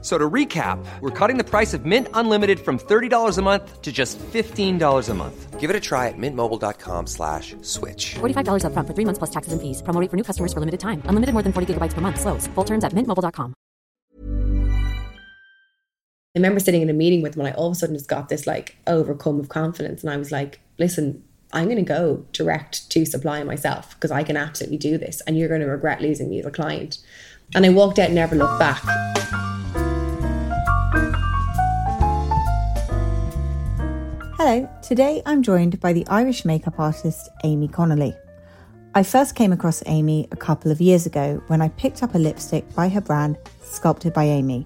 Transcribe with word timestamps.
F- 0.00 0.04
So 0.04 0.16
to 0.16 0.30
recap, 0.30 0.78
we're 1.00 1.10
cutting 1.10 1.38
the 1.38 1.44
price 1.44 1.74
of 1.74 1.84
Mint 1.84 2.06
Unlimited 2.14 2.60
from 2.60 2.78
$30 2.78 3.36
a 3.36 3.42
month 3.42 3.82
to 3.82 3.90
just 3.90 4.16
$15 4.32 5.08
a 5.08 5.14
month. 5.14 5.58
Give 5.58 5.70
it 5.70 5.74
a 5.76 5.80
try 5.80 6.06
at 6.06 6.14
mintmobile.com 6.16 7.06
slash 7.08 7.56
switch. 7.62 8.14
$45 8.20 8.62
upfront 8.62 8.86
for 8.86 8.94
three 8.94 9.04
months 9.04 9.18
plus 9.18 9.30
taxes 9.30 9.52
and 9.52 9.60
fees. 9.60 9.82
Promo 9.82 10.00
rate 10.00 10.08
for 10.10 10.16
new 10.16 10.22
customers 10.22 10.52
for 10.52 10.60
limited 10.60 10.78
time. 10.78 11.02
Unlimited 11.06 11.32
more 11.32 11.42
than 11.42 11.52
40 11.52 11.74
gigabytes 11.74 11.94
per 11.94 12.00
month. 12.00 12.20
Slows. 12.20 12.46
Full 12.54 12.64
terms 12.64 12.84
at 12.84 12.92
mintmobile.com. 12.92 13.54
I 16.36 16.38
remember 16.38 16.60
sitting 16.60 16.82
in 16.82 16.90
a 16.90 16.92
meeting 16.92 17.20
with 17.22 17.32
them 17.32 17.40
and 17.46 17.48
I 17.52 17.56
all 17.58 17.66
of 17.66 17.72
a 17.72 17.74
sudden 17.74 17.96
just 17.96 18.06
got 18.08 18.28
this 18.28 18.46
like 18.46 18.76
overcome 18.86 19.40
of 19.40 19.48
confidence. 19.48 20.04
And 20.04 20.12
I 20.12 20.16
was 20.16 20.30
like, 20.30 20.60
listen, 20.78 21.24
I'm 21.52 21.64
going 21.64 21.76
to 21.76 21.82
go 21.82 22.24
direct 22.32 22.88
to 22.90 23.04
supply 23.04 23.42
myself 23.42 23.94
because 23.96 24.12
I 24.12 24.22
can 24.22 24.36
absolutely 24.36 24.78
do 24.78 24.96
this. 24.98 25.20
And 25.26 25.36
you're 25.36 25.48
going 25.48 25.62
to 25.62 25.66
regret 25.66 26.00
losing 26.00 26.28
me 26.30 26.38
as 26.38 26.46
a 26.46 26.50
client. 26.52 26.98
And 27.54 27.66
I 27.66 27.70
walked 27.70 27.98
out 27.98 28.06
and 28.06 28.14
never 28.14 28.36
looked 28.36 28.60
back. 28.60 28.82
Hello, 34.38 34.70
today 34.82 35.20
I'm 35.26 35.42
joined 35.42 35.80
by 35.80 35.92
the 35.92 36.06
Irish 36.06 36.44
makeup 36.44 36.78
artist 36.78 37.28
Amy 37.42 37.66
Connolly. 37.66 38.14
I 38.94 39.02
first 39.02 39.34
came 39.34 39.52
across 39.52 39.82
Amy 39.86 40.28
a 40.30 40.36
couple 40.36 40.70
of 40.70 40.80
years 40.80 41.06
ago 41.06 41.42
when 41.48 41.60
I 41.60 41.70
picked 41.70 42.04
up 42.04 42.14
a 42.14 42.18
lipstick 42.18 42.72
by 42.72 42.88
her 42.88 43.00
brand, 43.00 43.36
Sculpted 43.62 44.12
by 44.12 44.26
Amy, 44.26 44.64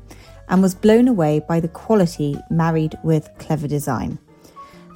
and 0.50 0.60
was 0.60 0.74
blown 0.74 1.08
away 1.08 1.40
by 1.48 1.58
the 1.58 1.68
quality 1.68 2.36
married 2.50 2.98
with 3.02 3.30
clever 3.38 3.66
design. 3.66 4.18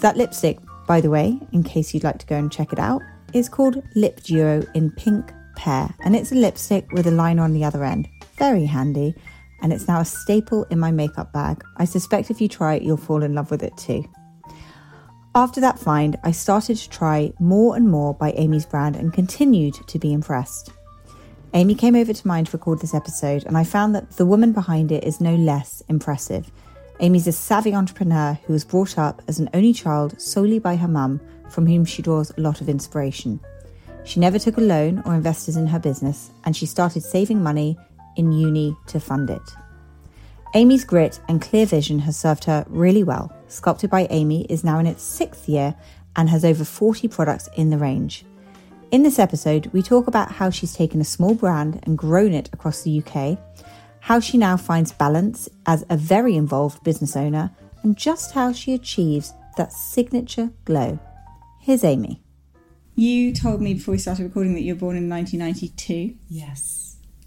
That 0.03 0.19
lipstick, 0.19 0.59
by 0.87 1.01
the 1.01 1.09
way, 1.09 1.41
in 1.53 1.63
case 1.63 1.95
you'd 1.95 2.05
like 2.05 2.19
to 2.19 2.27
go 2.27 2.37
and 2.37 2.53
check 2.53 2.71
it 2.71 2.79
out, 2.79 3.01
is 3.33 3.49
called 3.49 3.83
Lip 3.95 4.23
Duo 4.25 4.63
in 4.75 4.91
Pink 4.91 5.33
Pear, 5.57 5.89
and 6.01 6.15
it's 6.15 6.33
a 6.33 6.35
lipstick 6.35 6.93
with 6.93 7.07
a 7.07 7.11
liner 7.11 7.45
on 7.45 7.55
the 7.55 7.65
other 7.65 7.83
end. 7.83 8.09
Very 8.37 8.67
handy, 8.67 9.15
and 9.63 9.73
it's 9.73 9.89
now 9.89 10.01
a 10.01 10.05
staple 10.05 10.65
in 10.65 10.79
my 10.79 10.91
makeup 10.91 11.33
bag. 11.33 11.65
I 11.79 11.87
suspect 11.87 12.31
if 12.31 12.43
you 12.43 12.49
try 12.49 12.75
it, 12.75 12.83
you'll 12.83 12.99
fall 12.99 13.23
in 13.23 13.33
love 13.33 13.51
with 13.51 13.63
it 13.63 13.75
too. 13.79 14.05
After 15.37 15.61
that 15.61 15.79
find, 15.79 16.17
I 16.25 16.31
started 16.31 16.79
to 16.79 16.89
try 16.89 17.31
more 17.39 17.77
and 17.77 17.91
more 17.91 18.15
by 18.15 18.33
Amy's 18.33 18.65
brand 18.65 18.97
and 18.97 19.13
continued 19.13 19.75
to 19.87 19.99
be 19.99 20.15
impressed. 20.15 20.71
Amy 21.53 21.75
came 21.75 21.95
over 21.95 22.15
to 22.15 22.27
mine 22.27 22.47
to 22.47 22.53
record 22.53 22.81
this 22.81 22.95
episode, 22.95 23.45
and 23.45 23.55
I 23.55 23.63
found 23.63 23.95
that 23.95 24.13
the 24.13 24.25
woman 24.25 24.53
behind 24.53 24.91
it 24.91 25.05
is 25.05 25.21
no 25.21 25.35
less 25.35 25.83
impressive. 25.91 26.51
Amy's 27.01 27.27
a 27.27 27.33
savvy 27.33 27.75
entrepreneur 27.75 28.39
who 28.47 28.55
was 28.55 28.65
brought 28.65 28.97
up 28.97 29.21
as 29.29 29.39
an 29.39 29.51
only 29.53 29.75
child 29.75 30.19
solely 30.19 30.59
by 30.59 30.75
her 30.75 30.89
mum, 30.89 31.21
from 31.51 31.67
whom 31.67 31.85
she 31.85 32.01
draws 32.01 32.31
a 32.31 32.41
lot 32.41 32.63
of 32.63 32.71
inspiration. 32.71 33.39
She 34.05 34.21
never 34.21 34.39
took 34.39 34.57
a 34.57 34.63
loan 34.63 35.03
or 35.05 35.15
invested 35.15 35.59
in 35.59 35.67
her 35.67 35.79
business, 35.79 36.31
and 36.45 36.57
she 36.57 36.65
started 36.65 37.03
saving 37.03 37.43
money 37.43 37.77
in 38.17 38.33
uni 38.33 38.75
to 38.87 38.99
fund 38.99 39.29
it. 39.29 39.43
Amy's 40.57 40.87
grit 40.87 41.21
and 41.29 41.43
clear 41.43 41.67
vision 41.67 41.99
has 41.99 42.17
served 42.17 42.45
her 42.45 42.65
really 42.71 43.05
well. 43.05 43.31
Sculpted 43.47 43.91
by 43.91 44.07
Amy 44.09 44.47
is 44.47 44.65
now 44.65 44.79
in 44.79 44.87
its 44.87 45.03
sixth 45.03 45.51
year 45.51 45.75
and 46.17 46.31
has 46.31 46.47
over 46.47 46.65
40 46.65 47.09
products 47.09 47.47
in 47.59 47.69
the 47.69 47.77
range. 47.77 48.25
In 48.91 49.03
this 49.03 49.19
episode, 49.19 49.67
we 49.75 49.83
talk 49.83 50.07
about 50.07 50.33
how 50.33 50.49
she's 50.49 50.73
taken 50.73 50.99
a 51.03 51.05
small 51.05 51.35
brand 51.35 51.81
and 51.83 51.99
grown 51.99 52.33
it 52.33 52.49
across 52.55 52.81
the 52.81 53.03
UK, 53.05 53.37
how 54.01 54.19
she 54.19 54.39
now 54.39 54.57
finds 54.57 54.93
balance 54.93 55.47
as 55.67 55.85
a 55.91 55.97
very 55.99 56.35
involved 56.37 56.83
business 56.83 57.17
owner, 57.17 57.51
and 57.83 57.95
just 57.95 58.33
how 58.33 58.51
she 58.51 58.73
achieves 58.73 59.35
that 59.59 59.75
signature 59.75 60.49
glow. 60.65 60.99
Here's 61.61 61.85
Amy. 61.85 62.23
You 62.95 63.35
told 63.35 63.61
me 63.61 63.75
before 63.75 63.93
we 63.93 63.99
started 63.99 64.25
recording 64.25 64.55
that 64.55 64.63
you 64.63 64.73
were 64.73 64.81
born 64.81 64.97
in 64.97 65.07
1992. 65.07 66.17
Yes. 66.31 66.86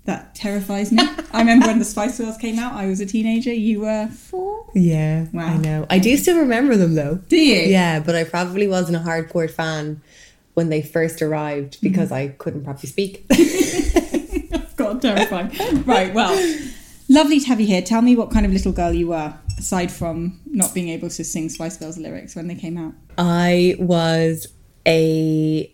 That 0.10 0.34
terrifies 0.34 0.92
me. 0.92 1.04
I 1.34 1.40
remember 1.40 1.68
when 1.68 1.78
the 1.78 1.86
Spice 1.86 2.18
Girls 2.18 2.36
came 2.38 2.58
out, 2.58 2.74
I 2.74 2.88
was 2.88 3.00
a 3.00 3.06
teenager. 3.06 3.54
You 3.54 3.82
were 3.82 4.08
four? 4.08 4.66
Yeah, 4.74 5.28
Wow. 5.32 5.46
I 5.54 5.58
know. 5.58 5.86
I 5.90 6.00
do 6.00 6.18
still 6.18 6.40
remember 6.40 6.76
them 6.76 6.96
though. 6.96 7.16
Do 7.28 7.38
you? 7.38 7.62
Yeah, 7.70 8.00
but 8.00 8.16
I 8.16 8.24
probably 8.24 8.68
wasn't 8.68 8.98
a 8.98 9.02
hardcore 9.02 9.50
fan 9.52 10.02
when 10.56 10.70
they 10.70 10.82
first 10.82 11.22
arrived 11.22 11.80
because 11.82 12.12
I 12.12 12.30
couldn't 12.30 12.64
properly 12.64 12.88
speak. 12.90 13.28
God, 14.78 15.02
terrifying. 15.02 15.84
right, 15.86 16.14
well, 16.14 16.34
lovely 17.08 17.40
to 17.40 17.48
have 17.48 17.60
you 17.60 17.68
here. 17.68 17.82
Tell 17.82 18.02
me 18.02 18.16
what 18.16 18.32
kind 18.32 18.46
of 18.46 18.52
little 18.54 18.72
girl 18.72 18.92
you 18.94 19.10
were, 19.10 19.34
aside 19.58 19.92
from 19.92 20.40
not 20.48 20.74
being 20.74 20.90
able 20.90 21.10
to 21.10 21.24
sing 21.24 21.50
Spice 21.50 21.78
Girls 21.78 21.98
lyrics 21.98 22.36
when 22.36 22.48
they 22.48 22.56
came 22.56 22.78
out. 22.78 22.94
I 23.18 23.76
was 23.78 24.48
a 24.88 25.72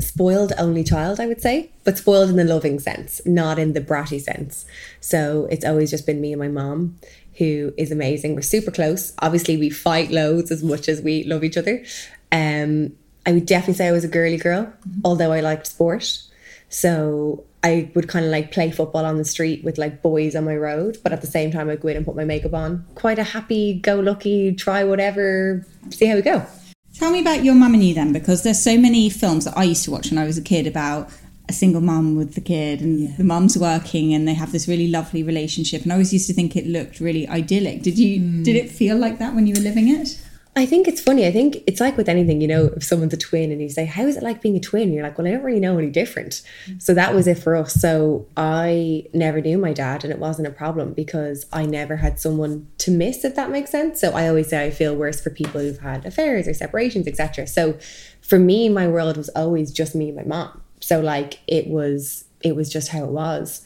spoiled 0.00 0.52
only 0.58 0.84
child, 0.84 1.20
I 1.20 1.26
would 1.26 1.40
say, 1.40 1.70
but 1.84 1.98
spoiled 1.98 2.30
in 2.30 2.36
the 2.36 2.44
loving 2.44 2.78
sense, 2.78 3.20
not 3.24 3.58
in 3.58 3.72
the 3.72 3.80
bratty 3.80 4.20
sense. 4.20 4.64
So 5.00 5.46
it's 5.50 5.64
always 5.64 5.90
just 5.90 6.06
been 6.06 6.20
me 6.20 6.32
and 6.32 6.40
my 6.40 6.48
mom, 6.48 6.98
who 7.34 7.72
is 7.76 7.90
amazing. 7.90 8.34
We're 8.34 8.42
super 8.42 8.70
close. 8.70 9.12
Obviously, 9.20 9.56
we 9.56 9.70
fight 9.70 10.10
loads 10.10 10.50
as 10.50 10.62
much 10.62 10.88
as 10.88 11.00
we 11.00 11.24
love 11.24 11.44
each 11.44 11.56
other. 11.56 11.84
Um, 12.32 12.92
I 13.26 13.32
would 13.32 13.46
definitely 13.46 13.74
say 13.74 13.88
I 13.88 13.92
was 13.92 14.04
a 14.04 14.08
girly 14.08 14.36
girl, 14.36 14.72
although 15.04 15.32
I 15.32 15.40
liked 15.40 15.66
sport. 15.66 16.22
So 16.68 17.44
I 17.62 17.90
would 17.94 18.08
kind 18.08 18.24
of 18.24 18.30
like 18.30 18.52
play 18.52 18.70
football 18.70 19.04
on 19.04 19.18
the 19.18 19.24
street 19.24 19.64
with 19.64 19.76
like 19.76 20.02
boys 20.02 20.34
on 20.34 20.44
my 20.44 20.56
road, 20.56 20.98
but 21.02 21.12
at 21.12 21.20
the 21.20 21.26
same 21.26 21.50
time, 21.50 21.68
I'd 21.68 21.80
go 21.80 21.88
in 21.88 21.96
and 21.96 22.06
put 22.06 22.16
my 22.16 22.24
makeup 22.24 22.54
on. 22.54 22.86
Quite 22.94 23.18
a 23.18 23.24
happy, 23.24 23.74
go 23.74 23.96
lucky, 23.96 24.54
try 24.54 24.84
whatever, 24.84 25.66
see 25.90 26.06
how 26.06 26.14
we 26.14 26.22
go. 26.22 26.46
Tell 26.94 27.10
me 27.10 27.20
about 27.20 27.44
your 27.44 27.54
mum 27.54 27.74
and 27.74 27.84
you 27.84 27.94
then, 27.94 28.12
because 28.12 28.42
there's 28.42 28.62
so 28.62 28.76
many 28.76 29.08
films 29.10 29.44
that 29.44 29.56
I 29.56 29.64
used 29.64 29.84
to 29.84 29.90
watch 29.90 30.10
when 30.10 30.18
I 30.18 30.24
was 30.24 30.36
a 30.36 30.42
kid 30.42 30.66
about 30.66 31.10
a 31.48 31.52
single 31.52 31.80
mum 31.80 32.16
with 32.16 32.34
the 32.34 32.40
kid 32.40 32.80
and 32.80 33.16
the 33.16 33.24
mum's 33.24 33.58
working 33.58 34.14
and 34.14 34.26
they 34.26 34.34
have 34.34 34.52
this 34.52 34.68
really 34.68 34.88
lovely 34.88 35.22
relationship. 35.22 35.82
And 35.82 35.92
I 35.92 35.96
always 35.96 36.12
used 36.12 36.28
to 36.28 36.32
think 36.32 36.56
it 36.56 36.66
looked 36.66 37.00
really 37.00 37.28
idyllic. 37.28 37.82
Did 37.82 37.98
you 37.98 38.42
did 38.42 38.56
hmm. 38.56 38.66
it 38.66 38.70
feel 38.70 38.96
like 38.96 39.18
that 39.18 39.34
when 39.34 39.46
you 39.46 39.54
were 39.54 39.60
living 39.60 39.88
it? 39.88 40.20
I 40.56 40.66
think 40.66 40.88
it's 40.88 41.00
funny. 41.00 41.26
I 41.26 41.30
think 41.30 41.58
it's 41.68 41.80
like 41.80 41.96
with 41.96 42.08
anything, 42.08 42.40
you 42.40 42.48
know, 42.48 42.66
if 42.76 42.82
someone's 42.82 43.14
a 43.14 43.16
twin 43.16 43.52
and 43.52 43.62
you 43.62 43.68
say, 43.68 43.84
How 43.84 44.02
is 44.02 44.16
it 44.16 44.22
like 44.22 44.42
being 44.42 44.56
a 44.56 44.60
twin? 44.60 44.92
You're 44.92 45.04
like, 45.04 45.16
Well, 45.16 45.26
I 45.26 45.30
don't 45.30 45.44
really 45.44 45.60
know 45.60 45.78
any 45.78 45.90
different. 45.90 46.42
So 46.78 46.92
that 46.94 47.14
was 47.14 47.28
it 47.28 47.38
for 47.38 47.54
us. 47.54 47.74
So 47.74 48.26
I 48.36 49.06
never 49.14 49.40
knew 49.40 49.58
my 49.58 49.72
dad 49.72 50.02
and 50.02 50.12
it 50.12 50.18
wasn't 50.18 50.48
a 50.48 50.52
problem 50.52 50.92
because 50.92 51.46
I 51.52 51.66
never 51.66 51.96
had 51.96 52.18
someone 52.18 52.66
to 52.78 52.90
miss, 52.90 53.24
if 53.24 53.36
that 53.36 53.50
makes 53.50 53.70
sense. 53.70 54.00
So 54.00 54.10
I 54.10 54.26
always 54.26 54.48
say 54.48 54.64
I 54.64 54.70
feel 54.70 54.96
worse 54.96 55.20
for 55.20 55.30
people 55.30 55.60
who've 55.60 55.78
had 55.78 56.04
affairs 56.04 56.48
or 56.48 56.54
separations, 56.54 57.06
etc. 57.06 57.46
So 57.46 57.78
for 58.20 58.38
me, 58.38 58.68
my 58.68 58.88
world 58.88 59.16
was 59.16 59.28
always 59.30 59.70
just 59.70 59.94
me 59.94 60.08
and 60.08 60.16
my 60.16 60.24
mom. 60.24 60.60
So 60.80 61.00
like 61.00 61.38
it 61.46 61.68
was 61.68 62.24
it 62.42 62.56
was 62.56 62.68
just 62.68 62.88
how 62.88 63.04
it 63.04 63.10
was. 63.10 63.64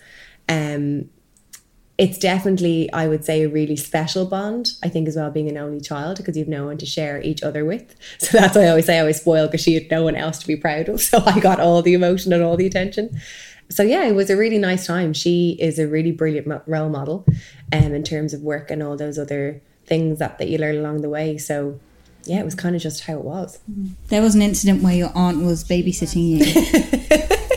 Um 0.50 1.08
it's 1.96 2.18
definitely, 2.18 2.92
I 2.92 3.06
would 3.06 3.24
say, 3.24 3.44
a 3.44 3.48
really 3.48 3.76
special 3.76 4.26
bond. 4.26 4.72
I 4.82 4.88
think 4.88 5.06
as 5.06 5.16
well 5.16 5.30
being 5.30 5.48
an 5.48 5.56
only 5.56 5.80
child 5.80 6.16
because 6.16 6.36
you've 6.36 6.48
no 6.48 6.66
one 6.66 6.78
to 6.78 6.86
share 6.86 7.20
each 7.22 7.42
other 7.42 7.64
with. 7.64 7.94
So 8.18 8.38
that's 8.38 8.56
why 8.56 8.62
I 8.64 8.68
always 8.68 8.86
say 8.86 8.98
I 8.98 9.04
was 9.04 9.18
spoiled 9.18 9.50
because 9.50 9.62
she 9.62 9.74
had 9.74 9.90
no 9.90 10.02
one 10.02 10.16
else 10.16 10.38
to 10.38 10.46
be 10.46 10.56
proud 10.56 10.88
of. 10.88 11.00
So 11.14 11.22
I 11.24 11.38
got 11.38 11.60
all 11.60 11.82
the 11.82 11.94
emotion 11.94 12.32
and 12.32 12.42
all 12.42 12.56
the 12.56 12.66
attention. 12.66 13.20
So 13.70 13.82
yeah, 13.82 14.04
it 14.04 14.14
was 14.14 14.30
a 14.30 14.36
really 14.36 14.58
nice 14.58 14.86
time. 14.86 15.12
She 15.12 15.56
is 15.60 15.78
a 15.78 15.86
really 15.86 16.12
brilliant 16.12 16.62
role 16.66 16.88
model, 16.88 17.24
um, 17.72 17.94
in 17.94 18.02
terms 18.02 18.34
of 18.34 18.42
work 18.42 18.70
and 18.70 18.82
all 18.82 18.96
those 18.96 19.18
other 19.18 19.60
things 19.86 20.18
that 20.18 20.38
that 20.38 20.48
you 20.48 20.58
learn 20.58 20.76
along 20.76 21.02
the 21.02 21.08
way. 21.08 21.38
So 21.38 21.78
yeah, 22.24 22.40
it 22.40 22.44
was 22.44 22.54
kind 22.54 22.74
of 22.74 22.82
just 22.82 23.04
how 23.04 23.14
it 23.14 23.24
was. 23.24 23.58
There 24.08 24.22
was 24.22 24.34
an 24.34 24.42
incident 24.42 24.82
where 24.82 24.94
your 24.94 25.12
aunt 25.14 25.44
was 25.44 25.64
babysitting 25.64 26.38
you. 26.38 27.46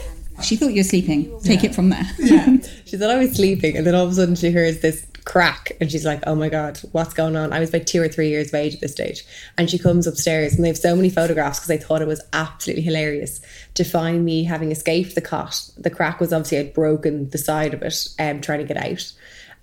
she 0.47 0.55
thought 0.55 0.69
you 0.69 0.79
were 0.79 0.83
sleeping. 0.83 1.39
Take 1.41 1.63
it 1.63 1.75
from 1.75 1.89
there. 1.89 2.05
Yeah. 2.19 2.57
She 2.85 2.97
thought 2.97 3.09
I 3.09 3.17
was 3.17 3.33
sleeping, 3.33 3.75
and 3.75 3.85
then 3.85 3.93
all 3.93 4.05
of 4.05 4.11
a 4.11 4.15
sudden 4.15 4.35
she 4.35 4.49
hears 4.51 4.79
this 4.79 5.05
crack, 5.25 5.73
and 5.81 5.91
she's 5.91 6.05
like, 6.05 6.21
"Oh 6.25 6.35
my 6.35 6.47
god, 6.47 6.79
what's 6.93 7.13
going 7.13 7.35
on?" 7.35 7.51
I 7.51 7.59
was 7.59 7.69
about 7.69 7.85
two 7.85 8.01
or 8.01 8.07
three 8.07 8.29
years 8.29 8.47
of 8.47 8.55
age 8.55 8.75
at 8.75 8.79
this 8.79 8.93
stage, 8.93 9.25
and 9.57 9.69
she 9.69 9.77
comes 9.77 10.07
upstairs, 10.07 10.55
and 10.55 10.63
they 10.63 10.69
have 10.69 10.77
so 10.77 10.95
many 10.95 11.09
photographs 11.09 11.59
because 11.59 11.71
I 11.71 11.77
thought 11.77 12.01
it 12.01 12.07
was 12.07 12.21
absolutely 12.31 12.83
hilarious 12.83 13.41
to 13.73 13.83
find 13.83 14.23
me 14.23 14.45
having 14.45 14.71
escaped 14.71 15.15
the 15.15 15.21
cot. 15.21 15.69
The 15.77 15.89
crack 15.89 16.19
was 16.21 16.31
obviously 16.31 16.59
I'd 16.59 16.73
broken 16.73 17.29
the 17.29 17.37
side 17.37 17.73
of 17.73 17.81
it, 17.83 18.07
um, 18.17 18.39
trying 18.39 18.59
to 18.59 18.73
get 18.73 18.77
out, 18.77 19.11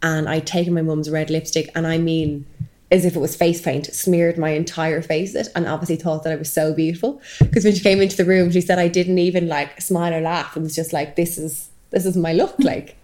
and 0.03 0.29
I'd 0.29 0.47
taken 0.47 0.75
my 0.75 0.83
mum's 0.83 1.11
red 1.11 1.31
lipstick, 1.31 1.71
and 1.75 1.87
I 1.87 1.99
mean. 1.99 2.47
As 2.95 3.05
if 3.05 3.17
it 3.17 3.19
was 3.19 3.35
face 3.35 3.61
paint, 3.61 3.87
smeared 3.87 4.39
my 4.39 4.51
entire 4.51 5.03
face 5.03 5.35
it, 5.35 5.49
and 5.55 5.67
obviously 5.67 5.97
thought 5.97 6.23
that 6.23 6.33
I 6.33 6.37
was 6.37 6.53
so 6.53 6.73
beautiful. 6.73 7.21
Because 7.41 7.65
when 7.65 7.75
she 7.75 7.81
came 7.81 8.01
into 8.01 8.17
the 8.17 8.25
room, 8.25 8.53
she 8.53 8.61
said 8.61 8.79
I 8.79 8.89
didn't 8.89 9.19
even 9.19 9.49
like 9.49 9.81
smile 9.81 10.15
or 10.15 10.21
laugh. 10.21 10.57
It 10.57 10.61
was 10.61 10.77
just 10.77 10.93
like, 10.93 11.17
this 11.17 11.37
is 11.37 11.71
this 11.91 12.07
is 12.07 12.17
my 12.17 12.33
look 12.33 12.55
like. 12.59 12.97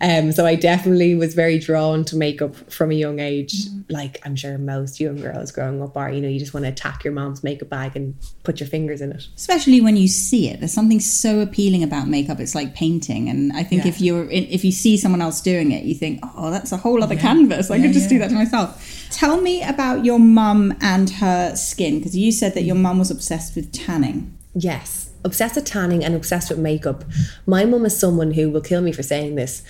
Um, 0.00 0.30
so 0.32 0.46
I 0.46 0.54
definitely 0.54 1.14
was 1.14 1.34
very 1.34 1.58
drawn 1.58 2.04
to 2.06 2.16
makeup 2.16 2.54
from 2.70 2.90
a 2.90 2.94
young 2.94 3.18
age. 3.18 3.54
Like 3.88 4.20
I'm 4.24 4.36
sure 4.36 4.56
most 4.58 5.00
young 5.00 5.20
girls 5.20 5.50
growing 5.50 5.82
up 5.82 5.96
are, 5.96 6.10
you 6.10 6.20
know, 6.20 6.28
you 6.28 6.38
just 6.38 6.54
want 6.54 6.64
to 6.64 6.70
attack 6.70 7.02
your 7.04 7.12
mom's 7.12 7.42
makeup 7.42 7.68
bag 7.68 7.96
and 7.96 8.14
put 8.44 8.60
your 8.60 8.68
fingers 8.68 9.00
in 9.00 9.12
it. 9.12 9.26
especially 9.36 9.80
when 9.80 9.96
you 9.96 10.08
see 10.08 10.48
it 10.48 10.60
there's 10.60 10.72
something 10.72 11.00
so 11.00 11.40
appealing 11.40 11.82
about 11.82 12.08
makeup 12.08 12.40
it's 12.40 12.54
like 12.54 12.74
painting 12.74 13.28
and 13.28 13.52
i 13.52 13.62
think 13.62 13.84
if 13.84 14.00
you're 14.00 14.24
in, 14.24 14.44
if 14.44 14.64
you 14.64 14.72
see 14.72 14.96
someone 14.96 15.20
else 15.20 15.40
doing 15.40 15.70
it 15.70 15.84
you 15.84 15.94
think 15.94 16.18
oh 16.36 16.50
that's 16.50 16.72
a 16.72 16.76
whole 16.76 17.02
other 17.02 17.16
canvas 17.16 17.70
i 17.70 17.78
could 17.78 17.92
just 17.92 18.08
do 18.08 18.18
that 18.18 18.28
to 18.28 18.34
myself 18.34 18.97
tell 19.10 19.40
me 19.40 19.62
about 19.62 20.04
your 20.04 20.18
mum 20.18 20.74
and 20.80 21.10
her 21.10 21.54
skin 21.56 21.98
because 21.98 22.16
you 22.16 22.32
said 22.32 22.54
that 22.54 22.62
your 22.62 22.76
mum 22.76 22.98
was 22.98 23.10
obsessed 23.10 23.54
with 23.56 23.72
tanning 23.72 24.38
Yes, 24.60 25.10
obsessed 25.24 25.54
with 25.54 25.66
tanning 25.66 26.04
and 26.04 26.14
obsessed 26.14 26.50
with 26.50 26.58
makeup. 26.58 27.04
My 27.46 27.64
mum 27.64 27.86
is 27.86 27.98
someone 27.98 28.32
who 28.32 28.50
will 28.50 28.60
kill 28.60 28.80
me 28.80 28.92
for 28.92 29.04
saying 29.04 29.36
this. 29.36 29.62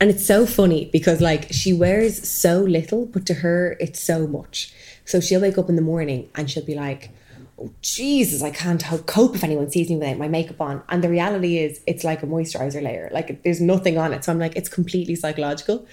And 0.00 0.10
it's 0.10 0.26
so 0.26 0.44
funny 0.44 0.90
because 0.92 1.20
like 1.20 1.50
she 1.50 1.72
wears 1.72 2.28
so 2.28 2.60
little, 2.60 3.06
but 3.06 3.24
to 3.26 3.34
her 3.34 3.76
it's 3.80 4.00
so 4.00 4.26
much. 4.26 4.72
So 5.04 5.20
she'll 5.20 5.40
wake 5.40 5.56
up 5.56 5.70
in 5.70 5.76
the 5.76 5.82
morning 5.82 6.28
and 6.34 6.50
she'll 6.50 6.64
be 6.64 6.74
like, 6.74 7.10
"Oh 7.60 7.72
Jesus, 7.82 8.42
I 8.42 8.50
can't 8.50 8.82
ho- 8.82 8.98
cope 8.98 9.34
if 9.34 9.44
anyone 9.44 9.70
sees 9.70 9.88
me 9.90 9.96
without 9.96 10.18
my 10.18 10.28
makeup 10.28 10.60
on." 10.60 10.82
And 10.88 11.02
the 11.02 11.08
reality 11.08 11.58
is, 11.58 11.80
it's 11.86 12.04
like 12.04 12.22
a 12.22 12.26
moisturizer 12.26 12.82
layer. 12.82 13.10
Like 13.12 13.42
there's 13.42 13.60
nothing 13.60 13.98
on 13.98 14.12
it. 14.12 14.24
So 14.24 14.32
I'm 14.32 14.38
like, 14.38 14.56
it's 14.56 14.68
completely 14.68 15.14
psychological. 15.14 15.86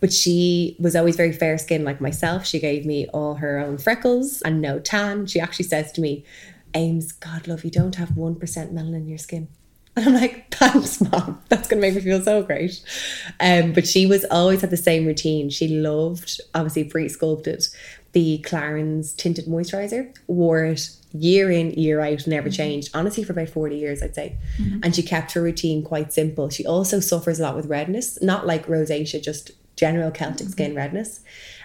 But 0.00 0.12
she 0.12 0.76
was 0.78 0.94
always 0.96 1.16
very 1.16 1.32
fair 1.32 1.58
skinned 1.58 1.84
like 1.84 2.00
myself. 2.00 2.46
She 2.46 2.58
gave 2.58 2.86
me 2.86 3.06
all 3.08 3.34
her 3.36 3.58
own 3.58 3.78
freckles 3.78 4.42
and 4.42 4.60
no 4.60 4.78
tan. 4.78 5.26
She 5.26 5.40
actually 5.40 5.66
says 5.66 5.92
to 5.92 6.00
me, 6.00 6.24
Ames, 6.74 7.12
God 7.12 7.48
love 7.48 7.64
you, 7.64 7.70
don't 7.70 7.94
have 7.96 8.10
1% 8.10 8.38
melanin 8.38 8.94
in 8.94 9.08
your 9.08 9.18
skin. 9.18 9.48
And 9.98 10.06
I'm 10.06 10.14
like, 10.14 10.54
thanks, 10.54 11.00
mom. 11.00 11.42
That's 11.48 11.66
to 11.68 11.74
make 11.74 11.96
me 11.96 12.00
feel 12.00 12.22
so 12.22 12.44
great. 12.44 12.80
Um, 13.40 13.72
but 13.72 13.84
she 13.84 14.06
was 14.06 14.24
always 14.30 14.60
had 14.60 14.70
the 14.70 14.76
same 14.76 15.04
routine. 15.06 15.50
She 15.50 15.66
loved, 15.66 16.40
obviously, 16.54 16.84
pre 16.84 17.08
sculpted, 17.08 17.66
the 18.12 18.44
Clarins 18.46 19.14
tinted 19.16 19.46
moisturizer, 19.46 20.14
wore 20.26 20.64
it 20.64 20.90
year 21.12 21.50
in, 21.50 21.72
year 21.72 22.00
out, 22.00 22.26
never 22.26 22.48
mm-hmm. 22.48 22.56
changed. 22.56 22.90
Honestly, 22.94 23.24
for 23.24 23.32
about 23.32 23.48
40 23.48 23.76
years, 23.76 24.02
I'd 24.02 24.14
say. 24.14 24.36
Mm-hmm. 24.58 24.80
And 24.82 24.94
she 24.94 25.02
kept 25.02 25.32
her 25.32 25.42
routine 25.42 25.82
quite 25.82 26.12
simple. 26.12 26.48
She 26.50 26.66
also 26.66 27.00
suffers 27.00 27.40
a 27.40 27.42
lot 27.42 27.56
with 27.56 27.66
redness, 27.66 28.20
not 28.22 28.46
like 28.46 28.66
rosacea, 28.66 29.22
just 29.22 29.52
general 29.76 30.10
Celtic 30.10 30.46
mm-hmm. 30.46 30.52
skin 30.52 30.74
redness. 30.74 31.20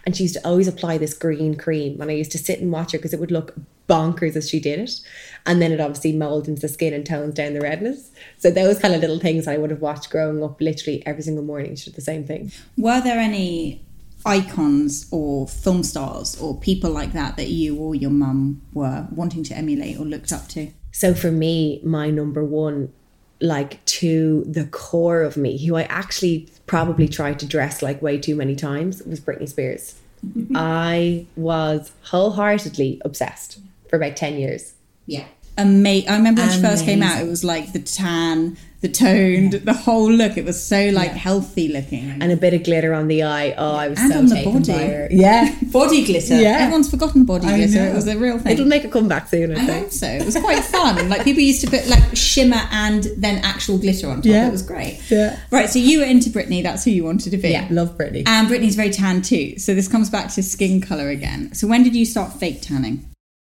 And 0.06 0.16
she 0.16 0.24
used 0.24 0.36
to 0.36 0.48
always 0.48 0.68
apply 0.68 0.98
this 0.98 1.14
green 1.14 1.56
cream. 1.56 2.02
And 2.02 2.12
I 2.12 2.14
used 2.14 2.32
to 2.34 2.38
sit 2.38 2.60
and 2.60 2.72
watch 2.72 2.92
her 2.92 2.98
because 2.98 3.14
it 3.14 3.20
would 3.20 3.32
look 3.32 3.56
bonkers 3.88 4.36
as 4.36 4.50
she 4.50 4.60
did 4.60 4.80
it. 4.80 5.02
And 5.46 5.62
then 5.62 5.72
it 5.72 5.80
obviously 5.80 6.14
molded 6.14 6.50
into 6.50 6.62
the 6.62 6.68
skin 6.68 6.94
and 6.94 7.06
tones 7.06 7.34
down 7.34 7.54
the 7.54 7.62
redness. 7.62 8.12
So 8.38 8.52
those 8.52 8.80
kind 8.80 8.94
of 8.94 9.02
little 9.02 9.20
things 9.20 9.48
I 9.48 9.58
would 9.58 9.72
have 9.72 9.82
watched 9.82 10.10
growing 10.10 10.44
up 10.44 10.60
literally 10.62 11.06
every 11.06 11.24
single 11.24 11.44
morning. 11.44 11.76
She 11.76 11.90
did 11.90 11.96
the 11.96 12.02
same 12.02 12.26
thing. 12.26 12.52
were 12.78 13.02
there 13.02 13.20
any 13.20 13.82
icons 14.26 15.08
or 15.12 15.48
film 15.48 15.84
stars 15.84 16.40
or 16.40 16.58
people 16.58 16.90
like 16.90 17.14
that 17.14 17.38
that 17.38 17.50
you 17.50 17.76
or 17.78 17.96
your 17.96 18.12
mum 18.12 18.62
were 18.74 19.08
wanting 19.12 19.44
to 19.44 19.56
emulate 19.56 20.00
or 20.00 20.06
looked 20.06 20.32
up 20.32 20.48
to 20.50 20.72
So 20.92 21.14
for 21.14 21.32
me, 21.32 21.82
my 21.84 22.10
number 22.10 22.44
one, 22.44 22.94
like 23.42 23.84
to 23.86 24.44
the 24.46 24.66
core 24.66 25.22
of 25.22 25.36
me, 25.36 25.66
who 25.66 25.76
I 25.76 25.84
actually 25.84 26.48
probably 26.68 27.08
tried 27.08 27.40
to 27.40 27.46
dress 27.46 27.82
like 27.82 28.02
way 28.02 28.18
too 28.18 28.36
many 28.36 28.56
times, 28.56 29.02
was 29.04 29.20
Britney 29.20 29.50
Spears. 29.50 30.00
Mm-hmm. 30.26 30.56
I 30.56 31.26
was 31.36 31.92
wholeheartedly 32.04 33.02
obsessed 33.04 33.60
for 33.90 33.98
about 33.98 34.16
10 34.16 34.38
years. 34.38 34.76
Yeah. 35.06 35.26
Ama- 35.58 36.04
I 36.08 36.16
remember 36.18 36.42
when 36.42 36.52
she 36.52 36.62
first 36.62 36.86
came 36.86 37.04
out, 37.04 37.22
it 37.22 37.28
was 37.30 37.44
like 37.44 37.74
the 37.74 37.80
tan, 37.80 38.58
the 38.82 38.90
toned, 38.90 39.54
the 39.54 39.74
whole 39.74 40.12
look. 40.12 40.36
It 40.36 40.46
was 40.46 40.62
so 40.62 40.90
like 40.90 41.12
healthy 41.12 41.68
looking. 41.68 42.10
And 42.22 42.32
a 42.32 42.36
bit 42.36 42.54
of 42.54 42.64
glitter 42.64 42.94
on 42.94 43.08
the 43.08 43.24
eye. 43.24 43.54
Oh, 43.58 43.76
I 43.76 43.88
was 43.88 44.00
And 44.00 44.12
so 44.12 44.18
on 44.20 44.26
the 44.26 44.36
taken 44.36 44.62
body. 44.64 45.16
Yeah. 45.16 45.56
body 45.72 46.04
glitter. 46.06 46.42
Yeah. 46.42 46.58
Everyone's 46.62 46.90
forgotten 46.90 47.24
body 47.26 47.48
I 47.48 47.58
glitter. 47.58 47.76
know. 47.76 47.92
It 47.92 47.96
was 47.96 48.08
a 48.08 48.18
real 48.18 48.40
thing. 48.40 48.54
It'll 48.54 48.66
make 48.66 48.84
a 48.84 48.90
comeback 48.90 49.30
soon, 49.30 49.52
I 49.56 49.62
I 49.62 49.66
think. 49.66 49.84
hope 49.84 49.92
so. 49.92 50.08
It 50.08 50.26
was 50.26 50.36
quite 50.38 50.64
fun. 50.64 51.08
like 51.08 51.24
people 51.24 51.44
used 51.44 51.62
to 51.62 51.70
put 51.70 51.88
like 51.88 52.16
shimmer 52.16 52.62
and 52.72 53.04
then 53.18 53.38
actual 53.46 53.78
glitter 53.78 54.10
on 54.10 54.18
top. 54.18 54.26
Yeah. 54.26 54.48
It 54.48 54.52
was 54.52 54.64
great. 54.64 55.00
Yeah. 55.10 55.38
Right. 55.52 55.70
So 55.70 55.78
you 55.80 56.00
were 56.00 56.06
into 56.06 56.30
Britney. 56.32 56.64
That's 56.64 56.84
who 56.84 56.90
you 56.92 57.04
wanted 57.04 57.30
to 57.30 57.38
be. 57.38 57.50
Yeah, 57.50 57.68
love 57.70 57.96
Britney. 57.98 58.24
And 58.28 58.48
Britney's 58.50 58.76
very 58.76 58.90
tan 58.90 59.22
too. 59.22 59.60
So 59.60 59.76
this 59.76 59.88
comes 59.88 60.10
back 60.10 60.30
to 60.34 60.42
skin 60.44 60.82
color 60.82 61.10
again. 61.10 61.54
So 61.54 61.68
when 61.68 61.84
did 61.84 61.96
you 61.96 62.06
start 62.06 62.34
fake 62.34 62.62
tanning? 62.62 63.06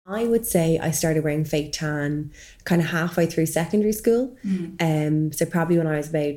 I 0.08 0.24
would 0.24 0.46
say 0.46 0.80
I 0.80 0.92
started 0.92 1.24
wearing 1.24 1.44
fake 1.44 1.74
tan 1.74 2.32
kind 2.64 2.82
of 2.82 2.88
halfway 2.88 3.26
through 3.26 3.48
secondary 3.48 3.92
school. 3.92 4.38
Um, 4.80 5.34
so 5.34 5.46
probably 5.46 5.78
when 5.78 5.88
I 5.88 5.98
was 5.98 6.10
about 6.10 6.36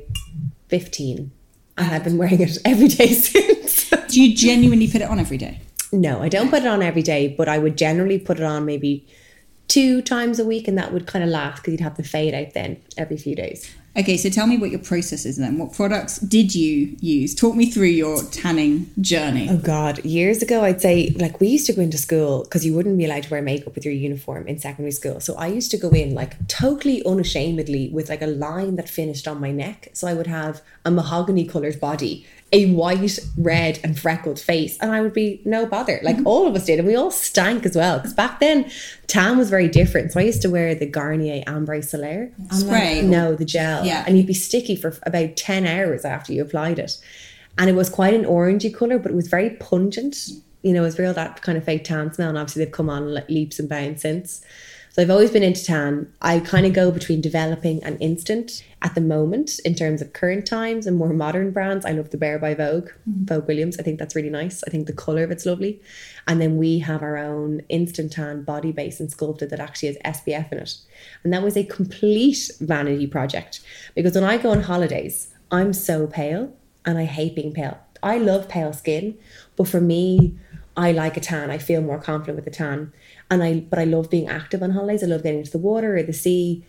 15. 0.67 1.31
And 1.77 1.95
I've 1.95 2.03
been 2.03 2.17
wearing 2.21 2.41
it 2.41 2.57
every 2.65 2.89
day 2.89 3.07
since. 3.13 3.89
Do 3.89 4.21
you 4.21 4.35
genuinely 4.35 4.87
put 4.87 5.01
it 5.01 5.09
on 5.09 5.19
every 5.19 5.37
day? 5.37 5.61
no, 5.93 6.21
I 6.21 6.29
don't 6.29 6.49
put 6.49 6.61
it 6.63 6.67
on 6.67 6.81
every 6.81 7.01
day, 7.01 7.27
but 7.27 7.49
I 7.49 7.57
would 7.57 7.77
generally 7.77 8.17
put 8.17 8.39
it 8.39 8.43
on 8.43 8.65
maybe 8.65 9.05
two 9.71 10.01
times 10.01 10.37
a 10.37 10.43
week 10.43 10.67
and 10.67 10.77
that 10.77 10.91
would 10.91 11.07
kind 11.07 11.23
of 11.23 11.29
last 11.29 11.61
because 11.61 11.71
you'd 11.71 11.79
have 11.79 11.95
the 11.95 12.03
fade 12.03 12.33
out 12.33 12.53
then 12.53 12.75
every 12.97 13.15
few 13.15 13.33
days. 13.33 13.73
Okay, 13.97 14.17
so 14.17 14.29
tell 14.29 14.45
me 14.47 14.57
what 14.57 14.69
your 14.69 14.79
process 14.79 15.25
is 15.25 15.37
then. 15.37 15.57
What 15.57 15.71
products 15.71 16.17
did 16.19 16.53
you 16.53 16.95
use? 16.99 17.33
Talk 17.33 17.55
me 17.55 17.65
through 17.69 17.87
your 17.87 18.21
tanning 18.23 18.89
journey. 18.99 19.47
Oh 19.49 19.57
God, 19.57 20.03
years 20.03 20.41
ago, 20.41 20.63
I'd 20.63 20.81
say 20.81 21.13
like 21.17 21.39
we 21.39 21.47
used 21.47 21.65
to 21.67 21.73
go 21.73 21.81
into 21.81 21.97
school 21.97 22.43
because 22.43 22.65
you 22.65 22.73
wouldn't 22.73 22.97
be 22.97 23.05
allowed 23.05 23.23
to 23.23 23.29
wear 23.29 23.41
makeup 23.41 23.73
with 23.75 23.85
your 23.85 23.93
uniform 23.93 24.45
in 24.47 24.59
secondary 24.59 24.91
school. 24.91 25.21
So 25.21 25.35
I 25.35 25.47
used 25.47 25.71
to 25.71 25.77
go 25.77 25.89
in 25.89 26.13
like 26.13 26.47
totally 26.49 27.01
unashamedly 27.05 27.89
with 27.89 28.09
like 28.09 28.21
a 28.21 28.27
line 28.27 28.75
that 28.75 28.89
finished 28.89 29.25
on 29.25 29.39
my 29.39 29.51
neck. 29.51 29.89
So 29.93 30.07
I 30.07 30.13
would 30.13 30.27
have 30.27 30.61
a 30.83 30.91
mahogany 30.91 31.45
colored 31.45 31.79
body, 31.79 32.25
a 32.53 32.73
white, 32.73 33.17
red, 33.37 33.79
and 33.83 33.97
freckled 33.97 34.39
face, 34.39 34.77
and 34.79 34.91
I 34.91 35.01
would 35.01 35.13
be 35.13 35.41
no 35.45 35.65
bother. 35.65 35.99
Like 36.03 36.17
mm-hmm. 36.17 36.27
all 36.27 36.47
of 36.47 36.55
us 36.55 36.65
did, 36.65 36.79
and 36.79 36.87
we 36.87 36.95
all 36.95 37.11
stank 37.11 37.65
as 37.65 37.75
well. 37.75 37.97
Because 37.97 38.13
back 38.13 38.39
then, 38.39 38.69
tan 39.07 39.37
was 39.37 39.49
very 39.49 39.69
different. 39.69 40.11
So 40.11 40.19
I 40.19 40.23
used 40.23 40.41
to 40.41 40.49
wear 40.49 40.75
the 40.75 40.85
Garnier 40.85 41.43
Ambre 41.47 41.79
Solaire 41.79 42.31
Spray? 42.53 43.01
no, 43.03 43.35
the 43.35 43.45
gel. 43.45 43.85
Yeah. 43.85 44.03
And 44.05 44.17
you'd 44.17 44.27
be 44.27 44.33
sticky 44.33 44.75
for 44.75 44.97
about 45.03 45.37
10 45.37 45.65
hours 45.65 46.03
after 46.03 46.33
you 46.33 46.41
applied 46.41 46.79
it. 46.79 46.97
And 47.57 47.69
it 47.69 47.73
was 47.73 47.89
quite 47.89 48.13
an 48.13 48.25
orangey 48.25 48.73
colour, 48.73 48.99
but 48.99 49.11
it 49.11 49.15
was 49.15 49.27
very 49.27 49.51
pungent. 49.51 50.29
You 50.61 50.73
know, 50.73 50.81
it 50.81 50.85
was 50.85 50.99
real 50.99 51.13
that 51.13 51.41
kind 51.41 51.57
of 51.57 51.63
fake 51.63 51.85
tan 51.85 52.13
smell. 52.13 52.29
And 52.29 52.37
obviously 52.37 52.65
they've 52.65 52.73
come 52.73 52.89
on 52.89 53.13
leaps 53.29 53.59
and 53.59 53.69
bounds 53.69 54.01
since. 54.01 54.43
So 54.93 55.01
I've 55.01 55.09
always 55.09 55.31
been 55.31 55.41
into 55.41 55.63
tan. 55.63 56.11
I 56.21 56.41
kind 56.41 56.65
of 56.65 56.73
go 56.73 56.91
between 56.91 57.21
developing 57.21 57.81
and 57.81 58.01
instant 58.01 58.61
at 58.81 58.93
the 58.93 58.99
moment 58.99 59.57
in 59.63 59.73
terms 59.73 60.01
of 60.01 60.11
current 60.11 60.45
times 60.45 60.85
and 60.85 60.97
more 60.97 61.13
modern 61.13 61.51
brands. 61.51 61.85
I 61.85 61.91
love 61.91 62.09
the 62.09 62.17
Bare 62.17 62.37
by 62.37 62.53
Vogue, 62.55 62.89
mm-hmm. 63.09 63.23
Vogue 63.23 63.47
Williams. 63.47 63.79
I 63.79 63.83
think 63.83 63.99
that's 63.99 64.17
really 64.17 64.29
nice. 64.29 64.63
I 64.67 64.69
think 64.69 64.87
the 64.87 64.93
colour 64.93 65.23
of 65.23 65.31
it's 65.31 65.45
lovely. 65.45 65.81
And 66.27 66.41
then 66.41 66.57
we 66.57 66.79
have 66.79 67.01
our 67.01 67.15
own 67.15 67.61
instant 67.69 68.11
tan 68.11 68.43
body 68.43 68.73
base 68.73 68.99
and 68.99 69.09
sculpted 69.09 69.49
that 69.51 69.61
actually 69.61 69.95
has 70.03 70.19
SPF 70.19 70.51
in 70.51 70.57
it. 70.57 70.75
And 71.23 71.31
that 71.31 71.41
was 71.41 71.55
a 71.55 71.63
complete 71.63 72.51
vanity 72.59 73.07
project 73.07 73.61
because 73.95 74.15
when 74.15 74.25
I 74.25 74.37
go 74.37 74.51
on 74.51 74.63
holidays, 74.63 75.33
I'm 75.51 75.71
so 75.71 76.05
pale 76.05 76.53
and 76.85 76.97
I 76.97 77.05
hate 77.05 77.33
being 77.35 77.53
pale. 77.53 77.79
I 78.03 78.17
love 78.17 78.49
pale 78.49 78.73
skin, 78.73 79.17
but 79.55 79.69
for 79.69 79.79
me, 79.79 80.37
I 80.75 80.91
like 80.91 81.17
a 81.17 81.19
tan. 81.19 81.51
I 81.51 81.57
feel 81.57 81.81
more 81.81 81.99
confident 81.99 82.37
with 82.37 82.47
a 82.47 82.57
tan. 82.57 82.93
And 83.31 83.41
I 83.41 83.61
but 83.61 83.79
I 83.79 83.85
love 83.85 84.11
being 84.11 84.27
active 84.27 84.61
on 84.61 84.71
holidays. 84.71 85.03
I 85.03 85.07
love 85.07 85.23
getting 85.23 85.39
into 85.39 85.51
the 85.51 85.57
water 85.57 85.97
or 85.97 86.03
the 86.03 86.13
sea. 86.13 86.63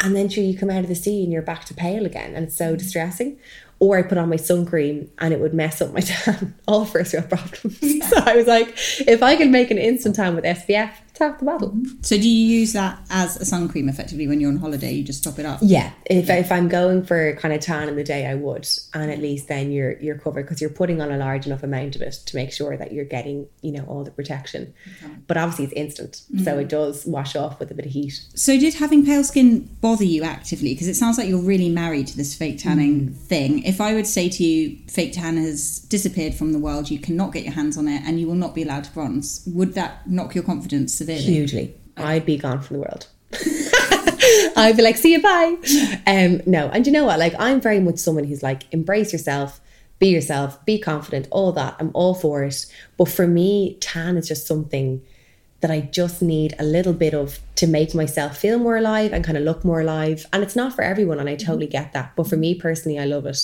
And 0.00 0.16
then 0.16 0.28
sure 0.28 0.44
you 0.44 0.56
come 0.56 0.70
out 0.70 0.84
of 0.84 0.88
the 0.88 0.94
sea 0.94 1.24
and 1.24 1.32
you're 1.32 1.42
back 1.42 1.64
to 1.66 1.74
pale 1.74 2.06
again 2.06 2.34
and 2.34 2.46
it's 2.46 2.56
so 2.56 2.68
mm-hmm. 2.68 2.76
distressing. 2.76 3.38
Or 3.80 3.98
I 3.98 4.02
put 4.02 4.16
on 4.16 4.28
my 4.28 4.36
sun 4.36 4.64
cream 4.64 5.10
and 5.18 5.34
it 5.34 5.40
would 5.40 5.54
mess 5.54 5.82
up 5.82 5.92
my 5.92 6.00
tan. 6.00 6.54
All 6.66 6.86
first 6.86 7.12
world 7.12 7.28
problems. 7.28 7.80
So 8.08 8.16
I 8.16 8.36
was 8.36 8.46
like, 8.46 8.68
if 9.06 9.22
I 9.22 9.36
can 9.36 9.50
make 9.50 9.70
an 9.70 9.76
instant 9.76 10.16
tan 10.16 10.34
with 10.34 10.44
SPF, 10.44 10.92
it's 11.18 11.30
half 11.30 11.38
the 11.38 11.44
battle. 11.44 11.70
Mm-hmm. 11.70 12.02
So 12.02 12.16
do 12.16 12.28
you 12.28 12.58
use 12.60 12.72
that 12.72 13.00
as 13.10 13.36
a 13.36 13.44
sun 13.44 13.68
cream 13.68 13.88
effectively 13.88 14.26
when 14.26 14.40
you're 14.40 14.50
on 14.50 14.58
holiday? 14.58 14.92
You 14.92 15.02
just 15.02 15.24
top 15.24 15.38
it 15.38 15.46
up? 15.46 15.58
Yeah, 15.62 15.90
if, 16.06 16.30
if 16.30 16.52
I'm 16.52 16.68
going 16.68 17.04
for 17.04 17.34
kind 17.36 17.52
of 17.54 17.60
tan 17.60 17.88
in 17.88 17.96
the 17.96 18.04
day, 18.04 18.26
I 18.26 18.34
would, 18.34 18.68
and 18.94 19.10
at 19.10 19.18
least 19.18 19.48
then 19.48 19.72
you're 19.72 19.98
you're 19.98 20.18
covered 20.18 20.44
because 20.44 20.60
you're 20.60 20.70
putting 20.70 21.00
on 21.00 21.10
a 21.10 21.16
large 21.16 21.46
enough 21.46 21.62
amount 21.62 21.96
of 21.96 22.02
it 22.02 22.12
to 22.26 22.36
make 22.36 22.52
sure 22.52 22.76
that 22.76 22.92
you're 22.92 23.04
getting 23.04 23.46
you 23.62 23.72
know 23.72 23.84
all 23.84 24.04
the 24.04 24.10
protection. 24.10 24.72
But 25.26 25.36
obviously 25.36 25.64
it's 25.66 25.74
instant, 25.74 26.16
so 26.16 26.24
mm-hmm. 26.34 26.60
it 26.60 26.68
does 26.68 27.04
wash 27.06 27.34
off 27.36 27.58
with 27.58 27.70
a 27.70 27.74
bit 27.74 27.86
of 27.86 27.92
heat. 27.92 28.20
So 28.34 28.58
did 28.58 28.74
having 28.74 29.04
pale 29.04 29.24
skin 29.24 29.68
bother 29.80 30.04
you 30.04 30.22
actively? 30.22 30.74
Because 30.74 30.88
it 30.88 30.94
sounds 30.94 31.18
like 31.18 31.28
you're 31.28 31.38
really 31.40 31.68
married 31.68 32.06
to 32.08 32.16
this 32.16 32.34
fake 32.34 32.58
tanning 32.58 33.10
mm. 33.10 33.16
thing. 33.16 33.62
If 33.64 33.80
I 33.80 33.94
would 33.94 34.06
say 34.06 34.28
to 34.28 34.44
you, 34.44 34.78
fake 34.88 35.12
tan 35.12 35.36
has 35.36 35.80
disappeared 35.80 36.34
from 36.34 36.52
the 36.52 36.58
world, 36.58 36.90
you 36.90 36.98
cannot 36.98 37.32
get 37.32 37.44
your 37.44 37.52
hands 37.52 37.76
on 37.76 37.88
it, 37.88 38.02
and 38.04 38.20
you 38.20 38.26
will 38.26 38.34
not 38.34 38.54
be 38.54 38.62
allowed 38.62 38.84
to 38.84 38.92
bronze, 38.92 39.42
would 39.46 39.74
that 39.74 40.08
knock 40.08 40.34
your 40.34 40.44
confidence 40.44 40.94
Hugely, 41.16 41.74
I'd 41.96 42.26
be 42.26 42.36
gone 42.36 42.60
from 42.60 42.76
the 42.76 42.80
world. 42.80 43.06
I'd 44.56 44.76
be 44.76 44.82
like, 44.82 44.96
see 44.96 45.12
you, 45.12 45.22
bye. 45.22 45.56
Um, 46.06 46.42
no, 46.46 46.68
and 46.68 46.86
you 46.86 46.92
know 46.92 47.04
what? 47.04 47.18
Like, 47.18 47.34
I'm 47.38 47.60
very 47.60 47.80
much 47.80 47.98
someone 47.98 48.24
who's 48.24 48.42
like, 48.42 48.64
embrace 48.72 49.12
yourself, 49.12 49.60
be 49.98 50.08
yourself, 50.08 50.64
be 50.64 50.78
confident, 50.78 51.28
all 51.30 51.52
that. 51.52 51.76
I'm 51.78 51.90
all 51.94 52.14
for 52.14 52.42
it. 52.42 52.66
But 52.96 53.08
for 53.08 53.26
me, 53.26 53.76
tan 53.80 54.16
is 54.16 54.28
just 54.28 54.46
something 54.46 55.02
that 55.60 55.70
I 55.70 55.80
just 55.80 56.22
need 56.22 56.54
a 56.58 56.64
little 56.64 56.92
bit 56.92 57.14
of 57.14 57.40
to 57.56 57.66
make 57.66 57.94
myself 57.94 58.36
feel 58.36 58.58
more 58.58 58.76
alive 58.76 59.12
and 59.12 59.24
kind 59.24 59.36
of 59.36 59.44
look 59.44 59.64
more 59.64 59.80
alive. 59.80 60.26
And 60.32 60.42
it's 60.42 60.56
not 60.56 60.74
for 60.74 60.82
everyone, 60.82 61.18
and 61.18 61.28
I 61.28 61.36
totally 61.36 61.66
get 61.66 61.92
that. 61.92 62.14
But 62.16 62.28
for 62.28 62.36
me 62.36 62.54
personally, 62.54 62.98
I 62.98 63.04
love 63.04 63.26
it. 63.26 63.38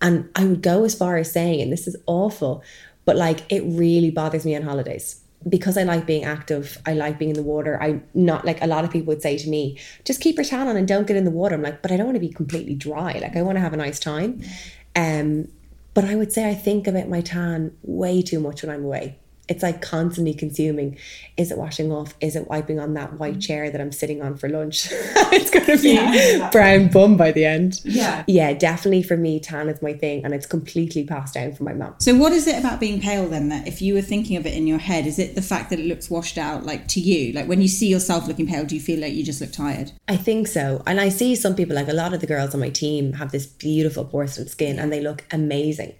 And 0.00 0.28
I 0.34 0.44
would 0.44 0.62
go 0.62 0.84
as 0.84 0.94
far 0.94 1.16
as 1.16 1.32
saying, 1.32 1.60
and 1.60 1.72
this 1.72 1.86
is 1.86 1.96
awful, 2.06 2.62
but 3.04 3.16
like 3.16 3.50
it 3.50 3.62
really 3.64 4.10
bothers 4.10 4.44
me 4.44 4.54
on 4.56 4.62
holidays 4.62 5.22
because 5.48 5.76
I 5.76 5.84
like 5.84 6.06
being 6.06 6.24
active, 6.24 6.78
I 6.86 6.94
like 6.94 7.18
being 7.18 7.30
in 7.30 7.36
the 7.36 7.42
water. 7.42 7.80
I'm 7.80 8.04
not 8.14 8.44
like 8.44 8.60
a 8.62 8.66
lot 8.66 8.84
of 8.84 8.90
people 8.90 9.08
would 9.08 9.22
say 9.22 9.38
to 9.38 9.48
me, 9.48 9.78
just 10.04 10.20
keep 10.20 10.36
your 10.36 10.44
tan 10.44 10.68
on 10.68 10.76
and 10.76 10.88
don't 10.88 11.06
get 11.06 11.16
in 11.16 11.24
the 11.24 11.30
water. 11.30 11.54
I'm 11.54 11.62
like, 11.62 11.82
but 11.82 11.92
I 11.92 11.96
don't 11.96 12.06
want 12.06 12.16
to 12.16 12.20
be 12.20 12.28
completely 12.28 12.74
dry. 12.74 13.18
Like 13.20 13.36
I 13.36 13.42
want 13.42 13.56
to 13.56 13.60
have 13.60 13.72
a 13.72 13.76
nice 13.76 14.00
time. 14.00 14.42
Um, 14.94 15.48
but 15.94 16.04
I 16.04 16.14
would 16.14 16.32
say 16.32 16.48
I 16.48 16.54
think 16.54 16.86
about 16.86 17.08
my 17.08 17.20
tan 17.20 17.76
way 17.82 18.22
too 18.22 18.40
much 18.40 18.62
when 18.62 18.70
I'm 18.70 18.84
away 18.84 19.18
it's 19.48 19.62
like 19.62 19.80
constantly 19.80 20.34
consuming. 20.34 20.98
Is 21.36 21.50
it 21.52 21.58
washing 21.58 21.92
off? 21.92 22.14
Is 22.20 22.34
it 22.34 22.48
wiping 22.48 22.80
on 22.80 22.94
that 22.94 23.18
white 23.18 23.32
mm-hmm. 23.34 23.40
chair 23.40 23.70
that 23.70 23.80
I'm 23.80 23.92
sitting 23.92 24.22
on 24.22 24.36
for 24.36 24.48
lunch? 24.48 24.88
it's 24.90 25.50
going 25.50 25.66
to 25.66 25.78
be 25.78 25.94
yeah. 25.94 26.50
brown 26.50 26.88
bum 26.88 27.16
by 27.16 27.30
the 27.30 27.44
end. 27.44 27.80
Yeah. 27.84 28.24
Yeah, 28.26 28.54
definitely 28.54 29.02
for 29.02 29.16
me, 29.16 29.38
tan 29.38 29.68
is 29.68 29.80
my 29.82 29.92
thing 29.92 30.24
and 30.24 30.34
it's 30.34 30.46
completely 30.46 31.04
passed 31.04 31.34
down 31.34 31.52
from 31.52 31.66
my 31.66 31.74
mum. 31.74 31.94
So, 31.98 32.14
what 32.16 32.32
is 32.32 32.46
it 32.46 32.58
about 32.58 32.80
being 32.80 33.00
pale 33.00 33.28
then 33.28 33.48
that 33.50 33.68
if 33.68 33.80
you 33.80 33.94
were 33.94 34.02
thinking 34.02 34.36
of 34.36 34.46
it 34.46 34.54
in 34.54 34.66
your 34.66 34.78
head, 34.78 35.06
is 35.06 35.18
it 35.18 35.34
the 35.34 35.42
fact 35.42 35.70
that 35.70 35.78
it 35.78 35.86
looks 35.86 36.10
washed 36.10 36.38
out 36.38 36.64
like 36.64 36.88
to 36.88 37.00
you? 37.00 37.32
Like 37.32 37.46
when 37.46 37.60
you 37.60 37.68
see 37.68 37.88
yourself 37.88 38.26
looking 38.26 38.46
pale, 38.46 38.64
do 38.64 38.74
you 38.74 38.80
feel 38.80 39.00
like 39.00 39.12
you 39.12 39.22
just 39.22 39.40
look 39.40 39.52
tired? 39.52 39.92
I 40.08 40.16
think 40.16 40.48
so. 40.48 40.82
And 40.86 41.00
I 41.00 41.08
see 41.08 41.36
some 41.36 41.54
people, 41.54 41.76
like 41.76 41.88
a 41.88 41.92
lot 41.92 42.12
of 42.12 42.20
the 42.20 42.26
girls 42.26 42.54
on 42.54 42.60
my 42.60 42.70
team, 42.70 43.12
have 43.14 43.30
this 43.30 43.46
beautiful 43.46 44.04
porcelain 44.04 44.48
skin 44.48 44.78
and 44.78 44.92
they 44.92 45.00
look 45.00 45.24
amazing. 45.30 45.94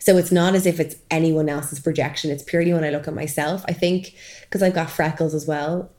So 0.00 0.16
it's 0.16 0.32
not 0.32 0.54
as 0.54 0.66
if 0.66 0.80
it's 0.80 0.96
anyone 1.10 1.48
else's 1.48 1.78
projection. 1.78 2.30
It's 2.30 2.42
purely 2.42 2.72
when 2.72 2.84
I 2.84 2.90
look 2.90 3.06
at 3.06 3.14
myself. 3.14 3.64
I 3.68 3.72
think 3.72 4.14
because 4.42 4.62
I've 4.62 4.74
got 4.74 4.90
freckles 4.90 5.34
as 5.34 5.46
well, 5.46 5.90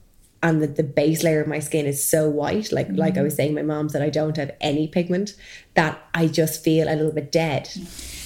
and 0.43 0.61
the, 0.61 0.67
the 0.67 0.83
base 0.83 1.23
layer 1.23 1.39
of 1.39 1.47
my 1.47 1.59
skin 1.59 1.85
is 1.85 2.05
so 2.05 2.29
white, 2.29 2.71
like 2.71 2.87
mm-hmm. 2.87 2.97
like 2.97 3.17
I 3.17 3.21
was 3.21 3.35
saying, 3.35 3.53
my 3.53 3.61
mom 3.61 3.89
said 3.89 4.01
I 4.01 4.09
don't 4.09 4.37
have 4.37 4.51
any 4.59 4.87
pigment, 4.87 5.35
that 5.75 6.01
I 6.13 6.27
just 6.27 6.63
feel 6.63 6.87
a 6.87 6.95
little 6.95 7.11
bit 7.11 7.31
dead. 7.31 7.69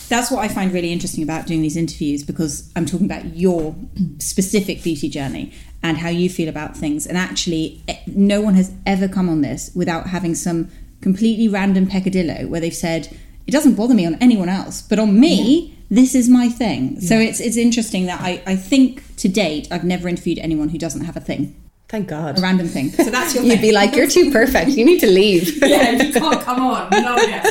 That's 0.07 0.31
what 0.31 0.39
I 0.39 0.47
find 0.47 0.71
really 0.71 0.93
interesting 0.93 1.23
about 1.23 1.47
doing 1.47 1.61
these 1.61 1.75
interviews 1.75 2.23
because 2.23 2.71
I'm 2.75 2.85
talking 2.85 3.07
about 3.07 3.35
your 3.35 3.75
specific 4.19 4.83
beauty 4.83 5.09
journey 5.09 5.51
and 5.83 5.97
how 5.97 6.09
you 6.09 6.29
feel 6.29 6.47
about 6.47 6.77
things. 6.77 7.05
And 7.05 7.17
actually, 7.17 7.81
eh, 7.87 7.97
no 8.07 8.39
one 8.39 8.53
has 8.53 8.71
ever 8.85 9.07
come 9.07 9.29
on 9.29 9.41
this 9.41 9.71
without 9.75 10.07
having 10.07 10.35
some 10.35 10.69
completely 11.01 11.47
random 11.47 11.87
peccadillo 11.87 12.47
where 12.47 12.61
they've 12.61 12.73
said, 12.73 13.17
it 13.47 13.51
doesn't 13.51 13.75
bother 13.75 13.93
me 13.93 14.05
on 14.05 14.15
anyone 14.15 14.49
else, 14.49 14.81
but 14.81 14.99
on 14.99 15.19
me, 15.19 15.67
yeah. 15.67 15.75
this 15.89 16.15
is 16.15 16.29
my 16.29 16.49
thing. 16.49 16.95
Yeah. 16.95 17.09
So 17.09 17.19
it's 17.19 17.39
it's 17.39 17.57
interesting 17.57 18.05
that 18.07 18.21
I, 18.21 18.41
I 18.45 18.55
think 18.55 19.03
to 19.17 19.27
date 19.27 19.67
I've 19.71 19.83
never 19.83 20.07
interviewed 20.07 20.39
anyone 20.39 20.69
who 20.69 20.77
doesn't 20.77 21.05
have 21.05 21.15
a 21.15 21.21
thing. 21.21 21.55
Thank 21.87 22.07
God. 22.07 22.39
A 22.39 22.41
random 22.41 22.67
thing. 22.67 22.89
So 22.91 23.11
that's 23.11 23.35
your 23.35 23.43
You'd 23.45 23.61
be 23.61 23.71
like, 23.71 23.95
you're 23.95 24.07
too 24.07 24.31
perfect. 24.31 24.71
You 24.71 24.85
need 24.85 24.99
to 24.99 25.07
leave. 25.07 25.57
yeah, 25.63 25.91
you 25.91 26.11
can't 26.19 26.41
come 26.41 26.61
on. 26.61 26.89
No, 26.89 27.15
yeah. 27.17 27.49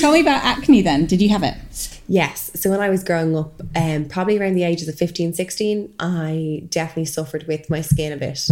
Tell 0.00 0.12
me 0.12 0.20
about 0.20 0.44
acne 0.44 0.80
then. 0.80 1.06
Did 1.06 1.20
you 1.20 1.28
have 1.30 1.42
it? 1.42 1.56
Yes. 2.06 2.50
So 2.54 2.70
when 2.70 2.80
I 2.80 2.88
was 2.88 3.02
growing 3.02 3.36
up, 3.36 3.60
um, 3.74 4.06
probably 4.06 4.38
around 4.38 4.54
the 4.54 4.62
ages 4.62 4.88
of 4.88 4.94
15, 4.94 5.34
16, 5.34 5.94
I 5.98 6.62
definitely 6.68 7.06
suffered 7.06 7.46
with 7.48 7.68
my 7.68 7.80
skin 7.80 8.12
a 8.12 8.16
bit. 8.16 8.48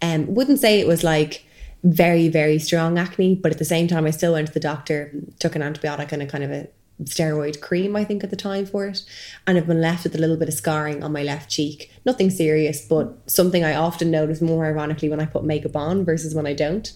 Um, 0.00 0.34
wouldn't 0.34 0.58
say 0.58 0.80
it 0.80 0.86
was 0.86 1.04
like 1.04 1.44
very, 1.84 2.28
very 2.28 2.58
strong 2.58 2.98
acne. 2.98 3.34
But 3.34 3.52
at 3.52 3.58
the 3.58 3.64
same 3.64 3.88
time, 3.88 4.06
I 4.06 4.10
still 4.10 4.32
went 4.32 4.48
to 4.48 4.54
the 4.54 4.60
doctor, 4.60 5.12
took 5.38 5.56
an 5.56 5.62
antibiotic 5.62 6.12
and 6.12 6.22
a 6.22 6.26
kind 6.26 6.44
of 6.44 6.50
a 6.50 6.68
steroid 7.04 7.60
cream, 7.60 7.96
I 7.96 8.04
think, 8.04 8.22
at 8.22 8.30
the 8.30 8.36
time 8.36 8.66
for 8.66 8.86
it. 8.86 9.02
And 9.46 9.58
I've 9.58 9.66
been 9.66 9.80
left 9.80 10.04
with 10.04 10.14
a 10.14 10.18
little 10.18 10.36
bit 10.36 10.48
of 10.48 10.54
scarring 10.54 11.02
on 11.02 11.12
my 11.12 11.22
left 11.22 11.50
cheek. 11.50 11.90
Nothing 12.04 12.30
serious, 12.30 12.84
but 12.86 13.18
something 13.26 13.64
I 13.64 13.74
often 13.74 14.10
notice 14.10 14.40
more 14.40 14.66
ironically 14.66 15.08
when 15.08 15.20
I 15.20 15.26
put 15.26 15.44
makeup 15.44 15.76
on 15.76 16.04
versus 16.04 16.34
when 16.34 16.46
I 16.46 16.54
don't. 16.54 16.92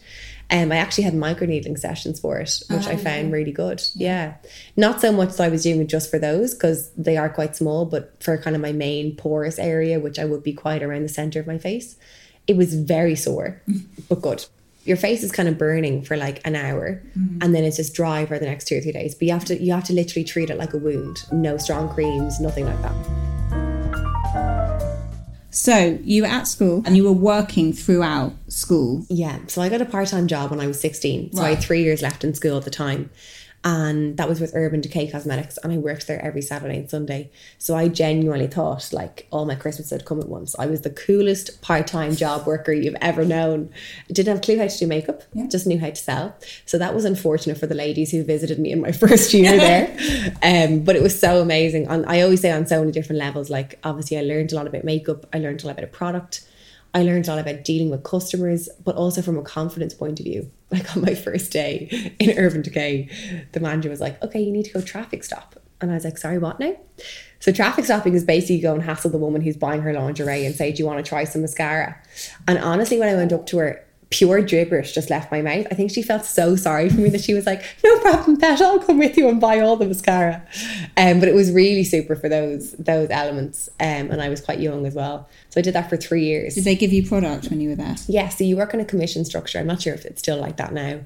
Um, 0.48 0.70
I 0.70 0.76
actually 0.76 1.02
had 1.02 1.14
microneedling 1.14 1.76
sessions 1.76 2.20
for 2.20 2.38
it, 2.38 2.62
which 2.70 2.86
oh, 2.86 2.90
I 2.90 2.96
found 2.96 3.28
yeah. 3.28 3.34
really 3.34 3.50
good. 3.50 3.82
Yeah. 3.94 4.34
yeah. 4.44 4.50
Not 4.76 5.00
so 5.00 5.10
much 5.10 5.30
that 5.30 5.42
I 5.42 5.48
was 5.48 5.64
doing 5.64 5.80
it 5.80 5.88
just 5.88 6.08
for 6.08 6.20
those 6.20 6.54
because 6.54 6.92
they 6.92 7.16
are 7.16 7.28
quite 7.28 7.56
small, 7.56 7.84
but 7.84 8.14
for 8.22 8.38
kind 8.38 8.54
of 8.54 8.62
my 8.62 8.70
main 8.70 9.16
porous 9.16 9.58
area, 9.58 9.98
which 9.98 10.20
I 10.20 10.24
would 10.24 10.44
be 10.44 10.52
quite 10.52 10.84
around 10.84 11.02
the 11.02 11.08
center 11.08 11.40
of 11.40 11.48
my 11.48 11.58
face, 11.58 11.96
it 12.46 12.56
was 12.56 12.74
very 12.74 13.16
sore, 13.16 13.60
but 14.08 14.22
good 14.22 14.46
your 14.86 14.96
face 14.96 15.22
is 15.22 15.32
kind 15.32 15.48
of 15.48 15.58
burning 15.58 16.02
for 16.02 16.16
like 16.16 16.40
an 16.46 16.54
hour 16.54 17.02
mm. 17.18 17.42
and 17.42 17.54
then 17.54 17.64
it's 17.64 17.76
just 17.76 17.92
dry 17.92 18.24
for 18.24 18.38
the 18.38 18.46
next 18.46 18.66
two 18.66 18.78
or 18.78 18.80
three 18.80 18.92
days. 18.92 19.14
But 19.14 19.22
you 19.22 19.32
have 19.32 19.44
to 19.46 19.62
you 19.62 19.72
have 19.72 19.84
to 19.84 19.92
literally 19.92 20.24
treat 20.24 20.48
it 20.48 20.56
like 20.56 20.72
a 20.72 20.78
wound. 20.78 21.24
No 21.32 21.56
strong 21.56 21.88
creams 21.92 22.40
nothing 22.40 22.66
like 22.66 22.80
that. 22.82 22.94
So 25.50 25.98
you 26.04 26.22
were 26.22 26.28
at 26.28 26.46
school 26.46 26.82
and 26.84 26.96
you 26.96 27.04
were 27.04 27.12
working 27.12 27.72
throughout 27.72 28.34
school? 28.48 29.06
Yeah. 29.08 29.38
So 29.48 29.62
i 29.62 29.68
got 29.68 29.80
a 29.80 29.86
part-time 29.86 30.28
job 30.28 30.50
when 30.50 30.60
i 30.60 30.66
was 30.66 30.78
16 30.80 31.32
so 31.32 31.40
right. 31.40 31.46
i 31.46 31.50
had 31.54 31.62
three 31.62 31.82
years 31.82 32.02
left 32.02 32.24
in 32.24 32.34
school 32.34 32.56
at 32.56 32.64
the 32.64 32.70
time 32.70 33.10
and 33.64 34.16
that 34.16 34.28
was 34.28 34.40
with 34.40 34.54
Urban 34.54 34.80
Decay 34.80 35.10
Cosmetics, 35.10 35.58
and 35.58 35.72
I 35.72 35.78
worked 35.78 36.06
there 36.06 36.24
every 36.24 36.42
Saturday 36.42 36.76
and 36.78 36.88
Sunday. 36.88 37.30
So 37.58 37.74
I 37.74 37.88
genuinely 37.88 38.46
thought 38.46 38.92
like 38.92 39.26
all 39.30 39.44
my 39.44 39.54
Christmas 39.56 39.90
had 39.90 40.04
come 40.04 40.20
at 40.20 40.28
once. 40.28 40.54
I 40.58 40.66
was 40.66 40.82
the 40.82 40.90
coolest 40.90 41.60
part-time 41.62 42.14
job 42.14 42.46
worker 42.46 42.72
you've 42.72 42.96
ever 43.00 43.24
known. 43.24 43.70
I 44.08 44.12
didn't 44.12 44.28
have 44.28 44.38
a 44.38 44.40
clue 44.40 44.58
how 44.58 44.68
to 44.68 44.78
do 44.78 44.86
makeup, 44.86 45.22
yeah. 45.32 45.46
just 45.48 45.66
knew 45.66 45.78
how 45.78 45.90
to 45.90 45.96
sell. 45.96 46.36
So 46.64 46.78
that 46.78 46.94
was 46.94 47.04
unfortunate 47.04 47.58
for 47.58 47.66
the 47.66 47.74
ladies 47.74 48.12
who 48.12 48.22
visited 48.22 48.58
me 48.58 48.70
in 48.70 48.80
my 48.80 48.92
first 49.06 49.34
year 49.34 49.56
there. 49.56 49.96
um, 50.42 50.80
but 50.80 50.96
it 50.96 51.02
was 51.02 51.18
so 51.18 51.40
amazing. 51.40 51.88
And 51.88 52.06
I 52.06 52.20
always 52.20 52.40
say 52.40 52.52
on 52.52 52.66
so 52.66 52.80
many 52.80 52.92
different 52.92 53.18
levels. 53.18 53.50
Like 53.50 53.78
obviously, 53.82 54.18
I 54.18 54.22
learned 54.22 54.52
a 54.52 54.54
lot 54.54 54.66
about 54.66 54.84
makeup. 54.84 55.26
I 55.32 55.38
learned 55.38 55.64
a 55.64 55.66
lot 55.66 55.72
about 55.72 55.84
a 55.84 55.88
product. 55.88 56.46
I 56.94 57.02
learned 57.02 57.28
a 57.28 57.30
lot 57.30 57.40
about 57.40 57.64
dealing 57.64 57.90
with 57.90 58.04
customers, 58.04 58.68
but 58.82 58.96
also 58.96 59.20
from 59.22 59.38
a 59.38 59.42
confidence 59.42 59.92
point 59.92 60.18
of 60.18 60.24
view. 60.24 60.50
Like 60.70 60.96
on 60.96 61.02
my 61.02 61.14
first 61.14 61.52
day 61.52 62.14
in 62.18 62.36
Urban 62.36 62.62
Decay, 62.62 63.08
the 63.52 63.60
manager 63.60 63.88
was 63.88 64.00
like, 64.00 64.20
okay, 64.22 64.40
you 64.40 64.50
need 64.50 64.64
to 64.64 64.72
go 64.72 64.80
traffic 64.80 65.22
stop. 65.22 65.54
And 65.80 65.90
I 65.90 65.94
was 65.94 66.04
like, 66.04 66.18
sorry, 66.18 66.38
what 66.38 66.58
now? 66.58 66.76
So 67.38 67.52
traffic 67.52 67.84
stopping 67.84 68.14
is 68.14 68.24
basically 68.24 68.60
go 68.60 68.74
and 68.74 68.82
hassle 68.82 69.10
the 69.10 69.18
woman 69.18 69.42
who's 69.42 69.56
buying 69.56 69.82
her 69.82 69.92
lingerie 69.92 70.44
and 70.44 70.54
say, 70.54 70.72
do 70.72 70.78
you 70.78 70.86
want 70.86 71.04
to 71.04 71.08
try 71.08 71.24
some 71.24 71.42
mascara? 71.42 72.00
And 72.48 72.58
honestly, 72.58 72.98
when 72.98 73.08
I 73.08 73.14
went 73.14 73.32
up 73.32 73.46
to 73.48 73.58
her, 73.58 73.85
pure 74.10 74.40
gibberish 74.40 74.92
just 74.92 75.10
left 75.10 75.32
my 75.32 75.42
mouth. 75.42 75.66
I 75.70 75.74
think 75.74 75.90
she 75.90 76.02
felt 76.02 76.24
so 76.24 76.54
sorry 76.54 76.88
for 76.88 77.00
me 77.00 77.08
that 77.10 77.20
she 77.20 77.34
was 77.34 77.44
like, 77.44 77.62
"No 77.82 77.98
problem, 78.00 78.36
Pet. 78.36 78.60
I'll 78.60 78.78
come 78.78 78.98
with 78.98 79.16
you 79.16 79.28
and 79.28 79.40
buy 79.40 79.60
all 79.60 79.76
the 79.76 79.86
mascara." 79.86 80.46
Um, 80.96 81.18
but 81.18 81.28
it 81.28 81.34
was 81.34 81.50
really 81.50 81.84
super 81.84 82.14
for 82.14 82.28
those 82.28 82.72
those 82.72 83.10
elements. 83.10 83.68
Um, 83.80 84.10
and 84.10 84.22
I 84.22 84.28
was 84.28 84.40
quite 84.40 84.60
young 84.60 84.86
as 84.86 84.94
well, 84.94 85.28
so 85.50 85.60
I 85.60 85.62
did 85.62 85.74
that 85.74 85.90
for 85.90 85.96
three 85.96 86.24
years. 86.24 86.54
Did 86.54 86.64
they 86.64 86.76
give 86.76 86.92
you 86.92 87.06
product 87.06 87.48
when 87.48 87.60
you 87.60 87.70
were 87.70 87.76
there? 87.76 87.96
Yeah. 88.06 88.28
So 88.28 88.44
you 88.44 88.56
work 88.56 88.74
on 88.74 88.80
a 88.80 88.84
commission 88.84 89.24
structure. 89.24 89.58
I'm 89.58 89.66
not 89.66 89.82
sure 89.82 89.94
if 89.94 90.04
it's 90.04 90.20
still 90.20 90.38
like 90.38 90.56
that 90.58 90.72
now. 90.72 91.00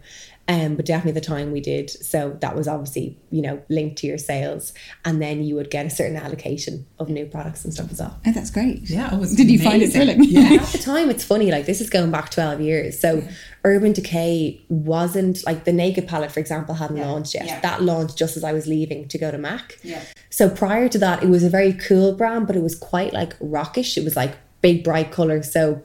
Um, 0.50 0.74
but 0.74 0.84
definitely 0.84 1.12
the 1.12 1.24
time 1.24 1.52
we 1.52 1.60
did. 1.60 1.90
So 1.90 2.36
that 2.40 2.56
was 2.56 2.66
obviously, 2.66 3.16
you 3.30 3.40
know, 3.40 3.62
linked 3.68 3.98
to 3.98 4.08
your 4.08 4.18
sales. 4.18 4.74
And 5.04 5.22
then 5.22 5.44
you 5.44 5.54
would 5.54 5.70
get 5.70 5.86
a 5.86 5.90
certain 5.90 6.16
allocation 6.16 6.86
of 6.98 7.08
new 7.08 7.24
products 7.24 7.64
and 7.64 7.72
stuff 7.72 7.92
as 7.92 8.00
well. 8.00 8.18
Oh, 8.26 8.32
that's 8.32 8.50
great. 8.50 8.90
Yeah. 8.90 9.10
Did 9.10 9.18
amazing. 9.20 9.48
you 9.48 9.58
find 9.60 9.80
it 9.80 9.92
thrilling? 9.92 10.24
Yeah. 10.24 10.60
At 10.60 10.72
the 10.72 10.78
time, 10.78 11.08
it's 11.08 11.22
funny, 11.22 11.52
like 11.52 11.66
this 11.66 11.80
is 11.80 11.88
going 11.88 12.10
back 12.10 12.32
12 12.32 12.60
years. 12.62 12.98
So 12.98 13.18
yeah. 13.18 13.30
Urban 13.62 13.92
Decay 13.92 14.60
wasn't 14.68 15.46
like 15.46 15.66
the 15.66 15.72
Naked 15.72 16.08
palette, 16.08 16.32
for 16.32 16.40
example, 16.40 16.74
hadn't 16.74 16.96
yeah. 16.96 17.06
launched 17.06 17.34
yet. 17.34 17.46
Yeah. 17.46 17.60
That 17.60 17.82
launched 17.82 18.18
just 18.18 18.36
as 18.36 18.42
I 18.42 18.52
was 18.52 18.66
leaving 18.66 19.06
to 19.06 19.18
go 19.18 19.30
to 19.30 19.38
Mac. 19.38 19.78
Yeah. 19.84 20.02
So 20.30 20.50
prior 20.50 20.88
to 20.88 20.98
that, 20.98 21.22
it 21.22 21.28
was 21.28 21.44
a 21.44 21.50
very 21.50 21.74
cool 21.74 22.12
brand, 22.14 22.48
but 22.48 22.56
it 22.56 22.62
was 22.62 22.76
quite 22.76 23.12
like 23.12 23.36
rockish. 23.38 23.96
It 23.96 24.02
was 24.02 24.16
like 24.16 24.36
big, 24.62 24.82
bright 24.82 25.12
colors. 25.12 25.52
So 25.52 25.80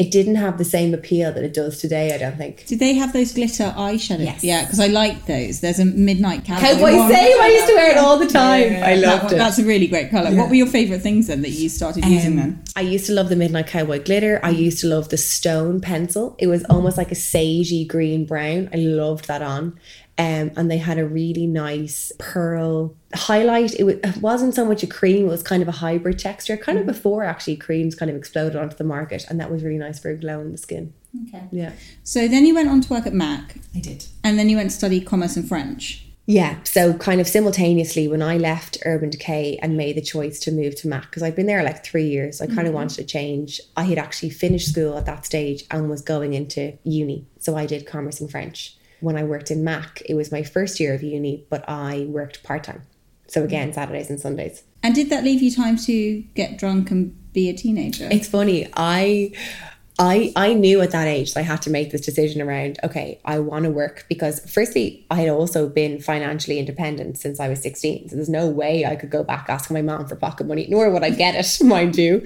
it 0.00 0.10
didn't 0.10 0.36
have 0.36 0.56
the 0.56 0.64
same 0.64 0.94
appeal 0.94 1.30
that 1.30 1.44
it 1.44 1.52
does 1.52 1.78
today, 1.78 2.14
I 2.14 2.16
don't 2.16 2.38
think. 2.38 2.64
Did 2.64 2.78
they 2.78 2.94
have 2.94 3.12
those 3.12 3.34
glitter 3.34 3.74
eyeshadows? 3.76 4.24
Yes. 4.24 4.42
Yeah, 4.42 4.64
because 4.64 4.80
I 4.80 4.86
like 4.86 5.26
those. 5.26 5.60
There's 5.60 5.78
a 5.78 5.84
midnight 5.84 6.46
cowboy. 6.46 6.60
Cowboy 6.62 6.96
one. 6.96 7.12
same. 7.12 7.38
I 7.38 7.48
used 7.48 7.66
to 7.66 7.74
wear 7.74 7.90
it 7.90 7.98
all 7.98 8.16
the 8.18 8.26
time. 8.26 8.72
Yeah, 8.72 8.86
I 8.86 8.94
loved 8.94 9.24
that, 9.24 9.32
it. 9.32 9.36
That's 9.36 9.58
a 9.58 9.64
really 9.64 9.86
great 9.86 10.10
colour. 10.10 10.30
Yeah. 10.30 10.38
What 10.38 10.48
were 10.48 10.54
your 10.54 10.68
favourite 10.68 11.02
things 11.02 11.26
then 11.26 11.42
that 11.42 11.50
you 11.50 11.68
started 11.68 12.02
um, 12.02 12.12
using 12.12 12.36
then? 12.36 12.64
I 12.74 12.80
used 12.80 13.04
to 13.06 13.12
love 13.12 13.28
the 13.28 13.36
midnight 13.36 13.66
cowboy 13.66 14.02
glitter. 14.02 14.40
I 14.42 14.48
used 14.48 14.80
to 14.80 14.86
love 14.86 15.10
the 15.10 15.18
stone 15.18 15.82
pencil. 15.82 16.34
It 16.38 16.46
was 16.46 16.64
almost 16.70 16.96
like 16.96 17.12
a 17.12 17.14
sagey 17.14 17.86
green 17.86 18.24
brown. 18.24 18.70
I 18.72 18.78
loved 18.78 19.26
that 19.26 19.42
on. 19.42 19.78
Um, 20.18 20.50
and 20.56 20.70
they 20.70 20.76
had 20.76 20.98
a 20.98 21.06
really 21.06 21.46
nice 21.46 22.12
pearl 22.18 22.94
highlight. 23.14 23.72
It, 23.74 23.78
w- 23.78 24.00
it 24.02 24.18
wasn't 24.18 24.54
so 24.54 24.66
much 24.66 24.82
a 24.82 24.86
cream; 24.86 25.26
it 25.26 25.30
was 25.30 25.42
kind 25.42 25.62
of 25.62 25.68
a 25.68 25.72
hybrid 25.72 26.18
texture, 26.18 26.58
kind 26.58 26.78
of 26.78 26.84
mm. 26.84 26.88
before 26.88 27.24
actually 27.24 27.56
creams 27.56 27.94
kind 27.94 28.10
of 28.10 28.16
exploded 28.16 28.56
onto 28.56 28.76
the 28.76 28.84
market, 28.84 29.24
and 29.30 29.40
that 29.40 29.50
was 29.50 29.62
really 29.62 29.78
nice 29.78 29.98
for 29.98 30.10
a 30.10 30.16
glow 30.16 30.40
in 30.40 30.52
the 30.52 30.58
skin. 30.58 30.92
Okay. 31.28 31.44
Yeah. 31.50 31.72
So 32.04 32.28
then 32.28 32.44
you 32.44 32.54
went 32.54 32.68
on 32.68 32.82
to 32.82 32.92
work 32.92 33.06
at 33.06 33.14
Mac. 33.14 33.56
I 33.74 33.80
did. 33.80 34.06
And 34.22 34.38
then 34.38 34.48
you 34.48 34.56
went 34.58 34.70
to 34.70 34.76
study 34.76 35.00
commerce 35.00 35.36
and 35.36 35.48
French. 35.48 36.06
Yeah, 36.26 36.62
so 36.62 36.94
kind 36.94 37.20
of 37.20 37.26
simultaneously 37.26 38.06
when 38.06 38.22
I 38.22 38.36
left 38.36 38.78
Urban 38.84 39.10
Decay 39.10 39.58
and 39.62 39.76
made 39.76 39.96
the 39.96 40.00
choice 40.00 40.38
to 40.40 40.52
move 40.52 40.76
to 40.76 40.86
Mac, 40.86 41.02
because 41.02 41.24
I'd 41.24 41.34
been 41.34 41.46
there 41.46 41.64
like 41.64 41.82
three 41.82 42.06
years, 42.06 42.40
I 42.40 42.46
kind 42.46 42.58
mm-hmm. 42.58 42.68
of 42.68 42.74
wanted 42.74 42.96
to 42.98 43.04
change. 43.04 43.60
I 43.76 43.82
had 43.84 43.98
actually 43.98 44.30
finished 44.30 44.68
school 44.68 44.96
at 44.96 45.06
that 45.06 45.26
stage 45.26 45.64
and 45.72 45.90
was 45.90 46.02
going 46.02 46.34
into 46.34 46.78
uni. 46.84 47.26
So 47.40 47.56
I 47.56 47.66
did 47.66 47.84
commerce 47.84 48.20
and 48.20 48.30
French 48.30 48.76
when 49.00 49.16
I 49.16 49.24
worked 49.24 49.50
in 49.50 49.64
Mac, 49.64 50.02
it 50.06 50.14
was 50.14 50.30
my 50.30 50.42
first 50.42 50.80
year 50.80 50.94
of 50.94 51.02
uni, 51.02 51.46
but 51.50 51.68
I 51.68 52.06
worked 52.08 52.42
part 52.42 52.64
time. 52.64 52.82
So 53.28 53.44
again, 53.44 53.72
Saturdays 53.72 54.10
and 54.10 54.18
Sundays. 54.18 54.64
And 54.82 54.94
did 54.94 55.10
that 55.10 55.24
leave 55.24 55.42
you 55.42 55.54
time 55.54 55.76
to 55.78 56.20
get 56.34 56.58
drunk 56.58 56.90
and 56.90 57.32
be 57.32 57.48
a 57.48 57.52
teenager? 57.52 58.08
It's 58.10 58.26
funny. 58.26 58.68
I 58.74 59.32
I 60.00 60.32
I 60.34 60.54
knew 60.54 60.80
at 60.80 60.92
that 60.92 61.06
age 61.06 61.34
that 61.34 61.40
I 61.40 61.42
had 61.42 61.60
to 61.62 61.70
make 61.70 61.90
this 61.92 62.00
decision 62.00 62.40
around, 62.40 62.78
okay, 62.82 63.20
I 63.24 63.38
want 63.38 63.66
to 63.66 63.70
work 63.70 64.06
because 64.08 64.40
firstly, 64.50 65.06
I 65.10 65.16
had 65.16 65.28
also 65.28 65.68
been 65.68 66.00
financially 66.00 66.58
independent 66.58 67.18
since 67.18 67.38
I 67.38 67.48
was 67.48 67.60
16. 67.60 68.08
So 68.08 68.16
there's 68.16 68.30
no 68.30 68.48
way 68.48 68.86
I 68.86 68.96
could 68.96 69.10
go 69.10 69.22
back 69.22 69.46
asking 69.50 69.74
my 69.74 69.82
mom 69.82 70.08
for 70.08 70.16
pocket 70.16 70.46
money, 70.46 70.66
nor 70.70 70.90
would 70.90 71.04
I 71.04 71.10
get 71.10 71.34
it, 71.34 71.64
mind 71.64 71.96
you. 71.96 72.24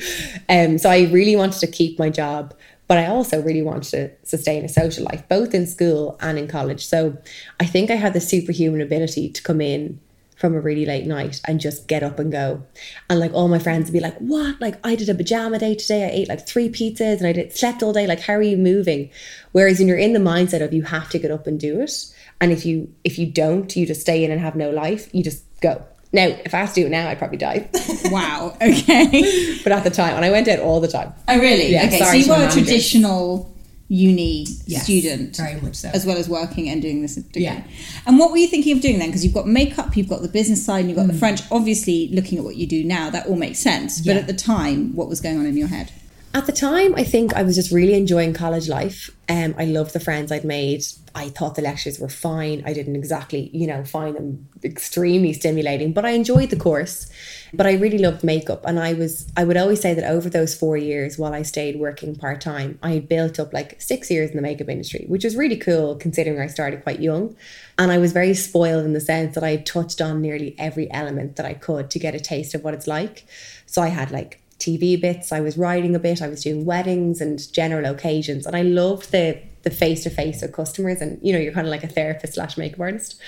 Um, 0.49 0.78
so 0.78 0.88
I 0.88 1.07
really 1.11 1.35
wanted 1.35 1.59
to 1.61 1.66
keep 1.66 1.99
my 1.99 2.11
job, 2.11 2.54
but 2.87 2.99
I 2.99 3.07
also 3.07 3.41
really 3.41 3.62
wanted 3.62 3.91
to 3.91 4.11
sustain 4.26 4.64
a 4.64 4.69
social 4.69 5.05
life, 5.05 5.26
both 5.29 5.55
in 5.55 5.67
school 5.67 6.19
and 6.21 6.38
in 6.38 6.49
college. 6.49 6.87
So 6.87 7.17
I 7.59 7.67
think 7.67 7.91
I 7.91 7.95
had 7.95 8.12
the 8.12 8.21
superhuman 8.21 8.81
ability 8.81 9.31
to 9.31 9.43
come 9.43 9.61
in 9.61 10.00
from 10.37 10.55
a 10.55 10.61
really 10.61 10.85
late 10.85 11.07
night 11.07 11.41
and 11.47 11.61
just 11.61 11.88
get 11.88 12.03
up 12.03 12.19
and 12.19 12.31
go. 12.31 12.62
And 13.09 13.21
like 13.21 13.33
all 13.33 13.49
my 13.49 13.59
friends 13.59 13.87
would 13.87 13.93
be 13.93 14.00
like, 14.00 14.19
What? 14.19 14.61
Like 14.61 14.79
I 14.85 14.95
did 14.95 15.09
a 15.09 15.14
pajama 15.14 15.59
day 15.59 15.75
today. 15.75 16.05
I 16.05 16.11
ate 16.11 16.29
like 16.29 16.47
three 16.47 16.69
pizzas 16.69 17.19
and 17.19 17.26
I 17.26 17.33
did 17.33 17.57
slept 17.57 17.83
all 17.83 17.93
day. 17.93 18.07
Like, 18.07 18.21
how 18.21 18.35
are 18.35 18.43
you 18.43 18.57
moving? 18.57 19.11
Whereas 19.53 19.79
when 19.79 19.88
you're 19.88 19.97
in 19.97 20.12
the 20.12 20.19
mindset 20.19 20.62
of 20.62 20.75
you 20.75 20.83
have 20.83 21.09
to 21.11 21.19
get 21.19 21.31
up 21.31 21.47
and 21.47 21.59
do 21.59 21.81
it. 21.81 21.93
And 22.41 22.53
if 22.53 22.67
you 22.67 22.93
if 23.05 23.19
you 23.19 23.26
don't, 23.26 23.75
you 23.75 23.87
just 23.87 24.03
stay 24.03 24.25
in 24.25 24.31
and 24.31 24.41
have 24.41 24.57
no 24.57 24.71
life, 24.71 25.09
you 25.14 25.23
just 25.23 25.45
go. 25.61 25.87
Now, 26.14 26.26
if 26.44 26.54
I 26.54 26.59
had 26.61 26.68
to 26.68 26.75
do 26.75 26.87
it 26.87 26.90
now, 26.90 27.09
I'd 27.09 27.18
probably 27.18 27.38
die. 27.38 27.68
wow. 28.06 28.56
Okay. 28.62 29.59
but 29.64 29.73
at 29.73 29.85
the 29.85 29.90
time, 29.90 30.14
and 30.16 30.25
I 30.25 30.30
went 30.30 30.49
out 30.49 30.61
all 30.61 30.80
the 30.80 30.88
time. 30.88 31.12
Oh, 31.28 31.38
really? 31.38 31.73
Yeah, 31.73 31.87
okay. 31.87 31.99
So 31.99 32.12
you 32.12 32.28
were 32.28 32.47
a 32.47 32.50
traditional 32.50 33.50
uni 33.88 34.47
Yes, 34.66 34.85
student, 34.85 35.37
very 35.37 35.61
much 35.61 35.75
so. 35.75 35.90
as 35.92 36.06
well 36.06 36.16
as 36.16 36.28
working 36.28 36.68
and 36.71 36.80
doing 36.80 37.02
this 37.02 37.16
degree. 37.16 37.42
Yeah. 37.42 37.62
And 38.06 38.18
what 38.18 38.30
were 38.30 38.38
you 38.38 38.49
thinking 38.49 38.75
of 38.76 38.80
doing 38.83 38.99
then? 38.99 39.09
Because 39.09 39.25
you've 39.25 39.35
got 39.35 39.47
makeup, 39.47 39.97
you've 39.97 40.09
got 40.09 40.23
the 40.23 40.28
business 40.28 40.64
side, 40.64 40.80
and 40.80 40.88
you've 40.88 40.97
got 40.97 41.06
Mm. 41.06 41.12
the 41.12 41.18
French. 41.18 41.40
Obviously, 41.50 42.09
looking 42.12 42.38
at 42.38 42.44
what 42.44 42.56
you 42.56 42.66
do 42.66 42.83
now, 42.85 43.11
that 43.11 43.26
all 43.26 43.37
makes 43.37 43.59
sense. 43.59 44.00
But 44.00 44.16
at 44.16 44.26
the 44.26 44.33
time, 44.33 44.94
what 44.94 45.09
was 45.09 45.21
going 45.21 45.38
on 45.38 45.47
in 45.47 45.56
your 45.56 45.68
head? 45.68 45.90
At 46.37 46.47
the 46.47 46.53
time, 46.53 46.97
I 46.97 47.05
think 47.05 47.33
I 47.35 47.45
was 47.45 47.55
just 47.55 47.71
really 47.71 47.95
enjoying 47.95 48.35
college 48.35 48.69
life. 48.69 49.09
Um, 49.29 49.55
I 49.57 49.67
loved 49.67 49.93
the 49.93 50.00
friends 50.00 50.33
I'd 50.33 50.43
made. 50.43 50.83
I 51.14 51.29
thought 51.29 51.55
the 51.55 51.62
lectures 51.62 52.00
were 52.00 52.09
fine. 52.09 52.61
I 52.67 52.73
didn't 52.73 52.97
exactly, 52.97 53.50
you 53.53 53.69
know, 53.69 53.85
find 53.85 54.17
them 54.17 54.49
extremely 54.64 55.33
stimulating, 55.33 55.93
but 55.93 56.05
I 56.05 56.11
enjoyed 56.11 56.50
the 56.50 56.57
course. 56.57 57.09
But 57.53 57.69
I 57.69 57.75
really 57.75 57.99
loved 57.99 58.25
makeup, 58.25 58.64
and 58.67 58.81
I 58.81 58.95
was, 58.95 59.31
I 59.37 59.45
would 59.45 59.57
always 59.57 59.81
say 59.81 59.95
that 59.95 60.11
over 60.11 60.29
those 60.29 60.57
four 60.57 60.76
years, 60.76 61.17
while 61.17 61.33
I 61.33 61.43
stayed 61.43 61.79
working 61.79 62.17
part 62.17 62.41
time, 62.41 62.81
I 62.83 62.99
built 62.99 63.38
up 63.38 63.53
like 63.53 63.81
six 63.81 64.11
years 64.11 64.31
in 64.31 64.37
the 64.37 64.43
makeup 64.43 64.69
industry, 64.69 65.05
which 65.07 65.23
was 65.23 65.37
really 65.37 65.57
cool 65.57 65.95
considering 65.95 66.41
I 66.41 66.49
started 66.49 66.83
quite 66.83 66.99
young. 66.99 67.37
And 67.79 67.93
I 67.93 67.99
was 67.99 68.12
very 68.12 68.35
spoiled 68.35 68.85
in 68.85 68.93
the 68.93 69.00
sense 69.00 69.37
that 69.37 69.45
I 69.45 69.59
touched 69.59 70.00
on 70.00 70.21
nearly 70.21 70.57
every 70.59 70.91
element 70.91 71.37
that 71.37 71.47
I 71.47 71.55
could 71.55 71.91
to 71.93 72.00
get 72.00 72.17
a 72.17 72.21
taste 72.21 72.57
of 72.57 72.64
what 72.64 72.75
it's 72.75 72.88
like. 72.88 73.25
So 73.67 73.83
I 73.83 73.88
had 73.88 74.11
like 74.11 74.41
TV 74.64 75.00
bits. 75.00 75.33
I 75.33 75.40
was 75.40 75.59
writing 75.59 75.94
a 75.94 75.99
bit. 75.99 76.23
I 76.23 76.28
was 76.28 76.42
doing 76.42 76.64
weddings 76.64 77.21
and 77.21 77.52
general 77.52 77.92
occasions, 77.92 78.47
and 78.47 78.56
I 78.56 78.62
loved 78.62 79.12
the 79.12 79.40
the 79.62 79.71
face 79.71 80.02
to 80.02 80.11
face 80.11 80.42
with 80.42 80.52
customers. 80.52 81.00
And 81.00 81.18
you 81.23 81.33
know, 81.33 81.38
you're 81.38 81.52
kind 81.52 81.66
of 81.66 81.71
like 81.71 81.85
a 81.85 81.88
therapist 81.88 82.35
slash 82.35 82.56
makeup 82.56 82.80
artist. 82.80 83.21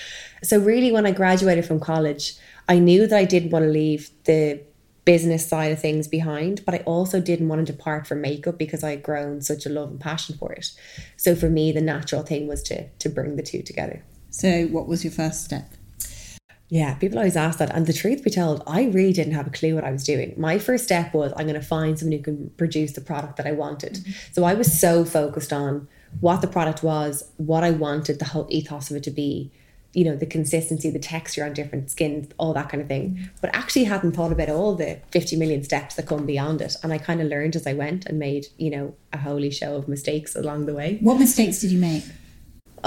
So 0.43 0.59
really, 0.59 0.93
when 0.93 1.07
I 1.07 1.13
graduated 1.13 1.65
from 1.65 1.81
college, 1.81 2.35
I 2.69 2.79
knew 2.79 3.07
that 3.07 3.17
I 3.17 3.25
didn't 3.25 3.51
want 3.51 3.65
to 3.65 3.71
leave 3.71 4.11
the 4.25 4.61
business 5.05 5.47
side 5.47 5.71
of 5.71 5.81
things 5.81 6.09
behind, 6.09 6.65
but 6.67 6.75
I 6.75 6.79
also 6.79 7.21
didn't 7.21 7.49
want 7.49 7.65
to 7.65 7.73
depart 7.73 8.09
from 8.09 8.21
makeup 8.21 8.59
because 8.59 8.83
I 8.83 8.91
had 8.91 9.03
grown 9.05 9.41
such 9.41 9.65
a 9.65 9.69
love 9.69 9.91
and 9.91 10.01
passion 10.01 10.37
for 10.37 10.53
it. 10.53 10.73
So 11.17 11.37
for 11.37 11.49
me, 11.49 11.71
the 11.71 11.81
natural 11.81 12.23
thing 12.23 12.49
was 12.49 12.63
to 12.65 12.89
to 12.89 13.09
bring 13.09 13.37
the 13.37 13.43
two 13.43 13.63
together. 13.63 14.03
So, 14.31 14.67
what 14.67 14.87
was 14.87 15.05
your 15.05 15.13
first 15.13 15.45
step? 15.45 15.73
Yeah, 16.69 16.95
people 16.95 17.19
always 17.19 17.37
ask 17.37 17.59
that. 17.59 17.75
And 17.75 17.87
the 17.87 17.93
truth 17.93 18.25
be 18.25 18.31
told, 18.31 18.63
I 18.67 18.85
really 18.85 19.13
didn't 19.13 19.35
have 19.35 19.47
a 19.47 19.51
clue 19.51 19.75
what 19.75 19.85
I 19.85 19.93
was 19.93 20.03
doing. 20.03 20.35
My 20.37 20.59
first 20.59 20.85
step 20.85 21.15
was 21.15 21.33
I'm 21.37 21.47
going 21.47 21.61
to 21.61 21.67
find 21.67 21.99
someone 21.99 22.19
who 22.19 22.25
can 22.25 22.51
produce 22.57 22.93
the 22.93 23.01
product 23.01 23.37
that 23.37 23.47
I 23.47 23.53
wanted. 23.53 23.95
Mm-hmm. 23.95 24.13
So 24.33 24.45
I 24.45 24.55
was 24.55 24.79
so 24.79 25.05
focused 25.05 25.53
on 25.53 25.87
what 26.21 26.41
the 26.41 26.49
product 26.49 26.83
was, 26.83 27.31
what 27.37 27.63
I 27.63 27.71
wanted 27.71 28.19
the 28.19 28.25
whole 28.25 28.47
ethos 28.51 28.91
of 28.91 28.97
it 28.97 29.05
to 29.05 29.11
be, 29.11 29.53
you 29.93 30.05
know, 30.05 30.17
the 30.17 30.27
consistency, 30.27 30.91
the 30.91 30.99
texture 30.99 31.45
on 31.45 31.53
different 31.53 31.91
skins, 31.91 32.29
all 32.37 32.53
that 32.55 32.69
kind 32.69 32.83
of 32.83 32.89
thing. 32.89 33.11
Mm-hmm. 33.11 33.25
But 33.41 33.55
actually 33.55 33.85
hadn't 33.85 34.13
thought 34.13 34.33
about 34.33 34.49
all 34.49 34.75
the 34.75 34.99
50 35.13 35.37
million 35.37 35.63
steps 35.63 35.95
that 35.95 36.07
come 36.07 36.27
beyond 36.27 36.61
it. 36.63 36.75
And 36.83 36.93
I 36.93 36.99
kind 36.99 37.21
of 37.21 37.29
learned 37.29 37.55
as 37.55 37.67
I 37.67 37.75
went 37.75 38.07
and 38.07 38.19
made, 38.19 38.49
you 38.59 38.71
know, 38.71 38.95
a 39.13 39.19
holy 39.19 39.53
show 39.53 39.77
of 39.77 39.87
mistakes 39.87 40.35
along 40.35 40.67
the 40.67 40.75
way. 40.75 40.99
What 41.01 41.19
mistakes 41.21 41.61
did 41.61 41.71
you 41.71 41.79
make? 41.79 42.05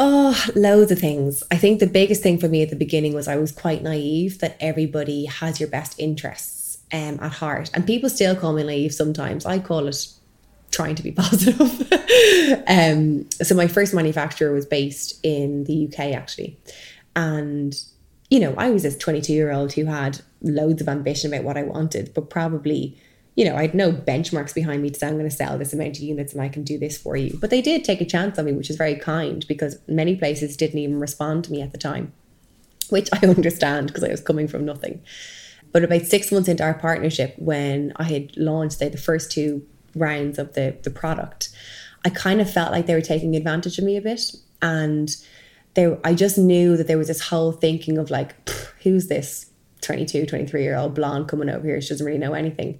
Oh, 0.01 0.45
loads 0.55 0.93
of 0.93 0.99
things. 0.99 1.43
I 1.51 1.57
think 1.57 1.81
the 1.81 1.85
biggest 1.85 2.23
thing 2.23 2.37
for 2.37 2.47
me 2.47 2.63
at 2.63 2.69
the 2.69 2.77
beginning 2.77 3.13
was 3.13 3.27
I 3.27 3.35
was 3.35 3.51
quite 3.51 3.83
naive 3.83 4.39
that 4.39 4.55
everybody 4.61 5.25
has 5.25 5.59
your 5.59 5.67
best 5.67 5.99
interests 5.99 6.77
um, 6.93 7.19
at 7.21 7.33
heart. 7.33 7.69
And 7.73 7.85
people 7.85 8.09
still 8.09 8.33
call 8.33 8.53
me 8.53 8.63
naive 8.63 8.93
sometimes. 8.93 9.45
I 9.45 9.59
call 9.59 9.89
it 9.89 10.07
trying 10.71 10.95
to 10.95 11.03
be 11.03 11.11
positive. 11.23 11.91
um, 12.65 13.29
so 13.29 13.53
my 13.55 13.67
first 13.67 13.93
manufacturer 13.93 14.53
was 14.53 14.65
based 14.65 15.19
in 15.21 15.65
the 15.65 15.87
UK 15.87 16.15
actually. 16.15 16.57
And, 17.17 17.77
you 18.29 18.39
know, 18.39 18.53
I 18.57 18.69
was 18.69 18.83
this 18.83 18.97
22 18.97 19.33
year 19.33 19.51
old 19.51 19.73
who 19.73 19.83
had 19.83 20.21
loads 20.41 20.81
of 20.81 20.87
ambition 20.87 21.33
about 21.33 21.43
what 21.43 21.57
I 21.57 21.63
wanted, 21.63 22.13
but 22.13 22.29
probably 22.29 22.97
you 23.35 23.45
know, 23.45 23.55
I 23.55 23.61
had 23.61 23.73
no 23.73 23.91
benchmarks 23.91 24.53
behind 24.53 24.81
me 24.81 24.89
to 24.89 24.99
say 24.99 25.07
I'm 25.07 25.13
going 25.13 25.29
to 25.29 25.35
sell 25.35 25.57
this 25.57 25.73
amount 25.73 25.97
of 25.97 26.03
units 26.03 26.33
and 26.33 26.41
I 26.41 26.49
can 26.49 26.63
do 26.63 26.77
this 26.77 26.97
for 26.97 27.15
you. 27.15 27.37
But 27.39 27.49
they 27.49 27.61
did 27.61 27.83
take 27.83 28.01
a 28.01 28.05
chance 28.05 28.37
on 28.37 28.45
me, 28.45 28.51
which 28.51 28.69
is 28.69 28.75
very 28.75 28.95
kind 28.95 29.45
because 29.47 29.79
many 29.87 30.15
places 30.15 30.57
didn't 30.57 30.79
even 30.79 30.99
respond 30.99 31.45
to 31.45 31.51
me 31.51 31.61
at 31.61 31.71
the 31.71 31.77
time, 31.77 32.11
which 32.89 33.09
I 33.13 33.19
understand 33.27 33.87
because 33.87 34.03
I 34.03 34.09
was 34.09 34.21
coming 34.21 34.47
from 34.47 34.65
nothing. 34.65 35.01
But 35.71 35.83
about 35.83 36.01
six 36.01 36.31
months 36.31 36.49
into 36.49 36.63
our 36.63 36.73
partnership, 36.73 37.35
when 37.37 37.93
I 37.95 38.03
had 38.03 38.35
launched 38.35 38.79
the, 38.79 38.89
the 38.89 38.97
first 38.97 39.31
two 39.31 39.65
rounds 39.95 40.39
of 40.39 40.53
the, 40.53 40.75
the 40.83 40.89
product, 40.89 41.49
I 42.05 42.09
kind 42.09 42.41
of 42.41 42.51
felt 42.51 42.71
like 42.71 42.87
they 42.87 42.95
were 42.95 43.01
taking 43.01 43.35
advantage 43.35 43.77
of 43.77 43.83
me 43.83 43.97
a 43.97 44.01
bit. 44.01 44.35
And 44.61 45.15
they, 45.75 45.97
I 46.03 46.13
just 46.13 46.37
knew 46.37 46.75
that 46.77 46.87
there 46.87 46.97
was 46.97 47.07
this 47.07 47.21
whole 47.21 47.51
thinking 47.51 47.97
of 47.97 48.09
like, 48.09 48.49
who's 48.83 49.07
this 49.07 49.49
22, 49.81 50.25
23 50.25 50.63
year 50.63 50.75
old 50.75 50.95
blonde 50.95 51.27
coming 51.27 51.49
over 51.49 51.65
here? 51.65 51.79
She 51.81 51.89
doesn't 51.89 52.05
really 52.05 52.17
know 52.17 52.33
anything. 52.33 52.79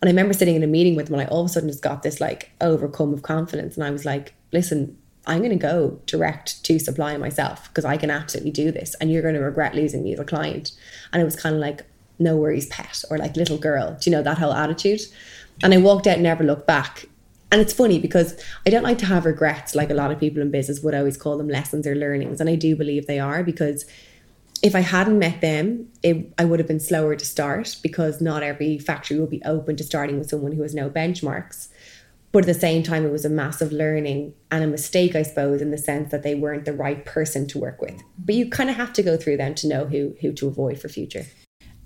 And 0.00 0.08
I 0.08 0.12
remember 0.12 0.32
sitting 0.32 0.54
in 0.54 0.62
a 0.62 0.68
meeting 0.68 0.94
with 0.94 1.06
them 1.06 1.18
and 1.18 1.28
I 1.28 1.30
all 1.30 1.40
of 1.40 1.46
a 1.46 1.48
sudden 1.48 1.68
just 1.68 1.82
got 1.82 2.02
this 2.02 2.20
like 2.20 2.50
overcome 2.60 3.12
of 3.12 3.22
confidence. 3.22 3.76
And 3.76 3.84
I 3.84 3.90
was 3.90 4.04
like, 4.04 4.34
listen, 4.52 4.96
I'm 5.26 5.38
going 5.38 5.50
to 5.50 5.56
go 5.56 6.00
direct 6.06 6.64
to 6.64 6.78
supply 6.78 7.16
myself 7.16 7.68
because 7.68 7.84
I 7.84 7.96
can 7.96 8.10
absolutely 8.10 8.50
do 8.50 8.70
this. 8.70 8.94
And 9.00 9.10
you're 9.10 9.22
going 9.22 9.34
to 9.34 9.40
regret 9.40 9.74
losing 9.74 10.02
me 10.04 10.14
as 10.14 10.20
a 10.20 10.24
client. 10.24 10.72
And 11.12 11.20
it 11.20 11.24
was 11.24 11.36
kind 11.36 11.54
of 11.54 11.60
like, 11.60 11.84
no 12.18 12.36
worries, 12.36 12.66
pet, 12.66 13.04
or 13.10 13.18
like 13.18 13.36
little 13.36 13.58
girl. 13.58 13.96
Do 14.00 14.10
you 14.10 14.16
know 14.16 14.22
that 14.22 14.38
whole 14.38 14.52
attitude? 14.52 15.00
And 15.62 15.74
I 15.74 15.78
walked 15.78 16.06
out 16.06 16.14
and 16.14 16.22
never 16.22 16.44
looked 16.44 16.66
back. 16.66 17.06
And 17.50 17.60
it's 17.60 17.72
funny 17.72 17.98
because 17.98 18.42
I 18.66 18.70
don't 18.70 18.82
like 18.82 18.98
to 18.98 19.06
have 19.06 19.24
regrets 19.24 19.74
like 19.74 19.90
a 19.90 19.94
lot 19.94 20.10
of 20.10 20.20
people 20.20 20.42
in 20.42 20.50
business 20.50 20.80
would 20.80 20.94
always 20.94 21.16
call 21.16 21.38
them 21.38 21.48
lessons 21.48 21.86
or 21.86 21.94
learnings. 21.94 22.40
And 22.40 22.50
I 22.50 22.56
do 22.56 22.76
believe 22.76 23.06
they 23.06 23.18
are 23.18 23.42
because 23.42 23.86
if 24.62 24.74
I 24.74 24.80
hadn't 24.80 25.18
met 25.18 25.40
them, 25.40 25.88
it, 26.02 26.32
I 26.38 26.44
would 26.44 26.58
have 26.58 26.68
been 26.68 26.80
slower 26.80 27.14
to 27.14 27.24
start 27.24 27.76
because 27.82 28.20
not 28.20 28.42
every 28.42 28.78
factory 28.78 29.18
will 29.18 29.26
be 29.26 29.42
open 29.44 29.76
to 29.76 29.84
starting 29.84 30.18
with 30.18 30.30
someone 30.30 30.52
who 30.52 30.62
has 30.62 30.74
no 30.74 30.90
benchmarks. 30.90 31.68
But 32.30 32.40
at 32.40 32.46
the 32.46 32.54
same 32.54 32.82
time, 32.82 33.06
it 33.06 33.10
was 33.10 33.24
a 33.24 33.30
massive 33.30 33.72
learning 33.72 34.34
and 34.50 34.62
a 34.62 34.66
mistake, 34.66 35.16
I 35.16 35.22
suppose, 35.22 35.62
in 35.62 35.70
the 35.70 35.78
sense 35.78 36.10
that 36.10 36.22
they 36.22 36.34
weren't 36.34 36.66
the 36.66 36.74
right 36.74 37.04
person 37.04 37.46
to 37.48 37.58
work 37.58 37.80
with. 37.80 38.02
But 38.18 38.34
you 38.34 38.50
kind 38.50 38.68
of 38.68 38.76
have 38.76 38.92
to 38.94 39.02
go 39.02 39.16
through 39.16 39.38
them 39.38 39.54
to 39.56 39.68
know 39.68 39.86
who 39.86 40.14
who 40.20 40.32
to 40.34 40.46
avoid 40.46 40.78
for 40.78 40.88
future. 40.88 41.24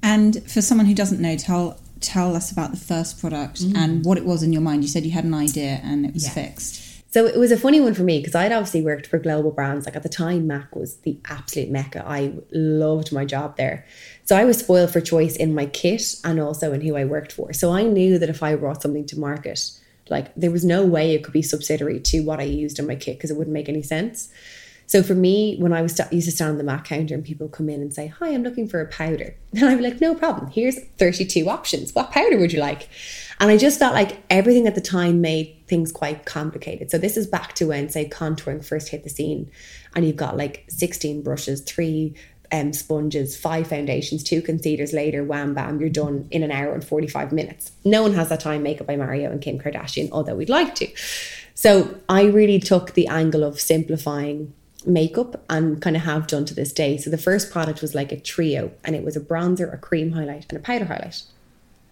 And 0.03 0.43
for 0.51 0.61
someone 0.61 0.87
who 0.87 0.95
doesn't 0.95 1.21
know, 1.21 1.37
tell 1.37 1.79
tell 2.01 2.35
us 2.35 2.51
about 2.51 2.73
the 2.73 2.77
first 2.77 3.21
product 3.21 3.63
mm-hmm. 3.63 3.77
and 3.77 4.05
what 4.05 4.19
it 4.19 4.25
was 4.25 4.43
in 4.43 4.53
your 4.53 4.63
mind. 4.63 4.83
You 4.83 4.89
said 4.89 5.05
you 5.05 5.13
had 5.13 5.25
an 5.25 5.35
idea 5.35 5.81
and 5.85 6.05
it 6.05 6.13
was 6.13 6.25
Yeah. 6.25 6.31
fixed. 6.31 6.92
So 7.13 7.27
it 7.27 7.39
was 7.39 7.53
a 7.53 7.59
funny 7.59 7.79
one 7.79 7.93
for 7.93 8.05
me 8.05 8.21
because 8.21 8.35
I'd 8.35 8.53
obviously 8.53 8.81
worked 8.81 9.07
for 9.07 9.19
global 9.19 9.51
brands. 9.51 9.85
Like 9.85 9.97
at 9.97 10.03
the 10.03 10.09
time, 10.09 10.47
Mac 10.47 10.75
was 10.75 10.97
the 10.97 11.19
absolute 11.27 11.71
mecca. 11.71 12.03
I 12.07 12.33
loved 12.51 13.13
my 13.13 13.27
job 13.27 13.59
there. 13.59 13.85
So 14.25 14.35
I 14.35 14.47
was 14.47 14.59
spoiled 14.59 14.91
for 14.91 15.03
choice 15.03 15.37
in 15.37 15.55
my 15.55 15.67
kit 15.67 16.17
and 16.25 16.41
also 16.41 16.73
in 16.73 16.81
who 16.81 16.97
I 16.97 17.05
worked 17.05 17.31
for. 17.31 17.53
So 17.53 17.71
I 17.71 17.83
knew 17.83 18.19
that 18.19 18.31
if 18.31 18.43
I 18.43 18.55
brought 18.55 18.81
something 18.81 19.05
to 19.09 19.19
market, 19.19 19.73
like 20.09 20.35
there 20.37 20.51
was 20.51 20.65
no 20.65 20.87
way 20.87 21.15
it 21.15 21.23
could 21.23 21.35
be 21.35 21.43
subsidiary 21.43 22.01
to 22.01 22.21
what 22.21 22.41
I 22.41 22.45
used 22.45 22.79
in 22.79 22.87
my 22.87 22.97
kit 22.97 23.19
because 23.19 23.31
it 23.31 23.37
wouldn't 23.37 23.53
make 23.53 23.69
any 23.69 23.83
sense. 23.83 24.33
So 24.87 25.03
for 25.03 25.15
me, 25.15 25.57
when 25.59 25.73
I 25.73 25.81
was 25.81 25.93
sta- 25.93 26.09
used 26.11 26.29
to 26.29 26.35
stand 26.35 26.51
on 26.51 26.59
the 26.59 26.65
Mac 26.65 26.85
counter 26.85 27.15
and 27.15 27.25
people 27.25 27.49
come 27.49 27.69
in 27.69 27.81
and 27.81 27.95
say, 27.95 28.09
"Hi, 28.09 28.29
I'm 28.29 28.43
looking 28.43 28.69
for 28.69 28.81
a 28.81 28.87
powder," 28.87 29.35
and 29.55 29.65
I'd 29.65 29.79
be 29.79 29.83
like, 29.83 30.01
"No 30.01 30.15
problem. 30.15 30.51
Here's 30.51 30.79
32 30.99 31.49
options. 31.49 31.95
What 31.95 32.11
powder 32.11 32.37
would 32.39 32.53
you 32.53 32.61
like?" 32.61 32.89
And 33.41 33.51
I 33.51 33.57
just 33.57 33.79
felt 33.79 33.95
like 33.95 34.19
everything 34.29 34.67
at 34.67 34.75
the 34.75 34.81
time 34.81 35.21
made 35.21 35.62
things 35.73 35.91
quite 35.91 36.27
complicated. 36.27 36.91
So 36.91 36.99
this 36.99 37.17
is 37.17 37.27
back 37.27 37.55
to 37.55 37.69
when, 37.69 37.89
say, 37.89 38.07
contouring 38.07 38.63
first 38.63 38.91
hit 38.91 39.05
the 39.05 39.09
scene, 39.09 39.51
and 39.95 40.05
you've 40.05 40.17
got 40.17 40.37
like 40.37 40.67
16 40.69 41.23
brushes, 41.23 41.63
three 41.63 42.15
um, 42.53 42.75
sponges, 42.75 43.39
five 43.39 43.69
foundations, 43.69 44.23
two 44.23 44.43
concealers 44.43 44.93
later, 44.93 45.25
wham 45.25 45.55
bam, 45.55 45.81
you're 45.81 45.89
done 45.89 46.29
in 46.31 46.43
an 46.43 46.53
hour 46.53 46.75
and 46.75 46.85
45 46.85 47.33
minutes. 47.33 47.73
No 47.87 48.03
one 48.03 48.13
has 48.13 48.29
that 48.29 48.41
time 48.41 48.63
makeup 48.63 48.87
by 48.87 48.97
Mario 48.97 49.31
and 49.31 49.41
Kim 49.41 49.59
Kardashian, 49.59 50.11
although 50.13 50.35
we'd 50.35 50.51
like 50.51 50.75
to. 50.75 50.89
So 51.55 51.99
I 52.07 52.25
really 52.25 52.61
took 52.61 52.93
the 52.93 53.07
angle 53.07 53.43
of 53.43 53.59
simplifying 53.59 54.53
makeup 54.85 55.43
and 55.49 55.81
kind 55.81 55.97
of 55.97 56.03
have 56.03 56.27
done 56.27 56.45
to 56.45 56.55
this 56.55 56.75
day. 56.75 56.99
So 56.99 57.09
the 57.09 57.17
first 57.17 57.51
product 57.51 57.81
was 57.81 57.95
like 57.95 58.13
a 58.13 58.21
trio 58.21 58.73
and 58.85 58.95
it 58.95 59.05
was 59.05 59.17
a 59.17 59.21
bronzer, 59.21 59.73
a 59.73 59.79
cream 59.79 60.13
highlight, 60.13 60.45
and 60.51 60.59
a 60.59 60.63
powder 60.63 60.85
highlight. 60.85 61.23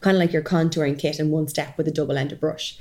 Kind 0.03 0.19
of 0.19 0.21
like 0.21 0.35
your 0.35 0.43
contouring 0.43 0.99
kit 0.99 1.19
in 1.19 1.31
one 1.31 1.49
step 1.49 1.79
with 1.79 1.89
a 1.89 1.91
double 1.91 2.19
ended 2.19 2.41
brush. 2.41 2.77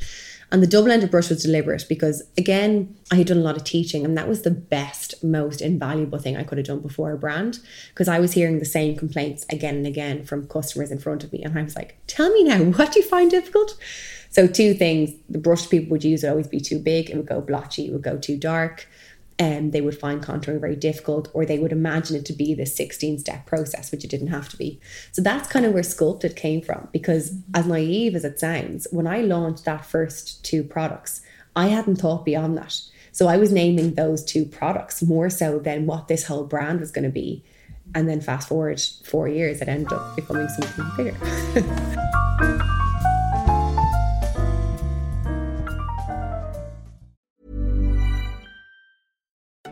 And 0.52 0.64
the 0.64 0.68
double 0.68 0.92
ended 0.92 1.12
brush 1.12 1.30
was 1.30 1.44
deliberate 1.44 1.86
because, 1.88 2.24
again, 2.38 2.96
I 3.12 3.16
had 3.16 3.28
done 3.28 3.38
a 3.38 3.42
lot 3.42 3.56
of 3.56 3.64
teaching, 3.64 4.04
and 4.04 4.18
that 4.18 4.28
was 4.28 4.42
the 4.42 4.52
best, 4.52 5.24
most 5.24 5.62
invaluable 5.62 6.18
thing 6.18 6.36
I 6.36 6.44
could 6.44 6.58
have 6.58 6.68
done 6.68 6.80
before 6.80 7.12
a 7.12 7.18
brand 7.18 7.60
because 7.90 8.08
I 8.08 8.20
was 8.20 8.34
hearing 8.34 8.58
the 8.58 8.66
same 8.66 8.96
complaints 8.96 9.46
again 9.52 9.76
and 9.76 9.88
again 9.88 10.24
from 10.24 10.48
customers 10.48 10.90
in 10.90 10.98
front 10.98 11.24
of 11.24 11.32
me. 11.32 11.44
And 11.44 11.58
I 11.58 11.62
was 11.62 11.76
like, 11.76 11.98
tell 12.08 12.32
me 12.32 12.44
now, 12.44 12.64
what 12.64 12.92
do 12.92 13.00
you 13.00 13.06
find 13.06 13.30
difficult? 13.30 13.78
So, 14.32 14.48
two 14.48 14.74
things 14.74 15.12
the 15.30 15.40
brush 15.40 15.70
people 15.70 15.92
would 15.92 16.04
use 16.04 16.24
would 16.24 16.30
always 16.30 16.48
be 16.48 16.60
too 16.60 16.80
big, 16.80 17.10
it 17.10 17.18
would 17.18 17.28
go 17.28 17.42
blotchy, 17.42 17.88
it 17.88 17.92
would 17.92 18.04
go 18.04 18.18
too 18.18 18.38
dark 18.38 18.88
um, 19.39 19.71
they 19.71 19.80
would 19.80 19.97
find 19.97 20.21
contouring 20.21 20.60
very 20.60 20.75
difficult, 20.75 21.30
or 21.34 21.45
they 21.45 21.60
would 21.60 21.71
imagine 21.71 22.17
it 22.17 22.25
to 22.25 22.34
be 22.34 22.54
this 22.54 22.75
16 22.75 23.19
step 23.19 23.45
process, 23.45 23.91
which 23.91 24.04
it 24.04 24.10
didn't 24.10 24.28
have 24.28 24.49
to 24.49 24.58
be. 24.58 24.80
So 25.13 25.21
that's 25.21 25.47
kind 25.47 25.65
of 25.65 25.73
where 25.73 25.84
Sculpted 25.84 26.36
came 26.36 26.62
from. 26.62 26.89
Because, 26.91 27.34
as 27.54 27.65
naive 27.65 28.15
as 28.15 28.25
it 28.25 28.39
sounds, 28.39 28.88
when 28.91 29.08
I 29.08 29.21
launched 29.21 29.65
that 29.65 29.86
first 29.86 30.43
two 30.43 30.63
products, 30.63 31.21
I 31.56 31.67
hadn't 31.67 31.97
thought 31.97 32.25
beyond 32.25 32.58
that. 32.58 32.80
So 33.12 33.28
I 33.28 33.38
was 33.38 33.52
naming 33.52 33.95
those 33.95 34.23
two 34.23 34.45
products 34.45 35.02
more 35.02 35.30
so 35.30 35.60
than 35.60 35.86
what 35.86 36.08
this 36.08 36.25
whole 36.25 36.43
brand 36.43 36.80
was 36.80 36.91
going 36.91 37.06
to 37.06 37.10
be. 37.10 37.43
And 37.95 38.08
then 38.08 38.21
fast 38.21 38.49
forward 38.49 38.82
four 39.04 39.28
years, 39.28 39.62
it 39.62 39.67
ended 39.67 39.93
up 39.93 40.15
becoming 40.15 40.47
something 40.49 40.86
bigger. 40.95 42.75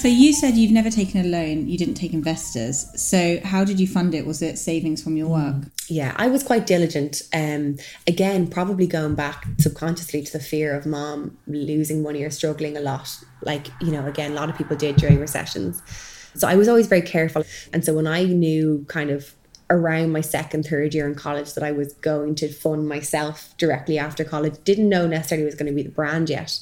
So 0.00 0.08
you 0.08 0.32
said 0.32 0.56
you've 0.56 0.72
never 0.72 0.88
taken 0.88 1.20
a 1.20 1.28
loan, 1.28 1.68
you 1.68 1.76
didn't 1.76 1.96
take 1.96 2.14
investors. 2.14 2.86
So 2.98 3.38
how 3.44 3.64
did 3.64 3.78
you 3.78 3.86
fund 3.86 4.14
it? 4.14 4.24
Was 4.24 4.40
it 4.40 4.56
savings 4.56 5.02
from 5.02 5.14
your 5.14 5.28
work? 5.28 5.56
Yeah, 5.88 6.14
I 6.16 6.28
was 6.28 6.42
quite 6.42 6.66
diligent. 6.66 7.20
Um, 7.34 7.76
again, 8.06 8.46
probably 8.46 8.86
going 8.86 9.14
back 9.14 9.46
subconsciously 9.58 10.22
to 10.22 10.32
the 10.32 10.40
fear 10.40 10.74
of 10.74 10.86
mom 10.86 11.36
losing 11.46 12.02
money 12.02 12.22
or 12.22 12.30
struggling 12.30 12.78
a 12.78 12.80
lot. 12.80 13.14
Like, 13.42 13.66
you 13.82 13.92
know, 13.92 14.06
again, 14.06 14.32
a 14.32 14.34
lot 14.34 14.48
of 14.48 14.56
people 14.56 14.74
did 14.74 14.96
during 14.96 15.20
recessions. 15.20 15.82
So 16.34 16.48
I 16.48 16.56
was 16.56 16.66
always 16.66 16.86
very 16.86 17.02
careful. 17.02 17.44
And 17.74 17.84
so 17.84 17.92
when 17.92 18.06
I 18.06 18.24
knew 18.24 18.86
kind 18.88 19.10
of 19.10 19.34
around 19.70 20.12
my 20.12 20.20
second, 20.20 20.64
third 20.66 20.94
year 20.94 21.06
in 21.06 21.14
college 21.14 21.54
that 21.54 21.64
I 21.64 21.72
was 21.72 21.92
going 21.94 22.34
to 22.36 22.52
fund 22.52 22.88
myself 22.88 23.54
directly 23.56 23.98
after 23.98 24.24
college, 24.24 24.54
didn't 24.64 24.88
know 24.88 25.06
necessarily 25.06 25.46
was 25.46 25.54
going 25.54 25.70
to 25.70 25.72
be 25.72 25.82
the 25.82 25.90
brand 25.90 26.28
yet 26.28 26.60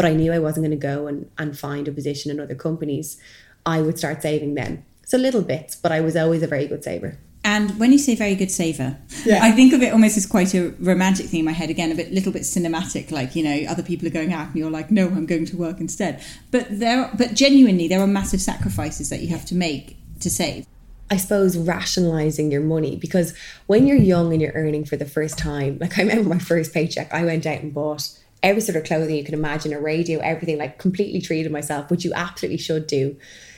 but 0.00 0.06
I 0.06 0.14
knew 0.14 0.32
I 0.32 0.38
wasn't 0.38 0.64
going 0.64 0.80
to 0.80 0.86
go 0.86 1.06
and, 1.08 1.30
and 1.36 1.58
find 1.58 1.86
a 1.86 1.92
position 1.92 2.30
in 2.30 2.40
other 2.40 2.54
companies. 2.54 3.20
I 3.66 3.82
would 3.82 3.98
start 3.98 4.22
saving 4.22 4.54
then. 4.54 4.82
So 5.04 5.18
little 5.18 5.42
bits, 5.42 5.76
but 5.76 5.92
I 5.92 6.00
was 6.00 6.16
always 6.16 6.42
a 6.42 6.46
very 6.46 6.66
good 6.66 6.82
saver. 6.82 7.18
And 7.44 7.78
when 7.78 7.92
you 7.92 7.98
say 7.98 8.14
very 8.14 8.34
good 8.34 8.50
saver, 8.50 8.96
yeah. 9.26 9.40
I 9.42 9.52
think 9.52 9.74
of 9.74 9.82
it 9.82 9.92
almost 9.92 10.16
as 10.16 10.24
quite 10.24 10.54
a 10.54 10.70
romantic 10.80 11.26
thing 11.26 11.40
in 11.40 11.44
my 11.44 11.52
head. 11.52 11.68
Again, 11.68 11.92
a 11.92 11.94
bit, 11.94 12.12
little 12.12 12.32
bit 12.32 12.42
cinematic, 12.42 13.10
like 13.10 13.36
you 13.36 13.44
know, 13.44 13.70
other 13.70 13.82
people 13.82 14.08
are 14.08 14.10
going 14.10 14.32
out 14.32 14.46
and 14.46 14.56
you're 14.56 14.70
like, 14.70 14.90
no, 14.90 15.06
I'm 15.06 15.26
going 15.26 15.44
to 15.44 15.56
work 15.58 15.80
instead. 15.80 16.24
But 16.50 16.66
there, 16.70 17.10
but 17.18 17.34
genuinely, 17.34 17.86
there 17.86 18.00
are 18.00 18.06
massive 18.06 18.40
sacrifices 18.40 19.10
that 19.10 19.20
you 19.20 19.28
have 19.28 19.44
to 19.46 19.54
make 19.54 19.98
to 20.20 20.30
save. 20.30 20.64
I 21.10 21.16
suppose 21.16 21.58
rationalizing 21.58 22.52
your 22.52 22.60
money 22.60 22.96
because 22.96 23.34
when 23.66 23.86
you're 23.86 23.96
young 23.96 24.32
and 24.32 24.40
you're 24.40 24.52
earning 24.54 24.84
for 24.84 24.96
the 24.96 25.04
first 25.04 25.36
time, 25.36 25.78
like 25.80 25.98
I 25.98 26.02
remember 26.02 26.28
my 26.28 26.38
first 26.38 26.72
paycheck, 26.72 27.12
I 27.12 27.24
went 27.24 27.46
out 27.46 27.60
and 27.60 27.74
bought 27.74 28.08
every 28.42 28.60
sort 28.60 28.76
of 28.76 28.84
clothing 28.84 29.16
you 29.16 29.24
can 29.24 29.34
imagine, 29.34 29.72
a 29.72 29.80
radio, 29.80 30.20
everything, 30.20 30.58
like 30.58 30.78
completely 30.78 31.20
treated 31.20 31.50
myself, 31.50 31.90
which 31.90 32.04
you 32.04 32.12
absolutely 32.14 32.58
should 32.58 32.86
do. 32.86 33.16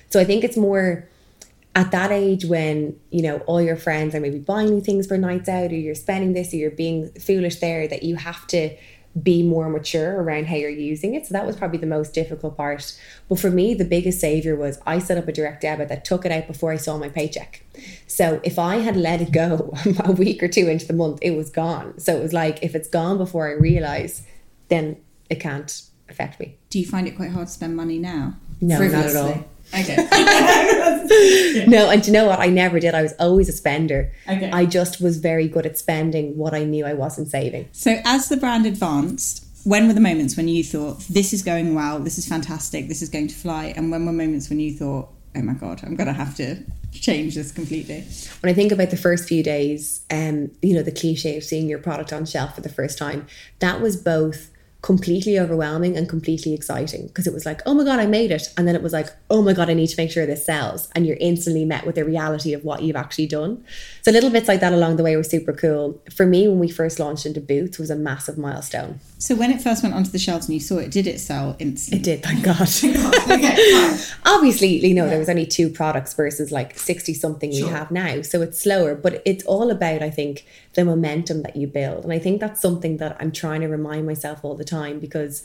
So 0.09 0.19
I 0.19 0.25
think 0.25 0.45
it's 0.45 0.57
more 0.57 1.09
at 1.75 1.91
that 1.91 2.11
age 2.11 2.45
when, 2.45 2.99
you 3.11 3.23
know, 3.23 3.39
all 3.41 3.61
your 3.61 3.77
friends 3.77 4.15
are 4.15 4.21
maybe 4.21 4.39
buying 4.39 4.69
you 4.69 4.81
things 4.81 5.07
for 5.07 5.17
nights 5.17 5.49
out 5.49 5.71
or 5.71 5.77
you're 5.77 5.95
spending 5.95 6.33
this 6.33 6.53
or 6.53 6.57
you're 6.57 6.71
being 6.71 7.11
foolish 7.13 7.57
there 7.57 7.87
that 7.89 8.03
you 8.03 8.17
have 8.17 8.47
to 8.49 8.77
be 9.21 9.43
more 9.43 9.69
mature 9.69 10.23
around 10.23 10.47
how 10.47 10.57
you're 10.57 10.71
using 10.71 11.15
it. 11.15 11.27
So 11.27 11.35
that 11.35 11.47
was 11.47 11.57
probably 11.57 11.79
the 11.79 11.87
most 11.87 12.15
difficult 12.15 12.57
part. 12.57 12.99
But 13.29 13.39
for 13.39 13.51
me, 13.51 13.75
the 13.75 13.85
biggest 13.85 14.21
savior 14.21 14.57
was 14.57 14.81
I 14.87 14.99
set 14.99 15.19
up 15.19 15.29
a 15.29 15.33
direct 15.33 15.63
debit 15.63 15.89
that 15.89 16.05
took 16.05 16.25
it 16.25 16.33
out 16.33 16.47
before 16.47 16.73
I 16.73 16.77
saw 16.77 16.97
my 16.97 17.09
paycheck. 17.09 17.65
So 18.07 18.41
if 18.43 18.59
I 18.59 18.77
had 18.77 18.97
let 18.97 19.21
it 19.21 19.33
go 19.33 19.75
a 20.05 20.13
week 20.13 20.43
or 20.43 20.49
two 20.49 20.69
into 20.69 20.87
the 20.87 20.95
month, 20.95 21.19
it 21.21 21.37
was 21.37 21.51
gone. 21.51 21.99
So 21.99 22.17
it 22.17 22.23
was 22.23 22.33
like 22.33 22.63
if 22.63 22.75
it's 22.75 22.89
gone 22.89 23.19
before 23.19 23.49
I 23.49 23.53
realize 23.53 24.27
then 24.69 24.97
it 25.29 25.39
can't 25.39 25.83
affect 26.09 26.41
me. 26.41 26.57
Do 26.71 26.79
you 26.79 26.87
find 26.87 27.07
it 27.07 27.17
quite 27.17 27.31
hard 27.31 27.47
to 27.47 27.53
spend 27.53 27.77
money 27.77 27.99
now? 27.99 28.37
No, 28.61 28.79
not 28.79 29.07
at 29.07 29.17
all. 29.17 29.45
Okay. 29.75 29.97
no, 31.67 31.91
and 31.91 32.07
you 32.07 32.13
know 32.13 32.27
what? 32.27 32.39
I 32.39 32.49
never 32.49 32.81
did. 32.81 32.95
I 32.95 33.03
was 33.03 33.15
always 33.19 33.49
a 33.49 33.53
spender. 33.53 34.13
Okay. 34.29 34.51
I 34.51 34.67
just 34.67 35.01
was 35.01 35.19
very 35.19 35.49
good 35.49 35.67
at 35.67 35.79
spending 35.79 36.37
what 36.37 36.55
I 36.55 36.65
knew 36.65 36.85
I 36.85 36.95
wasn't 36.95 37.29
saving. 37.29 37.69
So 37.73 38.01
as 38.05 38.29
the 38.29 38.37
brand 38.37 38.67
advanced, 38.67 39.47
when 39.65 39.87
were 39.87 39.93
the 39.93 40.01
moments 40.01 40.37
when 40.37 40.49
you 40.49 40.65
thought 40.65 41.01
this 41.09 41.33
is 41.33 41.43
going 41.43 41.75
well, 41.75 41.99
this 41.99 42.19
is 42.19 42.29
fantastic, 42.29 42.89
this 42.89 43.03
is 43.03 43.09
going 43.09 43.29
to 43.29 43.35
fly, 43.35 43.73
and 43.77 43.91
when 43.91 44.07
were 44.07 44.13
moments 44.13 44.49
when 44.49 44.61
you 44.61 44.73
thought, 44.73 45.09
oh 45.35 45.43
my 45.43 45.55
god, 45.55 45.83
I'm 45.85 45.97
gonna 45.97 46.13
have 46.13 46.37
to 46.37 46.63
change 46.93 47.35
this 47.35 47.53
completely? 47.53 48.05
When 48.41 48.51
I 48.51 48.55
think 48.55 48.73
about 48.73 48.91
the 48.91 48.97
first 48.97 49.29
few 49.29 49.43
days, 49.43 50.05
um, 50.11 50.51
you 50.63 50.75
know, 50.75 50.83
the 50.83 50.93
cliche 50.93 51.37
of 51.37 51.45
seeing 51.45 51.69
your 51.69 51.79
product 51.79 52.13
on 52.13 52.27
shelf 52.27 52.55
for 52.55 52.61
the 52.61 52.69
first 52.69 52.99
time, 52.99 53.27
that 53.61 53.81
was 53.81 53.97
both 53.97 54.51
completely 54.83 55.39
overwhelming 55.39 55.97
and 55.97 56.09
completely 56.09 56.53
exciting 56.53 57.07
because 57.07 57.29
it 57.29 57.33
was 57.33 57.47
like, 57.47 57.61
oh 57.67 57.73
my 57.73 57.85
God, 57.85 58.01
I 58.01 58.07
made 58.07 58.33
it. 58.33 58.53
And 58.57 58.67
then 58.67 58.75
it 58.75 58.83
was 58.83 58.93
like, 58.93 59.09
oh 59.31 59.41
my 59.41 59.53
God, 59.53 59.71
I 59.71 59.75
need 59.75 59.87
to 59.87 59.97
make 59.97 60.11
sure 60.11 60.27
this 60.27 60.45
sells. 60.45 60.89
And 60.97 61.07
you're 61.07 61.17
instantly 61.21 61.65
met 61.65 61.87
with 61.87 61.95
the 61.95 62.05
reality 62.05 62.53
of 62.53 62.65
what 62.65 62.83
you've 62.83 62.97
actually 62.97 63.29
done. 63.29 63.65
So 64.03 64.11
little 64.11 64.31
bits 64.31 64.49
like 64.49 64.59
that 64.59 64.73
along 64.73 64.97
the 64.97 65.05
way 65.05 65.15
were 65.15 65.23
super 65.23 65.53
cool. 65.53 66.03
For 66.13 66.27
me, 66.27 66.49
when 66.49 66.59
we 66.59 66.69
first 66.69 66.99
launched 66.99 67.27
into 67.27 67.41
Boots 67.41 67.79
was 67.79 67.91
a 67.91 67.97
massive 67.97 68.37
milestone. 68.37 68.99
So 69.19 69.37
when 69.37 69.53
it 69.53 69.63
first 69.63 69.85
went 69.85 69.95
onto 69.95 70.11
the 70.11 70.19
shelves 70.19 70.49
and 70.49 70.55
you 70.55 70.61
saw 70.61 70.79
it, 70.79 70.91
did 70.91 71.07
it 71.07 71.21
sell 71.21 71.55
instantly? 71.61 72.01
It 72.01 72.05
did, 72.05 72.23
thank 72.25 72.43
God. 72.43 72.63
okay, 73.31 73.99
Obviously, 74.27 74.85
you 74.85 74.95
know, 74.95 75.05
yeah. 75.05 75.11
there 75.11 75.19
was 75.21 75.29
only 75.29 75.47
two 75.47 75.71
products 75.71 76.13
versus 76.15 76.51
like 76.51 76.77
60 76.77 77.15
something 77.15 77.53
sure. 77.53 77.67
we 77.67 77.73
have 77.73 77.93
now. 77.93 78.23
So 78.23 78.43
it's 78.43 78.61
slower, 78.61 78.97
but 78.97 79.23
it's 79.25 79.45
all 79.45 79.71
about, 79.71 80.03
I 80.03 80.11
think, 80.11 80.45
the 80.75 80.85
momentum 80.85 81.43
that 81.43 81.57
you 81.57 81.67
build. 81.67 82.05
And 82.05 82.13
I 82.13 82.19
think 82.19 82.41
that's 82.41 82.61
something 82.61 82.97
that 82.99 83.17
I'm 83.21 83.33
trying 83.33 83.61
to 83.61 83.69
remind 83.69 84.07
myself 84.07 84.41
all 84.43 84.55
the 84.55 84.65
time 84.65 84.99
because 84.99 85.45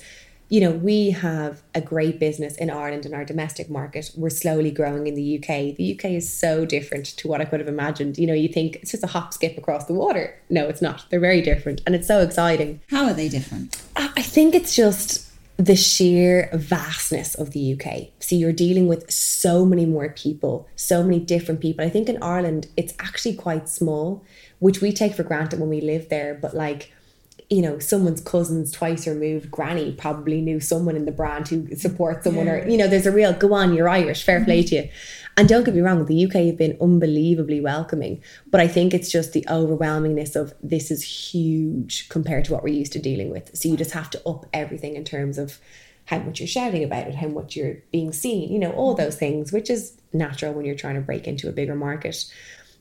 you 0.50 0.62
know, 0.62 0.72
we 0.72 1.12
have 1.12 1.62
a 1.76 1.82
great 1.82 2.20
business 2.20 2.56
in 2.56 2.70
Ireland 2.70 3.06
in 3.06 3.14
our 3.14 3.26
domestic 3.26 3.70
market. 3.70 4.12
We're 4.16 4.30
slowly 4.30 4.72
growing 4.72 5.08
in 5.08 5.16
the 5.16 5.38
UK. 5.38 5.76
The 5.76 5.98
UK 5.98 6.12
is 6.12 6.32
so 6.32 6.66
different 6.66 7.06
to 7.18 7.28
what 7.28 7.42
I 7.42 7.46
could 7.46 7.60
have 7.60 7.68
imagined. 7.68 8.18
You 8.18 8.28
know, 8.28 8.34
you 8.34 8.48
think 8.48 8.78
it's 8.78 8.92
just 8.92 9.04
a 9.04 9.08
hop 9.08 9.34
skip 9.34 9.58
across 9.58 9.86
the 9.86 9.94
water. 9.94 10.40
No, 10.50 10.70
it's 10.70 10.82
not. 10.82 11.06
They're 11.10 11.20
very 11.20 11.42
different. 11.42 11.82
And 11.86 11.96
it's 11.96 12.08
so 12.08 12.22
exciting. 12.22 12.80
How 12.90 13.06
are 13.06 13.14
they 13.14 13.28
different? 13.28 13.82
I 13.98 14.22
think 14.22 14.56
it's 14.56 14.74
just 14.76 15.28
the 15.58 15.76
sheer 15.76 16.50
vastness 16.54 17.36
of 17.36 17.52
the 17.52 17.74
UK. 17.74 18.10
So 18.20 18.36
you're 18.36 18.54
dealing 18.54 18.88
with 18.88 19.12
so 19.12 19.66
many 19.66 19.86
more 19.86 20.10
people, 20.10 20.68
so 20.76 21.04
many 21.04 21.20
different 21.20 21.60
people. 21.60 21.84
I 21.84 21.90
think 21.90 22.08
in 22.08 22.22
Ireland, 22.22 22.68
it's 22.78 22.94
actually 23.00 23.36
quite 23.36 23.68
small, 23.68 24.24
which 24.60 24.82
we 24.82 24.92
take 24.92 25.14
for 25.14 25.24
granted 25.24 25.60
when 25.60 25.70
we 25.70 25.82
live 25.82 26.10
there. 26.10 26.34
But 26.34 26.56
like, 26.56 26.92
you 27.50 27.62
know, 27.62 27.80
someone's 27.80 28.20
cousin's 28.20 28.72
twice 28.72 29.08
removed 29.08 29.50
granny 29.50 29.94
probably 29.94 30.42
knew 30.42 30.60
someone 30.60 30.96
in 30.96 31.06
the 31.06 31.12
brand 31.12 31.48
who 31.48 31.74
supports 31.76 32.26
someone, 32.26 32.50
or, 32.50 32.68
you 32.68 32.78
know, 32.78 32.88
there's 32.88 33.06
a 33.06 33.12
real 33.12 33.34
go 33.34 33.54
on, 33.54 33.74
you're 33.74 33.88
Irish, 33.88 34.24
fair 34.24 34.44
play 34.44 34.64
mm-hmm. 34.64 34.70
to 34.70 34.76
you. 34.76 34.90
And 35.38 35.48
don't 35.48 35.64
get 35.64 35.76
me 35.76 35.82
wrong, 35.82 36.04
the 36.04 36.26
UK 36.26 36.34
have 36.48 36.58
been 36.58 36.78
unbelievably 36.82 37.62
welcoming, 37.62 38.22
but 38.48 38.60
I 38.60 38.68
think 38.68 38.94
it's 38.94 39.10
just 39.10 39.34
the 39.34 39.46
overwhelmingness 39.48 40.36
of 40.36 40.54
this 40.64 40.90
is 40.90 41.04
huge 41.04 42.10
compared 42.10 42.46
to 42.46 42.54
what 42.54 42.64
we're 42.64 42.74
used 42.74 42.94
to 42.94 43.00
dealing 43.00 43.30
with. 43.30 43.56
So 43.56 43.70
you 43.70 43.78
just 43.78 43.92
have 43.92 44.10
to 44.10 44.28
up 44.28 44.48
everything 44.52 44.96
in 44.96 45.06
terms 45.06 45.38
of 45.38 45.60
how 46.06 46.20
much 46.20 46.40
you're 46.40 46.48
shouting 46.48 46.84
about 46.84 47.08
it, 47.08 47.16
how 47.16 47.28
much 47.28 47.56
you're 47.56 47.78
being 47.92 48.12
seen, 48.14 48.52
you 48.52 48.58
know, 48.58 48.72
all 48.72 48.96
those 48.96 49.16
things, 49.16 49.54
which 49.54 49.70
is 49.70 49.94
natural 50.12 50.54
when 50.54 50.66
you're 50.66 50.76
trying 50.76 50.96
to 50.96 51.02
break 51.02 51.28
into 51.28 51.48
a 51.48 51.52
bigger 51.52 51.76
market. 51.76 52.26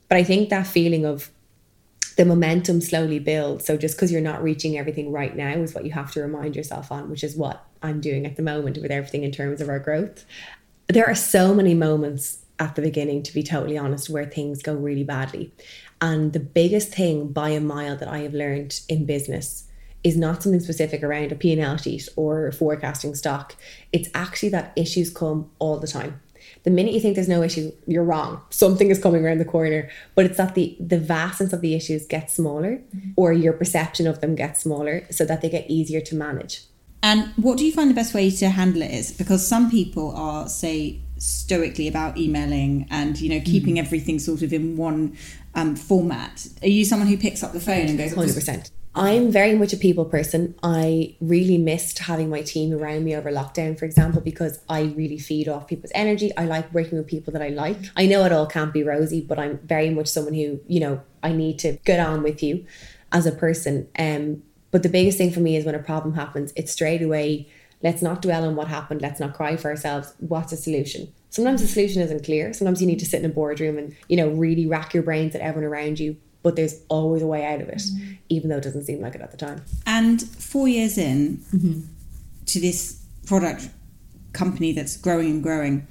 But 0.08 0.16
I 0.16 0.24
think 0.24 0.48
that 0.48 0.66
feeling 0.66 1.04
of 1.04 1.30
the 2.14 2.24
momentum 2.24 2.80
slowly 2.80 3.18
builds. 3.18 3.66
So 3.66 3.76
just 3.76 3.96
because 3.96 4.12
you're 4.12 4.20
not 4.20 4.42
reaching 4.42 4.78
everything 4.78 5.12
right 5.12 5.34
now 5.34 5.50
is 5.50 5.74
what 5.74 5.84
you 5.84 5.92
have 5.92 6.12
to 6.12 6.22
remind 6.22 6.56
yourself 6.56 6.92
on, 6.92 7.10
which 7.10 7.24
is 7.24 7.36
what 7.36 7.64
I'm 7.82 8.00
doing 8.00 8.26
at 8.26 8.36
the 8.36 8.42
moment 8.42 8.78
with 8.80 8.90
everything 8.90 9.24
in 9.24 9.32
terms 9.32 9.60
of 9.60 9.68
our 9.68 9.78
growth. 9.78 10.24
There 10.88 11.06
are 11.06 11.14
so 11.14 11.54
many 11.54 11.74
moments 11.74 12.38
at 12.58 12.74
the 12.74 12.82
beginning, 12.82 13.22
to 13.24 13.34
be 13.34 13.42
totally 13.42 13.76
honest, 13.76 14.08
where 14.08 14.24
things 14.24 14.62
go 14.62 14.74
really 14.74 15.04
badly. 15.04 15.52
And 16.00 16.32
the 16.32 16.40
biggest 16.40 16.94
thing 16.94 17.32
by 17.32 17.50
a 17.50 17.60
mile 17.60 17.96
that 17.96 18.08
I 18.08 18.18
have 18.18 18.34
learned 18.34 18.80
in 18.88 19.04
business 19.04 19.64
is 20.04 20.16
not 20.16 20.42
something 20.42 20.60
specific 20.60 21.02
around 21.02 21.32
a 21.32 21.34
P&L 21.34 21.76
sheet 21.78 22.08
or 22.16 22.52
forecasting 22.52 23.14
stock. 23.14 23.56
It's 23.92 24.08
actually 24.14 24.50
that 24.50 24.72
issues 24.76 25.10
come 25.10 25.50
all 25.58 25.78
the 25.78 25.88
time. 25.88 26.20
The 26.66 26.72
minute 26.72 26.94
you 26.94 27.00
think 27.00 27.14
there's 27.14 27.28
no 27.28 27.44
issue, 27.44 27.70
you're 27.86 28.02
wrong. 28.02 28.40
Something 28.50 28.90
is 28.90 29.00
coming 29.00 29.24
around 29.24 29.38
the 29.38 29.44
corner. 29.44 29.88
But 30.16 30.26
it's 30.26 30.36
that 30.36 30.56
the 30.56 30.76
the 30.80 30.98
vastness 30.98 31.52
of 31.52 31.60
the 31.60 31.74
issues 31.74 32.04
gets 32.06 32.34
smaller 32.34 32.80
or 33.14 33.32
your 33.32 33.52
perception 33.52 34.08
of 34.08 34.20
them 34.20 34.34
gets 34.34 34.62
smaller 34.62 35.04
so 35.12 35.24
that 35.26 35.42
they 35.42 35.48
get 35.48 35.70
easier 35.70 36.00
to 36.00 36.16
manage. 36.16 36.64
And 37.04 37.28
what 37.36 37.56
do 37.58 37.64
you 37.64 37.72
find 37.72 37.88
the 37.88 37.94
best 37.94 38.14
way 38.14 38.30
to 38.32 38.48
handle 38.48 38.82
it 38.82 38.90
is? 38.90 39.12
Because 39.12 39.46
some 39.46 39.70
people 39.70 40.10
are, 40.16 40.48
say, 40.48 40.98
stoically 41.18 41.86
about 41.86 42.18
emailing 42.18 42.88
and 42.90 43.20
you 43.20 43.28
know 43.28 43.40
keeping 43.44 43.78
everything 43.78 44.18
sort 44.18 44.42
of 44.42 44.52
in 44.52 44.76
one 44.76 45.16
um, 45.54 45.76
format. 45.76 46.48
Are 46.62 46.68
you 46.68 46.84
someone 46.84 47.06
who 47.06 47.16
picks 47.16 47.44
up 47.44 47.52
the 47.52 47.60
phone 47.60 47.86
and 47.86 47.96
goes, 47.96 48.12
Hundred 48.12 48.34
percent. 48.34 48.72
I'm 48.96 49.30
very 49.30 49.54
much 49.54 49.74
a 49.74 49.76
people 49.76 50.06
person. 50.06 50.54
I 50.62 51.16
really 51.20 51.58
missed 51.58 51.98
having 51.98 52.30
my 52.30 52.40
team 52.40 52.72
around 52.72 53.04
me 53.04 53.14
over 53.14 53.30
lockdown, 53.30 53.78
for 53.78 53.84
example, 53.84 54.22
because 54.22 54.58
I 54.70 54.84
really 54.96 55.18
feed 55.18 55.48
off 55.48 55.66
people's 55.66 55.92
energy. 55.94 56.34
I 56.34 56.46
like 56.46 56.72
working 56.72 56.96
with 56.96 57.06
people 57.06 57.30
that 57.34 57.42
I 57.42 57.50
like. 57.50 57.76
I 57.94 58.06
know 58.06 58.24
it 58.24 58.32
all 58.32 58.46
can't 58.46 58.72
be 58.72 58.82
rosy, 58.82 59.20
but 59.20 59.38
I'm 59.38 59.58
very 59.58 59.90
much 59.90 60.08
someone 60.08 60.32
who, 60.32 60.60
you 60.66 60.80
know, 60.80 61.02
I 61.22 61.32
need 61.32 61.58
to 61.58 61.72
get 61.84 62.00
on 62.00 62.22
with 62.22 62.42
you 62.42 62.64
as 63.12 63.26
a 63.26 63.32
person. 63.32 63.86
Um, 63.98 64.42
but 64.70 64.82
the 64.82 64.88
biggest 64.88 65.18
thing 65.18 65.30
for 65.30 65.40
me 65.40 65.56
is 65.56 65.66
when 65.66 65.74
a 65.74 65.82
problem 65.82 66.14
happens, 66.14 66.54
it's 66.56 66.72
straight 66.72 67.02
away, 67.02 67.48
let's 67.82 68.00
not 68.00 68.22
dwell 68.22 68.44
on 68.44 68.56
what 68.56 68.68
happened, 68.68 69.02
let's 69.02 69.20
not 69.20 69.34
cry 69.34 69.56
for 69.56 69.68
ourselves. 69.68 70.14
What's 70.20 70.52
the 70.52 70.56
solution? 70.56 71.12
Sometimes 71.28 71.60
the 71.60 71.68
solution 71.68 72.00
isn't 72.00 72.24
clear. 72.24 72.54
Sometimes 72.54 72.80
you 72.80 72.86
need 72.86 72.98
to 73.00 73.06
sit 73.06 73.20
in 73.20 73.30
a 73.30 73.34
boardroom 73.34 73.76
and, 73.76 73.94
you 74.08 74.16
know, 74.16 74.28
really 74.30 74.66
rack 74.66 74.94
your 74.94 75.02
brains 75.02 75.34
at 75.34 75.42
everyone 75.42 75.70
around 75.70 76.00
you 76.00 76.16
but 76.46 76.54
there's 76.54 76.80
always 76.86 77.22
a 77.22 77.26
way 77.26 77.44
out 77.44 77.60
of 77.60 77.68
it, 77.68 77.78
mm-hmm. 77.78 78.12
even 78.28 78.48
though 78.48 78.58
it 78.58 78.62
doesn't 78.62 78.84
seem 78.84 79.00
like 79.00 79.16
it 79.16 79.20
at 79.20 79.32
the 79.32 79.36
time. 79.36 79.64
And 79.84 80.22
four 80.22 80.68
years 80.68 80.96
in 80.96 81.38
mm-hmm. 81.52 81.80
to 82.46 82.60
this 82.60 83.02
product 83.26 83.68
company 84.32 84.70
that's 84.70 84.96
growing 84.96 85.28
and 85.28 85.42
growing, 85.42 85.88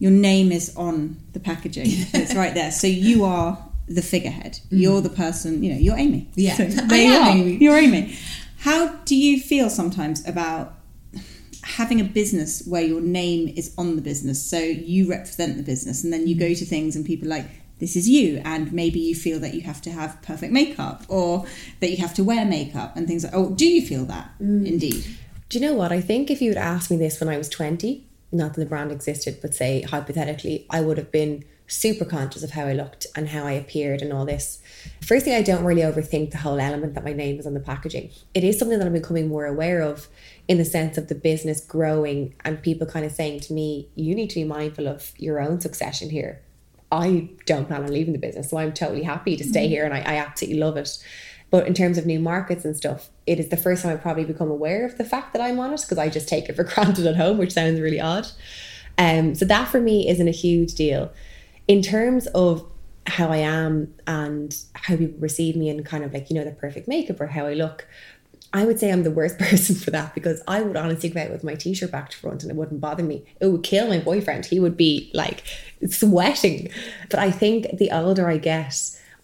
your 0.00 0.10
name 0.10 0.50
is 0.50 0.74
on 0.76 1.20
the 1.34 1.38
packaging. 1.38 1.84
it's 2.14 2.34
right 2.34 2.52
there. 2.52 2.72
So 2.72 2.88
you 2.88 3.24
are 3.24 3.64
the 3.86 4.02
figurehead. 4.02 4.54
Mm-hmm. 4.54 4.76
You're 4.78 5.00
the 5.02 5.08
person, 5.08 5.62
you 5.62 5.72
know, 5.72 5.78
you're 5.78 5.96
Amy. 5.96 6.28
Yeah. 6.34 6.56
So 6.56 6.64
I 6.64 6.96
you 6.96 7.12
are. 7.12 7.30
Amy. 7.30 7.56
You're 7.58 7.78
Amy. 7.78 8.18
How 8.58 8.88
do 9.04 9.14
you 9.14 9.38
feel 9.38 9.70
sometimes 9.70 10.26
about 10.26 10.80
having 11.62 12.00
a 12.00 12.04
business 12.04 12.66
where 12.66 12.82
your 12.82 13.00
name 13.00 13.54
is 13.56 13.72
on 13.78 13.94
the 13.94 14.02
business? 14.02 14.44
So 14.44 14.58
you 14.58 15.08
represent 15.08 15.58
the 15.58 15.62
business 15.62 16.02
and 16.02 16.12
then 16.12 16.26
you 16.26 16.34
go 16.34 16.52
to 16.54 16.64
things 16.64 16.96
and 16.96 17.06
people 17.06 17.28
are 17.28 17.36
like, 17.36 17.61
this 17.82 17.96
is 17.96 18.08
you 18.08 18.40
and 18.44 18.72
maybe 18.72 19.00
you 19.08 19.14
feel 19.14 19.38
that 19.40 19.54
you 19.54 19.62
have 19.70 19.80
to 19.82 19.90
have 19.90 20.20
perfect 20.22 20.52
makeup 20.52 21.02
or 21.08 21.44
that 21.80 21.90
you 21.90 21.98
have 21.98 22.14
to 22.14 22.24
wear 22.24 22.44
makeup 22.44 22.96
and 22.96 23.06
things 23.06 23.24
like 23.24 23.34
oh 23.34 23.50
do 23.62 23.66
you 23.66 23.82
feel 23.90 24.04
that 24.04 24.30
mm. 24.40 24.66
indeed 24.66 25.04
Do 25.52 25.58
you 25.58 25.66
know 25.66 25.74
what? 25.74 25.92
I 25.92 26.00
think 26.00 26.30
if 26.30 26.40
you 26.40 26.48
had 26.48 26.56
asked 26.56 26.90
me 26.90 26.96
this 26.96 27.20
when 27.20 27.28
I 27.28 27.36
was 27.36 27.50
20, 27.50 28.02
not 28.32 28.54
that 28.54 28.60
the 28.60 28.64
brand 28.64 28.90
existed, 28.90 29.36
but 29.42 29.54
say 29.54 29.82
hypothetically, 29.82 30.64
I 30.70 30.80
would 30.80 30.96
have 30.96 31.12
been 31.12 31.44
super 31.66 32.06
conscious 32.06 32.42
of 32.42 32.52
how 32.52 32.64
I 32.64 32.72
looked 32.72 33.06
and 33.14 33.28
how 33.28 33.44
I 33.44 33.52
appeared 33.52 34.00
and 34.00 34.14
all 34.14 34.24
this. 34.24 34.62
Firstly, 35.02 35.34
I 35.34 35.42
don't 35.42 35.62
really 35.62 35.82
overthink 35.82 36.30
the 36.30 36.38
whole 36.38 36.58
element 36.58 36.94
that 36.94 37.04
my 37.04 37.12
name 37.12 37.38
is 37.38 37.46
on 37.46 37.52
the 37.52 37.60
packaging. 37.60 38.08
It 38.32 38.44
is 38.44 38.58
something 38.58 38.78
that 38.78 38.86
I'm 38.86 38.94
becoming 38.94 39.28
more 39.28 39.44
aware 39.44 39.82
of 39.82 40.08
in 40.48 40.56
the 40.56 40.64
sense 40.64 40.96
of 40.96 41.08
the 41.08 41.14
business 41.14 41.62
growing 41.62 42.34
and 42.42 42.62
people 42.62 42.86
kind 42.86 43.04
of 43.04 43.12
saying 43.12 43.40
to 43.40 43.52
me, 43.52 43.90
you 43.94 44.14
need 44.14 44.30
to 44.30 44.36
be 44.36 44.44
mindful 44.44 44.88
of 44.88 45.12
your 45.18 45.38
own 45.38 45.60
succession 45.60 46.08
here. 46.08 46.40
I 46.92 47.30
don't 47.46 47.66
plan 47.66 47.82
on 47.82 47.90
leaving 47.90 48.12
the 48.12 48.18
business, 48.18 48.50
so 48.50 48.58
I'm 48.58 48.72
totally 48.72 49.02
happy 49.02 49.34
to 49.36 49.44
stay 49.44 49.66
here 49.66 49.84
and 49.84 49.94
I, 49.94 50.00
I 50.00 50.16
absolutely 50.16 50.60
love 50.60 50.76
it. 50.76 51.02
But 51.50 51.66
in 51.66 51.74
terms 51.74 51.98
of 51.98 52.06
new 52.06 52.20
markets 52.20 52.64
and 52.64 52.76
stuff, 52.76 53.08
it 53.26 53.40
is 53.40 53.48
the 53.48 53.56
first 53.56 53.82
time 53.82 53.92
I've 53.92 54.02
probably 54.02 54.24
become 54.24 54.50
aware 54.50 54.84
of 54.84 54.98
the 54.98 55.04
fact 55.04 55.32
that 55.32 55.42
I'm 55.42 55.58
on 55.58 55.72
it 55.72 55.80
because 55.80 55.98
I 55.98 56.10
just 56.10 56.28
take 56.28 56.48
it 56.48 56.54
for 56.54 56.64
granted 56.74 57.06
at 57.06 57.16
home, 57.16 57.38
which 57.38 57.52
sounds 57.52 57.80
really 57.80 58.00
odd. 58.00 58.28
Um, 58.98 59.34
so 59.34 59.46
that 59.46 59.68
for 59.68 59.80
me 59.80 60.08
isn't 60.08 60.28
a 60.28 60.32
huge 60.32 60.74
deal. 60.74 61.10
In 61.66 61.80
terms 61.80 62.26
of 62.28 62.66
how 63.06 63.28
I 63.28 63.38
am 63.38 63.92
and 64.06 64.54
how 64.74 64.96
people 64.96 65.18
receive 65.18 65.56
me 65.56 65.68
and 65.70 65.84
kind 65.84 66.04
of 66.04 66.12
like, 66.12 66.30
you 66.30 66.36
know, 66.36 66.44
the 66.44 66.52
perfect 66.52 66.88
makeup 66.88 67.20
or 67.20 67.26
how 67.26 67.46
I 67.46 67.54
look, 67.54 67.86
I 68.52 68.64
would 68.64 68.78
say 68.78 68.92
I'm 68.92 69.02
the 69.02 69.10
worst 69.10 69.38
person 69.40 69.76
for 69.76 69.90
that 69.90 70.14
because 70.14 70.42
I 70.46 70.62
would 70.62 70.76
honestly 70.76 71.08
go 71.08 71.20
out 71.20 71.30
with 71.30 71.44
my 71.44 71.54
t-shirt 71.54 71.90
back 71.90 72.10
to 72.10 72.16
front 72.16 72.42
and 72.42 72.50
it 72.50 72.56
wouldn't 72.56 72.80
bother 72.80 73.02
me. 73.02 73.24
It 73.40 73.46
would 73.46 73.62
kill 73.62 73.88
my 73.88 73.98
boyfriend. 73.98 74.46
He 74.46 74.60
would 74.60 74.76
be 74.76 75.10
like 75.14 75.42
sweating. 75.88 76.70
But 77.10 77.18
I 77.18 77.30
think 77.30 77.78
the 77.78 77.90
older 77.90 78.28
I 78.28 78.36
get, 78.36 78.74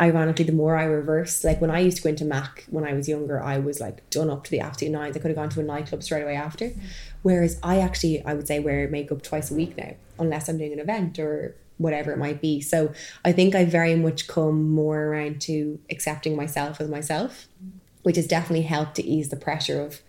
ironically, 0.01 0.45
the 0.45 0.53
more 0.53 0.77
I 0.77 0.85
reverse. 0.85 1.45
Like 1.45 1.61
when 1.61 1.71
I 1.71 1.81
used 1.81 1.99
to 1.99 2.03
go 2.05 2.09
into 2.11 2.25
Mac 2.25 2.65
when 2.71 2.85
I 2.85 2.95
was 2.95 3.09
younger, 3.09 3.43
I 3.43 3.59
was 3.59 3.81
like 3.81 4.09
done 4.11 4.31
up 4.31 4.45
to 4.45 4.51
the 4.51 4.61
absolute 4.61 4.93
nines. 4.93 5.17
I 5.17 5.21
could 5.21 5.31
have 5.31 5.37
gone 5.37 5.51
to 5.51 5.61
a 5.61 5.65
nightclub 5.65 6.03
straight 6.03 6.23
away 6.23 6.37
after. 6.37 6.67
Mm-hmm. 6.67 6.87
Whereas 7.23 7.59
I 7.63 7.81
actually, 7.81 8.25
I 8.25 8.35
would 8.35 8.47
say, 8.47 8.61
wear 8.61 8.89
makeup 8.89 9.23
twice 9.23 9.51
a 9.51 9.55
week 9.55 9.77
now, 9.77 9.95
unless 10.19 10.49
I'm 10.49 10.59
doing 10.59 10.73
an 10.73 10.79
event 10.79 11.19
or 11.19 11.55
whatever 11.79 12.13
it 12.13 12.19
might 12.19 12.41
be. 12.41 12.61
So 12.61 12.93
I 13.25 13.33
think 13.33 13.55
I 13.55 13.65
very 13.65 13.95
much 13.95 14.27
come 14.27 14.71
more 14.71 15.05
around 15.05 15.41
to 15.43 15.79
accepting 15.91 16.37
myself 16.37 16.81
as 16.81 16.89
myself, 16.89 17.49
mm-hmm. 17.63 17.78
Which 18.09 18.17
has 18.17 18.27
definitely 18.27 18.63
helped 18.63 18.95
to 18.95 19.05
ease 19.05 19.29
the 19.29 19.37
pressure 19.37 19.83
of 19.83 20.01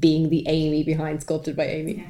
being 0.00 0.30
the 0.30 0.42
Amy 0.48 0.82
behind 0.82 1.22
Sculpted 1.22 1.54
by 1.54 1.66
Amy. 1.66 2.04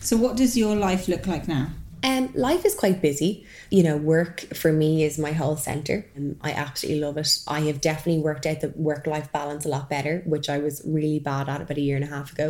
so 0.00 0.16
what 0.16 0.34
does 0.34 0.56
your 0.56 0.74
life 0.76 1.08
look 1.08 1.26
like 1.26 1.46
now 1.46 1.66
Um, 2.02 2.30
life 2.34 2.64
is 2.64 2.74
quite 2.76 3.02
busy. 3.02 3.44
You 3.70 3.82
know, 3.82 3.96
work 3.98 4.40
for 4.54 4.72
me 4.72 5.02
is 5.02 5.18
my 5.18 5.32
whole 5.32 5.56
center. 5.56 6.06
Um, 6.16 6.36
I 6.40 6.52
absolutely 6.52 7.00
love 7.02 7.16
it. 7.18 7.28
I 7.48 7.60
have 7.68 7.80
definitely 7.80 8.22
worked 8.22 8.46
out 8.46 8.60
the 8.60 8.68
work 8.76 9.06
life 9.06 9.30
balance 9.32 9.66
a 9.66 9.68
lot 9.68 9.90
better, 9.90 10.22
which 10.24 10.48
I 10.48 10.58
was 10.58 10.80
really 10.86 11.18
bad 11.18 11.48
at 11.48 11.60
about 11.60 11.76
a 11.76 11.80
year 11.80 11.96
and 11.96 12.04
a 12.04 12.14
half 12.16 12.32
ago. 12.32 12.48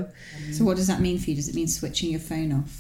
so 0.53 0.65
what 0.65 0.77
does 0.77 0.87
that 0.87 1.01
mean 1.01 1.19
for 1.19 1.31
you 1.31 1.37
does 1.37 1.49
it 1.49 1.55
mean 1.55 1.67
switching 1.67 2.11
your 2.11 2.21
phone 2.21 2.53
off 2.53 2.73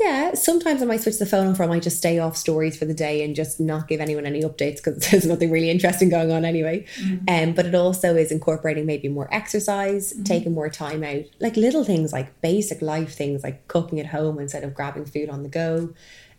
Yeah, 0.00 0.34
sometimes 0.34 0.82
I 0.82 0.86
might 0.86 1.02
switch 1.02 1.18
the 1.18 1.26
phone 1.26 1.46
off 1.46 1.60
or 1.60 1.64
I 1.64 1.66
might 1.66 1.82
just 1.82 1.98
stay 1.98 2.18
off 2.18 2.36
stories 2.36 2.76
for 2.76 2.84
the 2.84 2.94
day 2.94 3.24
and 3.24 3.34
just 3.34 3.60
not 3.60 3.86
give 3.86 4.00
anyone 4.00 4.26
any 4.26 4.42
updates 4.42 4.76
because 4.76 4.96
there's 5.10 5.26
nothing 5.26 5.50
really 5.50 5.70
interesting 5.70 6.08
going 6.08 6.32
on 6.32 6.44
anyway. 6.44 6.84
Um, 7.28 7.52
but 7.52 7.66
it 7.66 7.74
also 7.74 8.16
is 8.16 8.32
incorporating 8.32 8.86
maybe 8.86 9.08
more 9.08 9.28
exercise, 9.32 10.12
taking 10.24 10.52
more 10.52 10.68
time 10.68 11.04
out, 11.04 11.24
like 11.38 11.56
little 11.56 11.84
things 11.84 12.12
like 12.12 12.40
basic 12.40 12.82
life 12.82 13.14
things 13.14 13.42
like 13.44 13.66
cooking 13.68 14.00
at 14.00 14.06
home 14.06 14.38
instead 14.38 14.64
of 14.64 14.74
grabbing 14.74 15.04
food 15.04 15.28
on 15.28 15.42
the 15.42 15.48
go. 15.48 15.94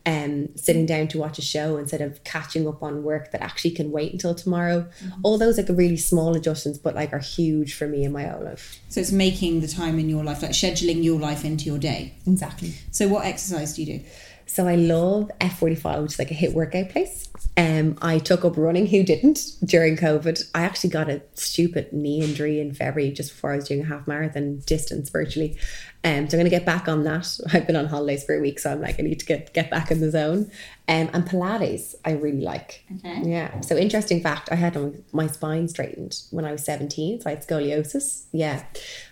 Um, 0.08 0.50
sitting 0.56 0.86
down 0.86 1.08
to 1.10 1.18
watch 1.18 1.40
a 1.40 1.42
show 1.42 1.78
instead 1.78 2.02
of 2.02 2.24
catching 2.24 2.68
up 2.68 2.84
on 2.84 3.02
work 3.02 3.32
that 3.32 3.42
actually 3.42 3.72
can 3.72 3.92
wait 3.92 4.14
until 4.14 4.36
tomorrow. 4.36 4.88
All 5.24 5.40
those 5.40 5.58
like 5.58 5.68
really 5.70 5.98
small 5.98 6.36
adjustments, 6.36 6.78
but 6.78 6.94
like 6.94 7.12
are 7.12 7.18
huge 7.18 7.74
for 7.74 7.88
me 7.88 8.04
in 8.04 8.12
my 8.12 8.32
own 8.32 8.46
life. 8.46 8.80
so 8.88 9.00
it's 9.02 9.12
making 9.12 9.62
the 9.62 9.68
time 9.68 9.98
in 9.98 10.08
your 10.08 10.24
life 10.24 10.44
like 10.44 10.52
scheduling 10.52 11.04
your 11.04 11.20
life 11.20 11.44
into 11.44 11.66
your 11.66 11.80
day 11.80 12.14
Exactly. 12.28 12.76
so 12.92 13.08
what 13.08 13.26
exercise 13.26 13.74
do 13.76 13.82
you 13.84 13.98
do 13.98 14.06
So 14.48 14.68
I 14.68 14.76
love 14.76 15.32
F45, 15.42 16.04
which 16.04 16.12
is 16.14 16.20
like 16.20 16.30
a 16.30 16.36
HIIT 16.36 16.54
workout 16.54 16.90
place. 16.90 17.28
Um, 17.58 17.98
I 18.00 18.20
took 18.20 18.46
up 18.46 18.58
running. 18.58 18.86
Who 18.86 19.02
didn't 19.02 19.40
during 19.66 19.98
COVID? 19.98 20.38
I 20.54 20.62
actually 20.62 20.92
got 20.92 21.10
a 21.10 21.24
stupid 21.34 21.92
knee 21.92 22.22
injury 22.22 22.60
in 22.60 22.74
February 22.76 23.12
just 23.12 23.32
before 23.32 23.54
I 23.54 23.56
was 23.56 23.68
doing 23.68 23.82
a 23.82 23.86
half 23.86 24.06
marathon 24.08 24.62
distance 24.68 25.10
virtually. 25.10 25.58
Um, 26.06 26.30
so 26.30 26.38
I'm 26.38 26.42
going 26.42 26.46
to 26.46 26.50
get 26.52 26.68
back 26.68 26.88
on 26.88 27.04
that. 27.04 27.36
I've 27.54 27.66
been 27.66 27.76
on 27.76 27.88
holidays 27.88 28.24
for 28.24 28.36
a 28.36 28.40
week, 28.40 28.60
so 28.60 28.72
I'm 28.72 28.80
like, 28.80 29.00
I 29.00 29.04
need 29.04 29.20
to 29.20 29.26
get 29.26 29.54
get 29.54 29.72
back 29.72 29.90
in 29.90 30.02
the 30.02 30.12
zone. 30.12 30.52
Um, 30.88 31.10
and 31.14 31.26
Pilates, 31.28 31.96
I 32.06 32.12
really 32.12 32.42
like. 32.42 32.86
Okay. 32.98 33.22
Yeah. 33.24 33.60
So 33.62 33.76
interesting 33.76 34.22
fact, 34.22 34.50
I 34.52 34.56
had 34.56 35.04
my 35.12 35.26
spine 35.26 35.68
straightened 35.68 36.20
when 36.30 36.46
I 36.46 36.52
was 36.52 36.64
17. 36.64 37.22
So 37.22 37.30
I 37.30 37.34
had 37.34 37.48
scoliosis. 37.48 38.26
Yeah. 38.32 38.64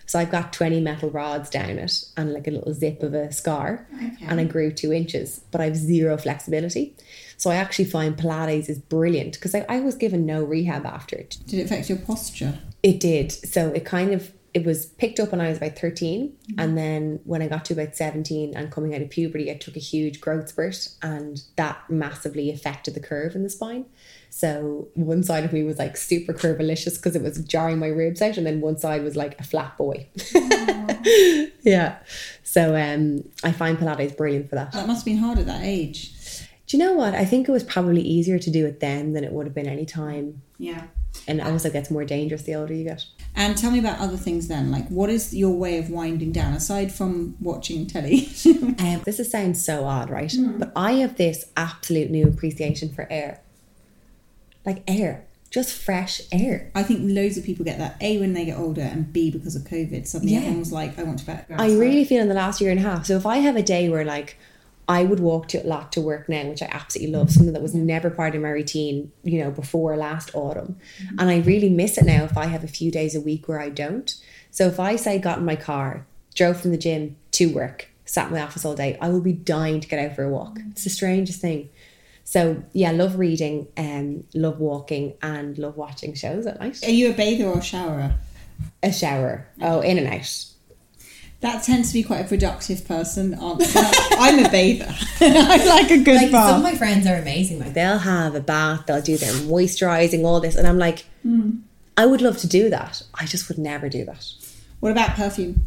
So 0.06 0.20
I've 0.20 0.30
got 0.30 0.52
20 0.52 0.80
metal 0.80 1.10
rods 1.10 1.50
down 1.50 1.70
it 1.70 2.04
and 2.16 2.32
like 2.32 2.46
a 2.46 2.52
little 2.52 2.72
zip 2.72 3.02
of 3.02 3.12
a 3.12 3.32
scar. 3.32 3.88
And 4.28 4.38
I 4.38 4.44
grew 4.44 4.70
two 4.70 4.92
inches, 4.92 5.40
but 5.50 5.60
I 5.60 5.64
have 5.64 5.76
zero 5.76 6.16
flexibility. 6.16 6.94
So 7.36 7.50
I 7.50 7.56
actually 7.56 7.86
find 7.86 8.16
Pilates 8.16 8.68
is 8.68 8.78
brilliant 8.78 9.34
because 9.34 9.52
I, 9.52 9.66
I 9.68 9.80
was 9.80 9.96
given 9.96 10.24
no 10.24 10.44
rehab 10.44 10.86
after 10.86 11.16
it. 11.16 11.38
Did 11.46 11.58
it 11.58 11.64
affect 11.64 11.88
your 11.88 11.98
posture? 11.98 12.60
It 12.84 13.00
did. 13.00 13.32
So 13.32 13.70
it 13.70 13.84
kind 13.84 14.12
of 14.12 14.32
it 14.54 14.64
was 14.64 14.86
picked 14.86 15.18
up 15.18 15.32
when 15.32 15.40
I 15.40 15.48
was 15.48 15.58
about 15.58 15.76
13 15.76 16.32
and 16.58 16.78
then 16.78 17.18
when 17.24 17.42
I 17.42 17.48
got 17.48 17.64
to 17.66 17.74
about 17.74 17.96
17 17.96 18.56
and 18.56 18.70
coming 18.70 18.94
out 18.94 19.02
of 19.02 19.10
puberty 19.10 19.50
I 19.50 19.54
took 19.54 19.74
a 19.74 19.80
huge 19.80 20.20
growth 20.20 20.48
spurt 20.48 20.88
and 21.02 21.42
that 21.56 21.78
massively 21.90 22.50
affected 22.52 22.94
the 22.94 23.00
curve 23.00 23.34
in 23.34 23.42
the 23.42 23.50
spine. 23.50 23.84
So 24.30 24.88
one 24.94 25.22
side 25.24 25.44
of 25.44 25.52
me 25.52 25.64
was 25.64 25.78
like 25.78 25.96
super 25.96 26.32
curvilicious 26.32 26.96
because 26.96 27.16
it 27.16 27.22
was 27.22 27.38
jarring 27.44 27.78
my 27.80 27.88
ribs 27.88 28.22
out 28.22 28.36
and 28.36 28.46
then 28.46 28.60
one 28.60 28.78
side 28.78 29.02
was 29.02 29.16
like 29.16 29.38
a 29.40 29.44
flat 29.44 29.76
boy. 29.76 30.06
Yeah. 31.64 31.98
So 32.42 32.76
um 32.76 33.24
I 33.42 33.52
find 33.52 33.78
Pilates 33.78 34.16
brilliant 34.16 34.48
for 34.48 34.54
that. 34.56 34.72
That 34.72 34.86
must 34.86 35.00
have 35.00 35.06
been 35.06 35.22
hard 35.22 35.38
at 35.38 35.46
that 35.46 35.62
age. 35.64 36.12
do 36.66 36.76
you 36.76 36.82
know 36.82 36.92
what? 36.92 37.14
I 37.14 37.24
think 37.24 37.48
it 37.48 37.52
was 37.52 37.64
probably 37.64 38.02
easier 38.02 38.38
to 38.38 38.50
do 38.50 38.66
it 38.66 38.80
then 38.80 39.12
than 39.14 39.24
it 39.24 39.32
would 39.32 39.46
have 39.46 39.54
been 39.54 39.66
any 39.66 39.86
time. 39.86 40.42
Yeah. 40.58 40.84
And 41.26 41.40
also 41.40 41.70
gets 41.70 41.90
more 41.90 42.04
dangerous 42.04 42.42
the 42.42 42.54
older 42.54 42.74
you 42.74 42.84
get 42.84 43.04
And 43.34 43.56
tell 43.56 43.70
me 43.70 43.78
about 43.78 43.98
other 43.98 44.16
things 44.16 44.48
then. 44.48 44.70
Like, 44.70 44.86
what 44.88 45.10
is 45.10 45.34
your 45.34 45.52
way 45.56 45.78
of 45.78 45.90
winding 45.90 46.32
down 46.32 46.54
aside 46.54 46.92
from 46.92 47.36
watching 47.40 47.86
telly? 47.86 48.28
Um, 48.78 49.02
this 49.04 49.18
is, 49.20 49.30
sounds 49.30 49.64
so 49.64 49.84
odd, 49.84 50.10
right? 50.10 50.34
But 50.58 50.72
I 50.76 50.92
have 50.94 51.16
this 51.16 51.46
absolute 51.56 52.10
new 52.10 52.26
appreciation 52.26 52.92
for 52.92 53.06
air. 53.10 53.40
Like 54.66 54.82
air, 54.88 55.26
just 55.50 55.72
fresh 55.74 56.20
air. 56.32 56.70
I 56.74 56.82
think 56.82 57.00
loads 57.02 57.36
of 57.38 57.44
people 57.44 57.64
get 57.64 57.78
that 57.78 57.96
A 58.00 58.18
when 58.18 58.32
they 58.32 58.44
get 58.46 58.58
older, 58.58 58.80
and 58.82 59.12
B 59.12 59.30
because 59.30 59.54
of 59.56 59.62
COVID. 59.62 60.06
Suddenly 60.06 60.34
Yeah. 60.34 60.40
everyone's 60.40 60.72
like, 60.72 60.98
I 60.98 61.02
want 61.02 61.20
to. 61.20 61.44
I 61.50 61.72
really 61.74 62.04
feel 62.04 62.20
in 62.22 62.28
the 62.28 62.34
last 62.34 62.60
year 62.60 62.70
and 62.70 62.80
a 62.80 62.82
half. 62.82 63.06
So 63.06 63.16
if 63.16 63.26
I 63.26 63.38
have 63.38 63.56
a 63.56 63.62
day 63.62 63.88
where 63.88 64.04
like 64.04 64.36
I 64.88 65.04
would 65.04 65.20
walk 65.20 65.48
to 65.48 65.58
a 65.58 65.66
lot 65.66 65.92
to 65.92 66.00
work 66.00 66.28
now, 66.28 66.44
which 66.44 66.62
I 66.62 66.68
absolutely 66.70 67.14
love, 67.14 67.30
something 67.30 67.52
that 67.52 67.62
was 67.62 67.74
never 67.74 68.10
part 68.10 68.34
of 68.34 68.42
my 68.42 68.50
routine, 68.50 69.12
you 69.22 69.42
know, 69.42 69.50
before 69.50 69.96
last 69.96 70.30
autumn. 70.34 70.76
And 71.18 71.30
I 71.30 71.38
really 71.38 71.70
miss 71.70 71.96
it 71.96 72.04
now 72.04 72.24
if 72.24 72.36
I 72.36 72.46
have 72.46 72.64
a 72.64 72.68
few 72.68 72.90
days 72.90 73.14
a 73.14 73.20
week 73.20 73.48
where 73.48 73.60
I 73.60 73.70
don't. 73.70 74.14
So 74.50 74.66
if 74.66 74.78
I 74.78 74.96
say 74.96 75.18
got 75.18 75.38
in 75.38 75.44
my 75.44 75.56
car, 75.56 76.06
drove 76.34 76.60
from 76.60 76.70
the 76.70 76.78
gym 76.78 77.16
to 77.32 77.46
work, 77.46 77.88
sat 78.04 78.28
in 78.28 78.34
my 78.34 78.42
office 78.42 78.64
all 78.64 78.74
day, 78.74 78.98
I 79.00 79.08
will 79.08 79.22
be 79.22 79.32
dying 79.32 79.80
to 79.80 79.88
get 79.88 79.98
out 79.98 80.16
for 80.16 80.22
a 80.22 80.28
walk. 80.28 80.58
It's 80.72 80.84
the 80.84 80.90
strangest 80.90 81.40
thing. 81.40 81.70
So 82.24 82.62
yeah, 82.72 82.90
love 82.90 83.18
reading, 83.18 83.68
um, 83.76 84.24
love 84.34 84.58
walking, 84.58 85.14
and 85.22 85.56
love 85.58 85.76
watching 85.76 86.14
shows 86.14 86.46
at 86.46 86.60
night. 86.60 86.82
Are 86.84 86.90
you 86.90 87.10
a 87.10 87.14
bather 87.14 87.46
or 87.46 87.58
a 87.58 87.62
showerer? 87.62 88.14
A 88.82 88.92
shower, 88.92 89.46
oh, 89.60 89.80
in 89.80 89.98
and 89.98 90.06
out. 90.06 90.44
That 91.44 91.62
tends 91.62 91.88
to 91.88 91.94
be 91.94 92.02
quite 92.02 92.24
a 92.24 92.28
productive 92.28 92.86
person. 92.88 93.34
answer. 93.34 93.78
I'm 94.18 94.38
a 94.44 94.48
bather. 94.48 94.92
I 95.20 95.64
like 95.66 95.90
a 95.90 95.98
good 96.02 96.16
like 96.16 96.32
bath. 96.32 96.48
some 96.48 96.56
of 96.56 96.62
my 96.62 96.74
friends 96.74 97.06
are 97.06 97.16
amazing. 97.16 97.58
Like 97.60 97.74
they'll 97.74 97.98
have 97.98 98.34
a 98.34 98.40
bath, 98.40 98.86
they'll 98.86 99.02
do 99.02 99.16
their 99.18 99.32
moisturizing, 99.32 100.24
all 100.24 100.40
this, 100.40 100.56
and 100.56 100.66
I'm 100.66 100.78
like, 100.78 101.04
Hmm. 101.22 101.58
I 101.96 102.06
would 102.06 102.20
love 102.22 102.38
to 102.38 102.48
do 102.48 102.70
that. 102.70 103.02
I 103.14 103.26
just 103.26 103.48
would 103.48 103.58
never 103.58 103.88
do 103.88 104.04
that. 104.06 104.26
what 104.80 104.90
about 104.92 105.10
perfume? 105.16 105.62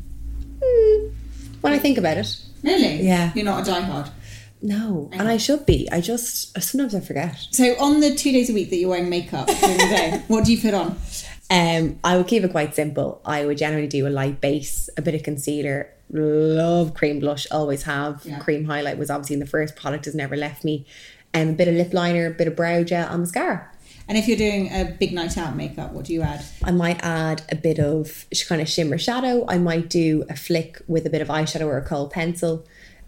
When 1.62 1.74
I 1.74 1.80
think 1.80 1.98
about 1.98 2.18
it, 2.18 2.36
Really? 2.64 3.02
Yeah. 3.06 3.32
You're 3.36 3.46
not 3.46 3.68
a 3.68 3.72
diehard. 3.72 4.10
no, 4.62 5.10
and 5.14 5.28
I 5.30 5.38
should 5.38 5.66
be. 5.66 5.88
I 5.92 6.02
just 6.02 6.60
sometimes 6.62 6.96
I 6.96 7.00
forget. 7.02 7.36
So 7.52 7.76
on 7.80 8.00
the 8.00 8.16
two 8.16 8.32
days 8.32 8.50
a 8.50 8.54
week 8.54 8.70
that 8.72 8.78
you're 8.78 8.90
wearing 8.90 9.10
makeup 9.10 9.48
during 9.48 9.78
the 9.78 9.84
day, 9.98 10.24
what 10.28 10.44
do 10.46 10.52
you 10.54 10.60
put 10.62 10.74
on? 10.74 10.98
Um, 11.50 12.00
I 12.04 12.18
would 12.18 12.28
keep 12.28 12.44
it 12.44 12.52
quite 12.52 12.76
simple. 12.76 13.22
I 13.26 13.46
would 13.46 13.58
generally 13.58 13.88
do 13.88 14.08
a 14.08 14.10
light 14.10 14.42
base, 14.42 14.90
a 14.98 15.02
bit 15.02 15.16
of 15.16 15.24
concealer. 15.24 15.90
Love 16.10 16.94
cream 16.94 17.20
blush, 17.20 17.48
always 17.52 17.84
have. 17.84 18.26
Yeah. 18.26 18.40
Cream 18.40 18.66
highlight 18.66 18.98
was 18.98 19.10
obviously 19.10 19.36
in 19.36 19.40
the 19.40 19.46
first 19.46 19.76
product, 19.76 20.06
has 20.06 20.16
never 20.16 20.36
left 20.36 20.64
me. 20.64 20.86
And 21.34 21.52
a 21.52 21.54
bit 21.54 21.68
of 21.68 21.76
lip 21.76 21.94
liner, 21.94 22.28
a 22.28 22.32
bit 22.32 22.48
of 22.48 22.56
brow 22.56 22.84
gel, 22.84 23.08
and 23.10 23.22
mascara. 23.22 23.70
And 24.10 24.18
if 24.18 24.28
you're 24.28 24.38
doing 24.38 24.70
a 24.72 24.96
big 24.98 25.12
night 25.14 25.38
out 25.38 25.56
makeup, 25.56 25.92
what 25.92 26.06
do 26.06 26.14
you 26.14 26.22
add? 26.22 26.44
I 26.64 26.72
might 26.72 27.04
add 27.04 27.42
a 27.52 27.56
bit 27.56 27.78
of 27.78 28.26
kind 28.48 28.62
of 28.62 28.70
shimmer 28.70 28.98
shadow. 28.98 29.46
I 29.50 29.58
might 29.58 29.90
do 29.90 30.24
a 30.30 30.36
flick 30.36 30.82
with 30.88 31.06
a 31.06 31.10
bit 31.10 31.22
of 31.22 31.28
eyeshadow 31.28 31.66
or 31.66 31.78
a 31.78 31.84
kohl 31.84 32.08
pencil. 32.08 32.66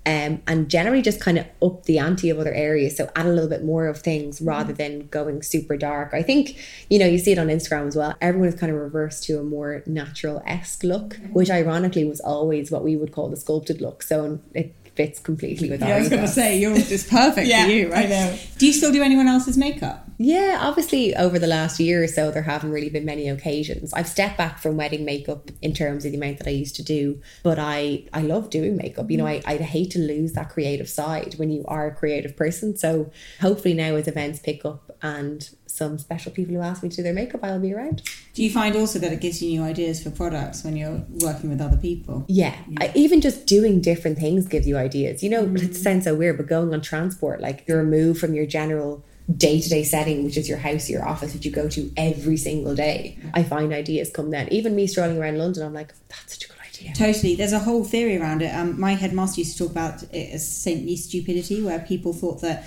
Um, 0.10 0.41
and 0.48 0.69
generally 0.69 1.04
just 1.04 1.22
kind 1.22 1.38
of 1.38 1.45
up 1.62 1.84
the 1.84 2.00
ante 2.00 2.32
of 2.32 2.39
other 2.39 2.52
areas. 2.52 2.98
So 2.98 3.12
add 3.15 3.28
a 3.28 3.30
little 3.30 3.48
bit 3.48 3.63
more 3.63 3.86
of 3.86 4.00
things 4.00 4.41
rather 4.41 4.74
than 4.74 5.06
going 5.10 5.43
super 5.43 5.78
dark. 5.78 6.15
I 6.15 6.24
think, 6.24 6.58
you 6.89 6.98
know, 6.98 7.06
you 7.06 7.19
see 7.19 7.32
it 7.34 7.38
on 7.38 7.45
Instagram 7.45 7.86
as 7.86 7.95
well. 7.95 8.15
Everyone 8.19 8.50
is 8.50 8.56
kind 8.56 8.72
of 8.72 8.80
reversed 8.80 9.26
to 9.26 9.38
a 9.39 9.43
more 9.43 9.84
natural 9.86 10.41
esque 10.48 10.84
look, 10.84 11.19
which 11.32 11.52
ironically 11.52 12.06
was 12.06 12.22
always 12.22 12.72
what 12.72 12.84
we 12.84 12.95
would 12.95 13.12
call 13.12 13.30
the 13.30 13.38
sculpted 13.38 13.82
look. 13.82 14.02
So 14.02 14.39
it 14.56 14.74
fits 14.95 15.19
completely 15.19 15.69
with 15.69 15.82
Yeah, 15.82 15.98
I 15.98 16.00
was 16.00 16.10
going 16.10 16.24
to 16.24 16.28
say 16.28 16.58
yours 16.58 16.89
is 16.89 17.06
perfect 17.08 17.48
Yeah, 17.54 17.65
for 17.65 17.72
you, 17.72 17.91
right? 17.91 18.08
I 18.08 18.10
know. 18.10 18.39
Do 18.58 18.65
you 18.65 18.74
still 18.74 18.91
do 18.91 19.04
anyone 19.04 19.28
else's 19.28 19.58
makeup? 19.58 20.09
Yeah, 20.21 20.58
obviously 20.60 21.15
over 21.15 21.39
the 21.39 21.47
last 21.47 21.79
year 21.79 22.03
or 22.03 22.08
so, 22.08 22.29
there 22.29 22.43
haven't 22.43 22.71
really 22.71 22.89
been 22.89 23.05
many 23.05 23.29
occasions. 23.29 23.93
I've 23.93 24.08
stepped 24.08 24.38
back 24.38 24.60
from 24.60 24.75
wedding 24.75 25.05
makeup 25.05 25.49
in 25.62 25.73
terms 25.73 26.03
of 26.03 26.12
the 26.12 26.17
amount 26.17 26.39
that 26.39 26.47
I 26.47 26.51
used 26.51 26.75
to 26.75 26.84
do, 26.84 27.21
but 27.41 27.58
I 27.58 28.03
I 28.12 28.21
love 28.21 28.49
doing 28.49 28.75
makeup. 28.75 29.10
You 29.10 29.17
know, 29.17 29.23
mm. 29.23 29.41
I 29.45 29.53
I'd 29.53 29.62
hate 29.62 29.91
to 29.91 29.99
lose 29.99 30.34
that 30.34 30.49
creative 30.49 30.89
side 30.89 31.36
when 31.38 31.49
you 31.49 31.63
are 31.69 31.88
a 31.88 31.95
creative 31.95 32.36
person. 32.36 32.75
So 32.75 33.10
hopefully 33.39 33.73
now 33.73 33.95
as 33.95 34.10
events 34.10 34.39
pick 34.39 34.65
up 34.65 34.91
and 35.01 35.49
some 35.67 35.97
special 35.97 36.34
people 36.34 36.53
who 36.53 36.60
ask 36.60 36.84
me 36.84 36.89
to 36.89 36.97
do 36.97 37.03
their 37.03 37.13
makeup, 37.13 37.41
I'll 37.41 37.58
be 37.58 37.73
around. 37.73 38.01
Do 38.34 38.43
you 38.43 38.51
find 38.51 38.75
also 38.75 38.99
that 38.99 39.13
it 39.13 39.21
gives 39.21 39.41
you 39.41 39.49
new 39.49 39.63
ideas 39.63 40.03
for 40.03 40.10
products 40.10 40.65
when 40.65 40.75
you're 40.75 41.01
working 41.21 41.49
with 41.49 41.62
other 41.62 41.77
people? 41.77 42.25
Yeah, 42.27 42.55
I, 42.82 42.91
even 42.93 43.21
just 43.21 43.45
doing 43.45 43.79
different 43.79 44.17
things 44.17 44.47
gives 44.47 44.67
you 44.67 44.75
ideas. 44.75 45.23
You 45.23 45.29
know, 45.29 45.45
mm. 45.45 45.63
it 45.63 45.75
sounds 45.77 46.03
so 46.03 46.13
weird, 46.13 46.36
but 46.36 46.47
going 46.47 46.73
on 46.73 46.82
transport, 46.82 47.39
like 47.39 47.63
you're 47.67 47.77
removed 47.77 48.19
from 48.19 48.34
your 48.34 48.45
general 48.45 49.05
day 49.38 49.62
to 49.62 49.70
day 49.70 49.84
setting, 49.84 50.24
which 50.24 50.38
is 50.38 50.50
your 50.50 50.58
house, 50.58 50.89
your 50.89 51.06
office, 51.08 51.34
which 51.34 51.46
you 51.46 51.52
go 51.52 51.70
to 51.70 51.92
every 51.98 52.38
single 52.38 52.76
day. 52.76 53.18
I 53.34 53.44
find 53.44 53.74
ideas 53.74 54.10
come 54.10 54.32
then. 54.32 54.48
Even 54.52 54.76
me 54.76 54.88
strolling 54.88 55.20
around 55.20 55.38
London, 55.38 55.63
I'm 55.63 55.74
like, 55.74 55.94
that's 56.08 56.34
such 56.34 56.46
a 56.46 56.48
good 56.48 56.58
idea. 56.68 56.94
Totally. 56.96 57.36
There's 57.36 57.54
a 57.54 57.60
whole 57.60 57.84
theory 57.84 58.18
around 58.18 58.42
it. 58.42 58.54
Um, 58.54 58.80
my 58.80 58.94
headmaster 58.94 59.42
used 59.42 59.58
to 59.58 59.63
talk 59.63 59.72
about 59.72 60.04
it 60.04 60.34
as 60.34 60.48
saintly 60.48 60.96
stupidity, 60.96 61.62
where 61.62 61.80
people 61.80 62.13
thought 62.13 62.42
that 62.42 62.65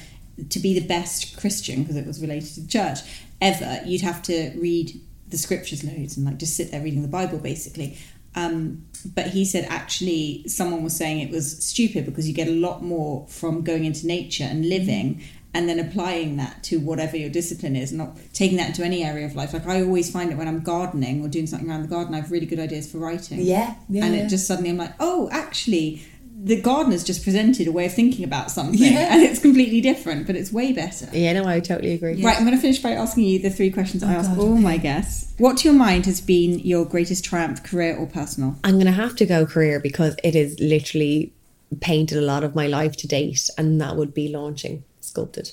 to 0.51 0.59
be 0.61 0.79
the 0.79 0.87
best 0.87 1.39
Christian, 1.39 1.83
because 1.83 1.97
it 1.97 2.07
was 2.07 2.21
related 2.21 2.49
to 2.55 2.61
the 2.61 2.69
church, 2.69 3.01
ever, 3.41 3.81
you'd 3.85 4.01
have 4.03 4.23
to 4.23 4.53
read 4.57 4.99
the 5.29 5.39
scriptures 5.39 5.83
loads 5.83 6.17
and 6.17 6.27
like 6.27 6.37
just 6.37 6.57
sit 6.57 6.71
there 6.71 6.83
reading 6.83 7.03
the 7.03 7.09
Bible 7.09 7.39
basically. 7.39 7.99
Um, 8.35 8.87
but 9.15 9.27
he 9.27 9.45
said 9.45 9.67
actually 9.69 10.45
someone 10.47 10.83
was 10.83 10.97
saying 10.97 11.21
it 11.21 11.31
was 11.31 11.65
stupid 11.65 12.07
because 12.07 12.27
you 12.29 12.35
get 12.35 12.49
a 12.49 12.53
lot 12.53 12.83
more 12.83 13.27
from 13.29 13.63
going 13.63 13.85
into 13.85 14.07
nature 14.07 14.45
and 14.45 14.67
living 14.69 15.23
and 15.55 15.69
then 15.69 15.79
applying 15.79 16.37
that 16.37 16.63
to 16.65 16.79
whatever 16.79 17.17
your 17.17 17.29
discipline 17.29 17.77
is, 17.77 17.93
not 17.93 18.17
taking 18.33 18.57
that 18.57 18.69
into 18.69 18.83
any 18.83 19.05
area 19.05 19.27
of 19.27 19.35
life. 19.35 19.53
Like 19.53 19.67
I 19.67 19.83
always 19.83 20.11
find 20.11 20.31
it 20.31 20.39
when 20.39 20.49
I'm 20.49 20.61
gardening 20.61 21.25
or 21.25 21.29
doing 21.29 21.47
something 21.47 21.69
around 21.69 21.83
the 21.83 21.89
garden, 21.89 22.15
I 22.15 22.21
have 22.21 22.31
really 22.31 22.47
good 22.47 22.59
ideas 22.59 22.91
for 22.91 22.99
writing. 22.99 23.41
Yeah, 23.41 23.75
yeah, 23.89 24.05
and 24.05 24.15
yeah. 24.15 24.23
it 24.23 24.29
just 24.29 24.47
suddenly 24.47 24.71
I'm 24.71 24.79
like, 24.79 24.95
oh, 24.99 25.29
actually, 25.31 26.03
the 26.45 26.61
gardener's 26.61 27.05
just 27.05 27.23
presented 27.23 27.69
a 27.69 27.73
way 27.73 27.87
of 27.87 27.95
thinking 27.95 28.25
about 28.25 28.51
something, 28.51 28.81
Yeah. 28.81 29.13
and 29.15 29.23
it's 29.23 29.39
completely 29.41 29.81
different, 29.81 30.27
but 30.27 30.37
it's 30.37 30.51
way 30.51 30.73
better. 30.73 31.09
Yeah, 31.13 31.35
no, 31.35 31.47
I 31.47 31.61
totally 31.61 31.93
agree. 31.93 32.23
Right, 32.23 32.37
I'm 32.37 32.45
going 32.45 32.57
to 32.57 32.61
finish 32.61 32.81
by 32.81 32.93
asking 32.93 33.25
you 33.25 33.39
the 33.39 33.51
three 33.51 33.71
questions 33.71 34.03
oh, 34.03 34.09
I 34.09 34.15
ask 34.15 34.31
all 34.37 34.57
my 34.57 34.79
guests. 34.79 35.35
What 35.39 35.59
to 35.59 35.69
your 35.69 35.79
mind 35.79 36.07
has 36.07 36.21
been 36.21 36.59
your 36.61 36.85
greatest 36.87 37.25
triumph, 37.25 37.63
career 37.63 37.97
or 37.97 38.07
personal? 38.07 38.57
I'm 38.65 38.75
going 38.75 38.87
to 38.87 38.93
have 38.93 39.15
to 39.17 39.27
go 39.27 39.45
career 39.45 39.79
because 39.81 40.17
it 40.25 40.35
is 40.35 40.59
literally 40.59 41.33
painted 41.81 42.19
a 42.19 42.23
lot 42.23 42.43
of 42.43 42.55
my 42.55 42.67
life 42.67 42.97
to 42.99 43.07
date, 43.07 43.49
and 43.59 43.81
that 43.81 43.97
would 43.97 44.15
be 44.15 44.29
launching 44.29 44.85
Sculpted. 45.13 45.53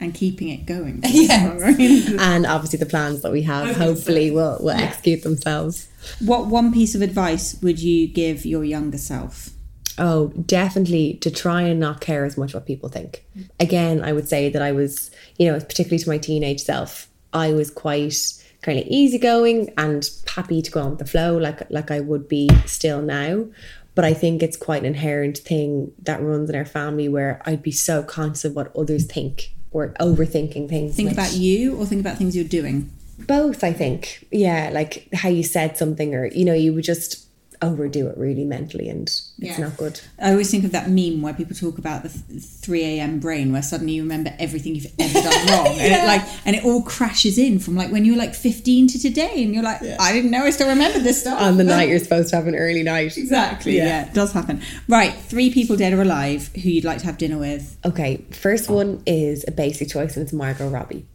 And 0.00 0.12
keeping 0.12 0.48
it 0.50 0.66
going. 0.66 1.00
Yes. 1.06 2.12
And 2.20 2.44
obviously, 2.44 2.78
the 2.78 2.84
plans 2.84 3.22
that 3.22 3.32
we 3.32 3.40
have 3.42 3.74
hopefully 3.74 4.30
will, 4.30 4.58
will 4.60 4.68
execute 4.70 5.22
themselves. 5.22 5.88
what 6.20 6.48
one 6.48 6.74
piece 6.74 6.94
of 6.94 7.00
advice 7.00 7.56
would 7.62 7.78
you 7.78 8.06
give 8.06 8.44
your 8.44 8.64
younger 8.64 8.98
self? 8.98 9.48
Oh, 9.96 10.28
definitely 10.44 11.14
to 11.22 11.30
try 11.30 11.62
and 11.62 11.80
not 11.80 12.02
care 12.02 12.26
as 12.26 12.36
much 12.36 12.52
what 12.52 12.66
people 12.66 12.90
think. 12.90 13.24
Again, 13.58 14.04
I 14.04 14.12
would 14.12 14.28
say 14.28 14.50
that 14.50 14.60
I 14.60 14.72
was, 14.72 15.10
you 15.38 15.50
know, 15.50 15.58
particularly 15.58 16.02
to 16.02 16.08
my 16.10 16.18
teenage 16.18 16.60
self, 16.60 17.08
I 17.32 17.54
was 17.54 17.70
quite 17.70 18.14
kind 18.60 18.78
of 18.78 18.84
easygoing 18.88 19.72
and 19.78 20.08
happy 20.26 20.60
to 20.60 20.70
go 20.70 20.82
on 20.82 20.90
with 20.90 20.98
the 20.98 21.06
flow 21.06 21.36
like 21.38 21.68
like 21.70 21.90
I 21.90 22.00
would 22.00 22.28
be 22.28 22.50
still 22.66 23.00
now. 23.00 23.46
But 23.94 24.04
I 24.04 24.14
think 24.14 24.42
it's 24.42 24.56
quite 24.56 24.82
an 24.82 24.86
inherent 24.86 25.38
thing 25.38 25.92
that 26.02 26.22
runs 26.22 26.48
in 26.48 26.56
our 26.56 26.64
family 26.64 27.08
where 27.08 27.42
I'd 27.44 27.62
be 27.62 27.72
so 27.72 28.02
conscious 28.02 28.44
of 28.46 28.54
what 28.56 28.74
others 28.76 29.04
think 29.04 29.52
or 29.70 29.94
overthinking 30.00 30.68
things. 30.68 30.94
Think 30.96 31.10
which- 31.10 31.18
about 31.18 31.34
you 31.34 31.76
or 31.76 31.86
think 31.86 32.00
about 32.00 32.16
things 32.18 32.34
you're 32.34 32.44
doing? 32.44 32.90
both 33.26 33.62
i 33.62 33.72
think 33.72 34.26
yeah 34.32 34.70
like 34.72 35.06
how 35.12 35.28
you 35.28 35.44
said 35.44 35.76
something 35.76 36.12
or 36.12 36.26
you 36.26 36.44
know 36.44 36.54
you 36.54 36.72
would 36.72 36.82
just 36.82 37.28
overdo 37.62 38.08
it 38.08 38.18
really 38.18 38.44
mentally 38.44 38.88
and 38.88 39.02
it's 39.02 39.32
Yeah. 39.38 39.56
not 39.58 39.76
good. 39.76 40.00
I 40.20 40.32
always 40.32 40.50
think 40.50 40.64
of 40.64 40.72
that 40.72 40.90
meme 40.90 41.22
where 41.22 41.32
people 41.32 41.54
talk 41.56 41.78
about 41.78 42.02
the 42.02 42.08
3 42.08 42.84
a.m. 42.84 43.18
brain, 43.20 43.52
where 43.52 43.62
suddenly 43.62 43.94
you 43.94 44.02
remember 44.02 44.34
everything 44.38 44.74
you've 44.74 44.92
ever 44.98 45.20
done 45.22 45.46
wrong, 45.48 45.66
and 45.68 45.92
it 45.94 46.04
like 46.06 46.22
and 46.44 46.56
it 46.56 46.64
all 46.64 46.82
crashes 46.82 47.38
in 47.38 47.58
from 47.58 47.76
like 47.76 47.90
when 47.92 48.04
you 48.04 48.12
were 48.12 48.18
like 48.18 48.34
15 48.34 48.88
to 48.88 48.98
today, 48.98 49.42
and 49.42 49.54
you're 49.54 49.62
like, 49.62 49.80
I 49.98 50.12
didn't 50.12 50.30
know 50.30 50.44
I 50.44 50.50
still 50.50 50.68
remember 50.68 50.98
this 50.98 51.20
stuff. 51.20 51.40
On 51.40 51.56
the 51.56 51.64
night 51.76 51.88
you're 51.88 51.98
supposed 51.98 52.30
to 52.30 52.36
have 52.36 52.46
an 52.46 52.54
early 52.54 52.82
night. 52.82 53.16
exactly, 53.16 53.76
yeah. 53.76 54.06
it 54.06 54.14
does 54.14 54.32
happen. 54.32 54.60
Right, 54.88 55.12
three 55.14 55.50
people 55.52 55.76
dead 55.76 55.92
or 55.92 56.02
alive 56.02 56.48
who 56.54 56.68
you'd 56.68 56.84
like 56.84 56.98
to 56.98 57.06
have 57.06 57.18
dinner 57.18 57.38
with. 57.38 57.76
Okay, 57.84 58.24
first 58.30 58.68
one 58.68 59.02
is 59.06 59.44
a 59.46 59.52
basic 59.52 59.88
choice 59.88 60.16
and 60.16 60.24
it's 60.24 60.32
Margot 60.32 60.68
Robbie. 60.68 61.06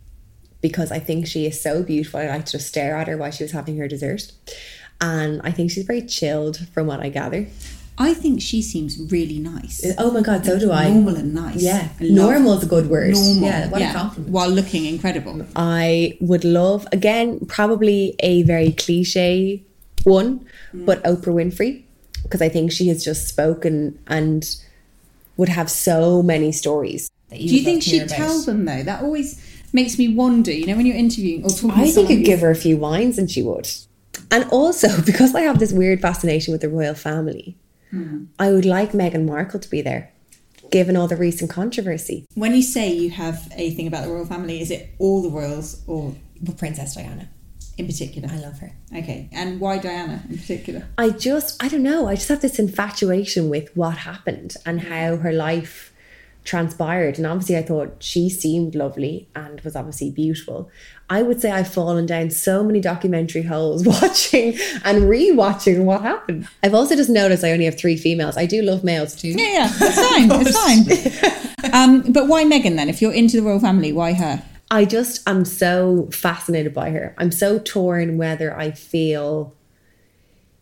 Because 0.59 0.91
I 0.91 0.97
think 0.97 1.27
she 1.27 1.45
is 1.45 1.61
so 1.61 1.83
beautiful. 1.83 2.19
I 2.19 2.25
like 2.27 2.45
to 2.47 2.53
just 2.53 2.65
stare 2.67 2.95
at 2.95 3.07
her 3.07 3.15
while 3.15 3.29
she 3.29 3.43
was 3.43 3.51
having 3.51 3.77
her 3.77 3.87
dessert. 3.87 4.31
And 4.99 5.41
I 5.43 5.51
think 5.51 5.71
she's 5.71 5.85
very 5.85 6.01
chilled 6.01 6.57
from 6.73 6.87
what 6.87 6.99
I 6.99 7.09
gather. 7.09 7.47
I 7.99 8.13
think 8.13 8.41
she 8.41 8.61
seems 8.61 8.99
really 9.11 9.39
nice. 9.39 9.83
Oh 9.97 10.11
my 10.11 10.21
god, 10.21 10.45
so 10.45 10.59
do 10.59 10.71
I. 10.71 10.89
Normal 10.89 11.15
and 11.15 11.33
nice. 11.33 11.63
Yeah. 11.63 11.89
I 11.99 12.03
love- 12.03 12.31
Normal's 12.31 12.63
a 12.63 12.67
good 12.67 12.89
word. 12.89 13.13
Normal. 13.13 13.43
Yeah, 13.43 13.69
what 13.69 13.81
a 13.81 13.91
compliment. 13.91 14.31
While 14.31 14.49
looking 14.49 14.85
incredible. 14.85 15.45
I 15.55 16.17
would 16.21 16.43
love, 16.43 16.87
again, 16.91 17.39
probably 17.47 18.15
a 18.19 18.43
very 18.43 18.71
cliche 18.71 19.63
one, 20.03 20.45
mm. 20.73 20.85
but 20.85 21.03
Oprah 21.03 21.33
Winfrey, 21.33 21.83
because 22.21 22.41
I 22.41 22.49
think 22.49 22.71
she 22.71 22.87
has 22.89 23.03
just 23.03 23.27
spoken 23.27 23.97
and 24.07 24.45
would 25.37 25.49
have 25.49 25.69
so 25.69 26.21
many 26.21 26.51
stories. 26.51 27.09
that 27.29 27.39
Do 27.39 27.43
you 27.45 27.63
think 27.63 27.77
love 27.77 27.83
to 27.83 27.89
hear 27.89 27.99
she'd 28.01 28.05
about. 28.07 28.15
tell 28.15 28.41
them 28.43 28.65
though? 28.65 28.83
That 28.83 29.01
always 29.01 29.41
makes 29.73 29.97
me 29.97 30.07
wonder. 30.13 30.51
You 30.51 30.67
know, 30.67 30.75
when 30.75 30.85
you're 30.85 30.95
interviewing 30.95 31.43
or 31.43 31.49
talking, 31.49 31.71
I 31.71 31.89
think 31.89 32.09
you'd 32.09 32.25
give 32.25 32.41
her 32.41 32.51
a 32.51 32.55
few 32.55 32.77
wines 32.77 33.17
and 33.17 33.29
she 33.29 33.41
would. 33.41 33.67
And 34.31 34.49
also, 34.51 35.01
because 35.05 35.35
I 35.35 35.41
have 35.41 35.59
this 35.59 35.71
weird 35.71 36.01
fascination 36.01 36.51
with 36.51 36.61
the 36.61 36.69
royal 36.69 36.95
family, 36.95 37.57
hmm. 37.91 38.25
I 38.39 38.51
would 38.51 38.65
like 38.65 38.91
Meghan 38.91 39.25
Markle 39.25 39.59
to 39.59 39.69
be 39.69 39.81
there, 39.81 40.11
given 40.71 40.95
all 40.95 41.07
the 41.07 41.15
recent 41.15 41.49
controversy. 41.49 42.25
When 42.35 42.53
you 42.55 42.61
say 42.61 42.91
you 42.91 43.09
have 43.11 43.51
a 43.55 43.71
thing 43.71 43.87
about 43.87 44.05
the 44.05 44.11
royal 44.11 44.25
family, 44.25 44.61
is 44.61 44.71
it 44.71 44.89
all 44.99 45.21
the 45.21 45.29
royals 45.29 45.81
or 45.87 46.15
Princess 46.57 46.95
Diana. 46.95 47.29
in 47.77 47.85
particular? 47.85 48.29
I 48.31 48.37
love 48.37 48.59
her. 48.59 48.71
Okay, 48.95 49.29
and 49.31 49.59
why 49.59 49.77
Diana 49.77 50.23
in 50.29 50.37
particular? 50.37 50.87
I 50.97 51.09
just, 51.09 51.61
I 51.63 51.67
don't 51.67 51.83
know. 51.83 52.07
I 52.07 52.15
just 52.15 52.29
have 52.29 52.41
this 52.41 52.59
infatuation 52.59 53.49
with 53.49 53.75
what 53.75 53.97
happened 53.99 54.55
and 54.65 54.81
hmm. 54.81 54.87
how 54.87 55.17
her 55.17 55.33
life 55.33 55.93
transpired. 56.47 57.17
And 57.17 57.27
obviously, 57.27 57.57
I 57.57 57.61
thought 57.61 57.97
she 57.99 58.29
seemed 58.29 58.73
lovely 58.73 59.27
and 59.35 59.61
was 59.61 59.75
obviously 59.75 60.09
beautiful. 60.09 60.71
I 61.09 61.21
would 61.21 61.39
say 61.41 61.51
I've 61.51 61.71
fallen 61.71 62.05
down 62.05 62.31
so 62.31 62.63
many 62.63 62.79
documentary 62.79 63.43
holes 63.43 63.85
watching 63.85 64.57
and 64.83 65.03
rewatching 65.03 65.83
what 65.83 66.01
happened. 66.01 66.47
I've 66.63 66.73
also 66.73 66.95
just 66.95 67.09
noticed 67.09 67.43
I 67.43 67.51
only 67.51 67.65
have 67.65 67.77
three 67.77 67.97
females. 67.97 68.37
I 68.37 68.45
do 68.45 68.61
love 68.61 68.83
males 68.83 69.15
too. 69.15 69.29
Yeah, 69.29 69.45
yeah, 69.45 69.69
it's 69.71 70.09
fine. 70.09 70.29
it's 70.41 71.61
fine. 71.61 71.73
Um, 71.73 72.11
but 72.11 72.27
why 72.27 72.45
Meghan 72.45 72.77
then? 72.77 72.89
If 72.89 73.01
you're 73.01 73.13
into 73.13 73.37
the 73.37 73.43
royal 73.43 73.59
family, 73.59 73.91
why 73.91 74.13
her? 74.13 74.41
I 74.71 74.85
just 74.85 75.27
am 75.27 75.45
so 75.45 76.09
fascinated 76.11 76.73
by 76.73 76.89
her. 76.91 77.13
I'm 77.17 77.31
so 77.31 77.59
torn 77.59 78.17
whether 78.17 78.57
I 78.57 78.71
feel 78.71 79.53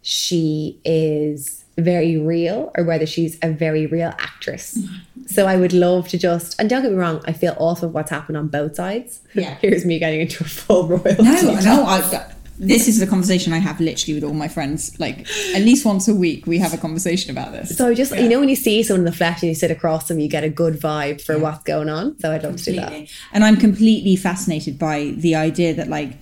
she 0.02 0.80
is 0.84 1.65
very 1.78 2.18
real 2.18 2.72
or 2.78 2.84
whether 2.84 3.06
she's 3.06 3.38
a 3.42 3.52
very 3.52 3.86
real 3.86 4.14
actress. 4.20 4.80
So 5.28 5.46
I 5.46 5.58
would 5.58 5.74
love 5.74 6.08
to 6.10 6.18
just, 6.18 6.60
and 6.60 6.70
don't 6.70 6.84
get 6.84 6.92
me 6.92 6.98
wrong, 6.98 7.22
I 7.26 7.34
feel 7.34 7.56
awful 7.58 7.90
of 7.90 7.94
what's 7.94 8.12
happened 8.12 8.38
on 8.38 8.48
both 8.48 8.76
sides. 8.76 9.20
Yeah. 9.34 9.56
Here's 9.62 9.86
me 9.86 10.00
getting 10.00 10.22
into 10.22 10.44
a 10.44 10.48
full 10.48 10.88
royalty. 10.88 11.24
No, 11.24 11.60
no. 11.60 11.84
I, 11.86 12.32
this 12.58 12.88
is 12.88 13.00
the 13.00 13.08
conversation 13.08 13.52
I 13.52 13.58
have 13.58 13.80
literally 13.82 14.16
with 14.16 14.24
all 14.24 14.34
my 14.34 14.48
friends. 14.48 14.98
Like 15.00 15.28
at 15.54 15.62
least 15.62 15.86
once 15.86 16.08
a 16.08 16.16
week, 16.16 16.48
we 16.48 16.58
have 16.60 16.74
a 16.74 16.78
conversation 16.78 17.32
about 17.32 17.52
this. 17.52 17.76
So 17.76 17.90
I 17.90 17.94
just, 17.94 18.16
you 18.16 18.30
know, 18.30 18.40
when 18.40 18.50
you 18.50 18.56
see 18.56 18.82
someone 18.84 19.02
in 19.02 19.06
the 19.06 19.12
flesh 19.12 19.42
and 19.42 19.50
you 19.50 19.56
sit 19.56 19.72
across 19.72 20.08
them, 20.08 20.20
you 20.20 20.30
get 20.30 20.44
a 20.44 20.50
good 20.50 20.76
vibe 20.76 21.22
for 21.22 21.38
what's 21.38 21.64
going 21.64 21.90
on. 21.90 22.18
So 22.20 22.32
I'd 22.32 22.44
love 22.44 22.56
to 22.58 22.64
do 22.64 22.76
that. 22.78 23.10
And 23.34 23.44
I'm 23.44 23.58
completely 23.58 24.16
fascinated 24.16 24.80
by 24.80 25.14
the 25.18 25.36
idea 25.36 25.74
that 25.74 25.90
like 25.90 26.18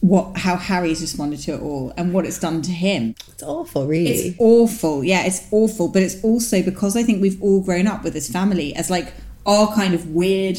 what 0.00 0.38
how 0.38 0.56
Harry's 0.56 1.00
responded 1.00 1.40
to 1.40 1.52
it 1.54 1.60
all 1.60 1.92
and 1.96 2.12
what 2.12 2.24
it's 2.24 2.38
done 2.38 2.62
to 2.62 2.70
him. 2.70 3.14
It's 3.28 3.42
awful, 3.42 3.86
really. 3.86 4.10
It's 4.10 4.36
awful. 4.38 5.04
Yeah, 5.04 5.24
it's 5.26 5.46
awful. 5.50 5.88
But 5.88 6.02
it's 6.02 6.22
also 6.24 6.62
because 6.62 6.96
I 6.96 7.02
think 7.02 7.20
we've 7.20 7.40
all 7.42 7.60
grown 7.60 7.86
up 7.86 8.02
with 8.04 8.14
this 8.14 8.30
family 8.30 8.74
as 8.76 8.90
like 8.90 9.12
our 9.46 9.72
kind 9.74 9.94
of 9.94 10.10
weird 10.10 10.58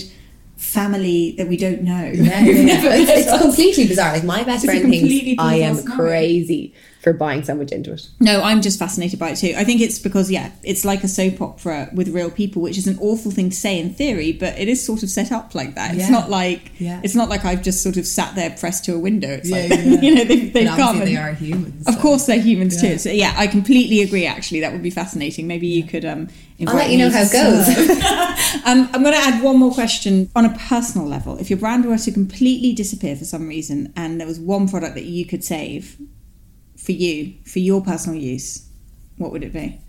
family 0.57 1.33
that 1.37 1.47
we 1.47 1.57
don't 1.57 1.81
know. 1.81 1.91
Who've 2.11 2.25
never 2.65 2.89
it's, 2.91 3.09
it's 3.09 3.41
completely 3.41 3.87
bizarre. 3.87 4.13
Like 4.13 4.23
my 4.23 4.43
best 4.43 4.63
It's 4.63 4.73
friend 4.73 4.89
thinks 4.91 5.41
I 5.41 5.55
am 5.55 5.75
scenario. 5.75 5.95
crazy 5.95 6.73
for 7.01 7.13
buying 7.13 7.43
so 7.43 7.55
much 7.55 7.71
into 7.71 7.91
it. 7.93 8.07
No, 8.19 8.43
I'm 8.43 8.61
just 8.61 8.77
fascinated 8.77 9.17
by 9.17 9.31
it 9.31 9.37
too. 9.37 9.55
I 9.57 9.63
think 9.63 9.81
it's 9.81 9.97
because 9.97 10.29
yeah, 10.29 10.51
it's 10.63 10.85
like 10.85 11.03
a 11.03 11.07
soap 11.07 11.41
opera 11.41 11.89
with 11.95 12.09
real 12.09 12.29
people, 12.29 12.61
which 12.61 12.77
is 12.77 12.85
an 12.85 12.97
awful 13.01 13.31
thing 13.31 13.49
to 13.49 13.55
say 13.55 13.79
in 13.79 13.93
theory, 13.95 14.31
but 14.31 14.57
it 14.59 14.67
is 14.67 14.85
sort 14.85 15.01
of 15.01 15.09
set 15.09 15.31
up 15.31 15.55
like 15.55 15.73
that. 15.75 15.95
It's 15.95 16.01
Yeah. 16.03 16.09
not 16.11 16.29
like 16.29 16.71
Yeah. 16.77 17.01
it's 17.03 17.15
not 17.15 17.27
like 17.27 17.43
I've 17.43 17.63
just 17.63 17.81
sort 17.81 17.97
of 17.97 18.05
sat 18.05 18.35
there 18.35 18.51
pressed 18.51 18.85
to 18.85 18.93
a 18.93 18.99
window. 18.99 19.29
It's 19.29 19.49
Yeah, 19.49 19.55
like 19.57 19.69
yeah, 19.71 19.77
yeah. 19.83 20.01
you 20.01 20.15
know 20.15 20.23
they've, 20.25 20.53
they've 20.53 20.67
But 20.67 20.77
come. 20.77 20.89
obviously 20.89 21.15
they 21.15 21.21
are 21.21 21.33
humans. 21.33 21.87
Of 21.87 21.95
so- 21.95 21.99
course, 22.01 22.25
they're 22.27 22.39
humans 22.39 22.79
too. 22.79 22.99
So 22.99 23.09
yeah, 23.09 23.33
I 23.35 23.47
completely 23.47 24.01
agree. 24.01 24.27
Actually, 24.27 24.59
that 24.59 24.71
would 24.71 24.83
be 24.83 24.91
fascinating. 24.91 25.47
Maybe 25.47 25.65
you 25.67 25.83
could 25.83 26.05
um. 26.05 26.27
I'll 26.67 26.75
let 26.75 26.91
invite 26.91 26.91
you 26.91 26.97
know 26.99 27.09
how 27.09 27.23
it 27.23 27.31
goes. 27.31 27.67
um, 28.65 28.87
I'm 28.93 29.01
going 29.01 29.15
to 29.15 29.19
add 29.19 29.41
one 29.41 29.57
more 29.57 29.73
question 29.73 30.29
on 30.35 30.45
a 30.45 30.55
personal 30.55 31.07
level. 31.07 31.37
If 31.39 31.49
your 31.49 31.57
brand 31.57 31.85
were 31.85 31.97
to 31.97 32.11
completely 32.11 32.71
disappear 32.73 33.15
for 33.15 33.25
some 33.25 33.47
reason, 33.47 33.91
and 33.95 34.19
there 34.19 34.27
was 34.27 34.39
one 34.39 34.69
product 34.69 34.93
that 34.93 35.05
you 35.05 35.25
could 35.25 35.43
save 35.43 35.97
for 36.81 36.91
you, 36.91 37.33
for 37.45 37.59
your 37.59 37.81
personal 37.81 38.19
use, 38.19 38.67
what 39.17 39.31
would 39.31 39.43
it 39.43 39.53
be? 39.53 39.79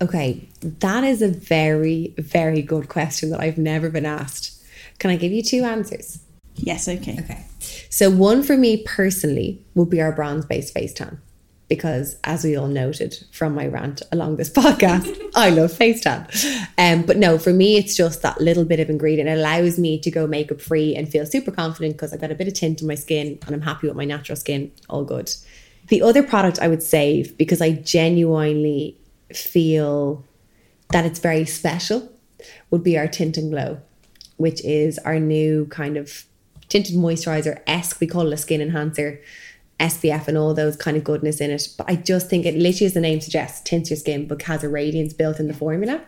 Okay, 0.00 0.48
that 0.62 1.04
is 1.04 1.22
a 1.22 1.28
very, 1.28 2.14
very 2.18 2.62
good 2.62 2.88
question 2.88 3.30
that 3.30 3.40
I've 3.40 3.58
never 3.58 3.88
been 3.88 4.06
asked. 4.06 4.60
Can 4.98 5.10
I 5.10 5.16
give 5.16 5.32
you 5.32 5.42
two 5.42 5.64
answers? 5.64 6.18
Yes. 6.54 6.88
Okay. 6.88 7.16
Okay. 7.20 7.44
So, 7.88 8.10
one 8.10 8.42
for 8.42 8.56
me 8.56 8.82
personally 8.84 9.64
would 9.74 9.90
be 9.90 10.00
our 10.00 10.12
bronze 10.12 10.44
based 10.44 10.74
face 10.74 10.92
tan. 10.92 11.20
Because, 11.68 12.16
as 12.24 12.44
we 12.44 12.54
all 12.54 12.68
noted 12.68 13.16
from 13.32 13.54
my 13.54 13.66
rant 13.66 14.02
along 14.12 14.36
this 14.36 14.50
podcast, 14.62 15.18
I 15.34 15.50
love 15.50 15.72
face 15.72 16.02
tan. 16.02 16.26
Um, 16.76 17.02
but 17.02 17.16
no, 17.16 17.38
for 17.38 17.52
me, 17.52 17.76
it's 17.76 17.96
just 17.96 18.22
that 18.22 18.40
little 18.40 18.64
bit 18.64 18.80
of 18.80 18.90
ingredient. 18.90 19.28
It 19.28 19.38
allows 19.38 19.78
me 19.78 19.98
to 20.00 20.10
go 20.10 20.26
makeup 20.26 20.60
free 20.60 20.94
and 20.94 21.08
feel 21.08 21.24
super 21.24 21.50
confident 21.50 21.94
because 21.94 22.12
I've 22.12 22.20
got 22.20 22.30
a 22.30 22.34
bit 22.34 22.48
of 22.48 22.54
tint 22.54 22.82
on 22.82 22.88
my 22.88 22.94
skin 22.94 23.38
and 23.46 23.54
I'm 23.54 23.62
happy 23.62 23.86
with 23.86 23.96
my 23.96 24.04
natural 24.04 24.36
skin. 24.36 24.70
All 24.90 25.04
good. 25.04 25.32
The 25.92 26.00
other 26.00 26.22
product 26.22 26.58
I 26.58 26.68
would 26.68 26.82
save 26.82 27.36
because 27.36 27.60
I 27.60 27.72
genuinely 27.72 28.96
feel 29.30 30.24
that 30.88 31.04
it's 31.04 31.18
very 31.18 31.44
special 31.44 32.10
would 32.70 32.82
be 32.82 32.96
our 32.96 33.06
Tint 33.06 33.36
and 33.36 33.50
Glow, 33.50 33.78
which 34.38 34.64
is 34.64 34.98
our 35.00 35.20
new 35.20 35.66
kind 35.66 35.98
of 35.98 36.24
tinted 36.70 36.96
moisturizer 36.96 37.60
esque. 37.66 38.00
We 38.00 38.06
call 38.06 38.28
it 38.28 38.32
a 38.32 38.38
skin 38.38 38.62
enhancer, 38.62 39.20
SPF, 39.78 40.28
and 40.28 40.38
all 40.38 40.54
those 40.54 40.76
kind 40.76 40.96
of 40.96 41.04
goodness 41.04 41.42
in 41.42 41.50
it. 41.50 41.68
But 41.76 41.90
I 41.90 41.96
just 41.96 42.30
think 42.30 42.46
it 42.46 42.54
literally, 42.54 42.86
as 42.86 42.94
the 42.94 43.00
name 43.02 43.20
suggests, 43.20 43.60
tints 43.60 43.90
your 43.90 43.98
skin, 43.98 44.26
but 44.26 44.40
has 44.44 44.64
a 44.64 44.70
radiance 44.70 45.12
built 45.12 45.38
in 45.38 45.46
the 45.46 45.52
formula. 45.52 46.00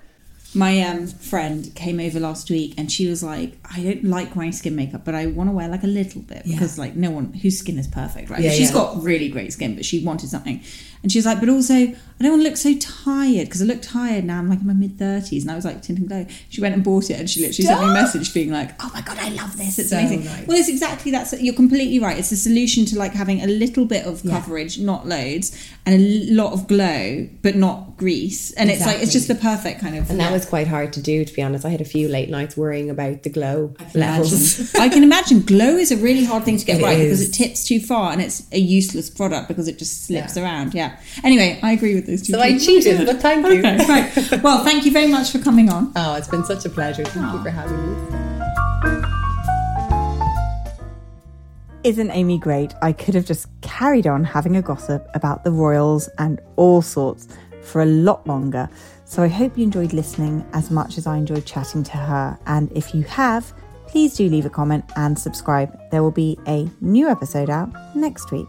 My 0.54 0.80
um, 0.82 1.06
friend 1.08 1.74
came 1.74 1.98
over 1.98 2.20
last 2.20 2.48
week 2.50 2.74
and 2.78 2.90
she 2.90 3.08
was 3.08 3.22
like, 3.22 3.58
I 3.64 3.82
don't 3.82 4.04
like 4.04 4.36
wearing 4.36 4.52
skin 4.52 4.76
makeup, 4.76 5.04
but 5.04 5.14
I 5.14 5.26
want 5.26 5.50
to 5.50 5.52
wear 5.54 5.68
like 5.68 5.82
a 5.82 5.88
little 5.88 6.20
bit 6.22 6.44
because 6.44 6.78
like 6.78 6.94
no 6.94 7.10
one 7.10 7.32
whose 7.32 7.58
skin 7.58 7.78
is 7.78 7.88
perfect, 7.88 8.30
right? 8.30 8.40
Yeah, 8.40 8.50
She's 8.50 8.68
yeah. 8.68 8.74
got 8.74 9.02
really 9.02 9.28
great 9.28 9.52
skin, 9.52 9.74
but 9.74 9.84
she 9.84 10.04
wanted 10.04 10.30
something. 10.30 10.62
And 11.04 11.12
she 11.12 11.18
was 11.18 11.26
like, 11.26 11.38
but 11.38 11.50
also 11.50 11.74
I 11.74 12.22
don't 12.22 12.30
want 12.30 12.42
to 12.44 12.48
look 12.48 12.56
so 12.56 12.74
tired 12.78 13.46
because 13.46 13.60
I 13.60 13.64
look 13.64 13.82
tired 13.82 14.24
now. 14.24 14.38
I'm 14.38 14.48
like 14.48 14.60
in 14.60 14.66
my 14.66 14.72
mid 14.72 14.98
thirties, 14.98 15.42
and 15.42 15.50
I 15.50 15.56
was 15.56 15.64
like 15.64 15.82
tint 15.82 15.98
and 15.98 16.08
glow. 16.08 16.24
She 16.48 16.60
went 16.60 16.74
and 16.74 16.82
bought 16.82 17.10
it, 17.10 17.18
and 17.18 17.28
she 17.28 17.40
literally 17.40 17.66
sent 17.66 17.80
me 17.80 17.90
a 17.90 17.92
message 17.92 18.32
being 18.32 18.50
like, 18.50 18.70
"Oh 18.82 18.90
my 18.94 19.02
god, 19.02 19.18
I 19.18 19.30
love 19.30 19.56
this! 19.58 19.78
It's 19.80 19.90
So 19.90 19.98
amazing." 19.98 20.24
nice. 20.24 20.46
Well, 20.46 20.56
it's 20.56 20.68
exactly 20.68 21.10
that's 21.10 21.34
you're 21.42 21.54
completely 21.54 21.98
right. 21.98 22.16
It's 22.16 22.30
a 22.30 22.36
solution 22.36 22.86
to 22.86 22.98
like 22.98 23.12
having 23.12 23.42
a 23.42 23.46
little 23.48 23.84
bit 23.84 24.06
of 24.06 24.22
coverage, 24.22 24.78
not 24.78 25.06
loads, 25.06 25.54
and 25.84 25.94
a 26.00 26.32
lot 26.32 26.52
of 26.52 26.68
glow, 26.68 27.28
but 27.42 27.56
not 27.56 27.96
grease. 27.96 28.52
And 28.52 28.70
it's 28.70 28.86
like 28.86 29.02
it's 29.02 29.12
just 29.12 29.26
the 29.26 29.34
perfect 29.34 29.80
kind 29.80 29.96
of. 29.96 30.08
And 30.08 30.20
that 30.20 30.32
was 30.32 30.46
quite 30.46 30.68
hard 30.68 30.92
to 30.94 31.02
do, 31.02 31.24
to 31.24 31.34
be 31.34 31.42
honest. 31.42 31.66
I 31.66 31.70
had 31.70 31.80
a 31.80 31.84
few 31.84 32.08
late 32.08 32.30
nights 32.30 32.56
worrying 32.56 32.90
about 32.90 33.24
the 33.24 33.30
glow 33.30 33.74
can 33.76 34.00
levels. 34.00 34.74
I 34.76 34.88
can 34.88 35.02
imagine 35.02 35.40
glow 35.42 35.76
is 35.76 35.90
a 35.90 35.96
really 35.96 36.24
hard 36.24 36.44
thing 36.44 36.58
to 36.58 36.64
get 36.64 36.80
It 36.80 36.84
right 36.84 36.98
because 36.98 37.28
it 37.28 37.32
tips 37.32 37.66
too 37.66 37.80
far 37.80 38.12
and 38.12 38.22
it's 38.22 38.46
a 38.52 38.58
useless 38.60 39.10
product 39.10 39.48
because 39.48 39.66
it 39.66 39.80
just 39.80 40.04
slips 40.06 40.36
around. 40.36 40.74
Yeah. 40.74 40.93
Anyway, 41.22 41.58
I 41.62 41.72
agree 41.72 41.94
with 41.94 42.06
those 42.06 42.22
two. 42.22 42.32
So 42.32 42.40
I 42.40 42.58
cheated, 42.58 43.06
but 43.06 43.20
thank 43.20 43.46
you. 43.46 43.58
Okay, 43.58 43.76
right. 43.86 44.42
Well, 44.42 44.64
thank 44.64 44.84
you 44.84 44.92
very 44.92 45.08
much 45.08 45.30
for 45.30 45.38
coming 45.38 45.70
on. 45.70 45.92
Oh, 45.96 46.14
it's 46.14 46.28
been 46.28 46.44
such 46.44 46.64
a 46.64 46.68
pleasure. 46.70 47.04
Thank 47.04 47.32
you 47.32 47.42
for 47.42 47.50
having 47.50 47.76
me. 47.90 47.94
Isn't 51.84 52.10
Amy 52.10 52.38
great? 52.38 52.74
I 52.80 52.92
could 52.92 53.14
have 53.14 53.26
just 53.26 53.46
carried 53.60 54.06
on 54.06 54.24
having 54.24 54.56
a 54.56 54.62
gossip 54.62 55.06
about 55.14 55.44
the 55.44 55.50
royals 55.50 56.08
and 56.18 56.40
all 56.56 56.80
sorts 56.80 57.28
for 57.62 57.82
a 57.82 57.86
lot 57.86 58.26
longer. 58.26 58.70
So 59.04 59.22
I 59.22 59.28
hope 59.28 59.58
you 59.58 59.64
enjoyed 59.64 59.92
listening 59.92 60.46
as 60.54 60.70
much 60.70 60.96
as 60.96 61.06
I 61.06 61.18
enjoyed 61.18 61.44
chatting 61.44 61.82
to 61.84 61.96
her. 61.98 62.38
And 62.46 62.72
if 62.72 62.94
you 62.94 63.02
have, 63.02 63.52
please 63.86 64.16
do 64.16 64.28
leave 64.30 64.46
a 64.46 64.50
comment 64.50 64.84
and 64.96 65.18
subscribe. 65.18 65.78
There 65.90 66.02
will 66.02 66.10
be 66.10 66.38
a 66.48 66.68
new 66.80 67.08
episode 67.08 67.50
out 67.50 67.70
next 67.94 68.32
week. 68.32 68.48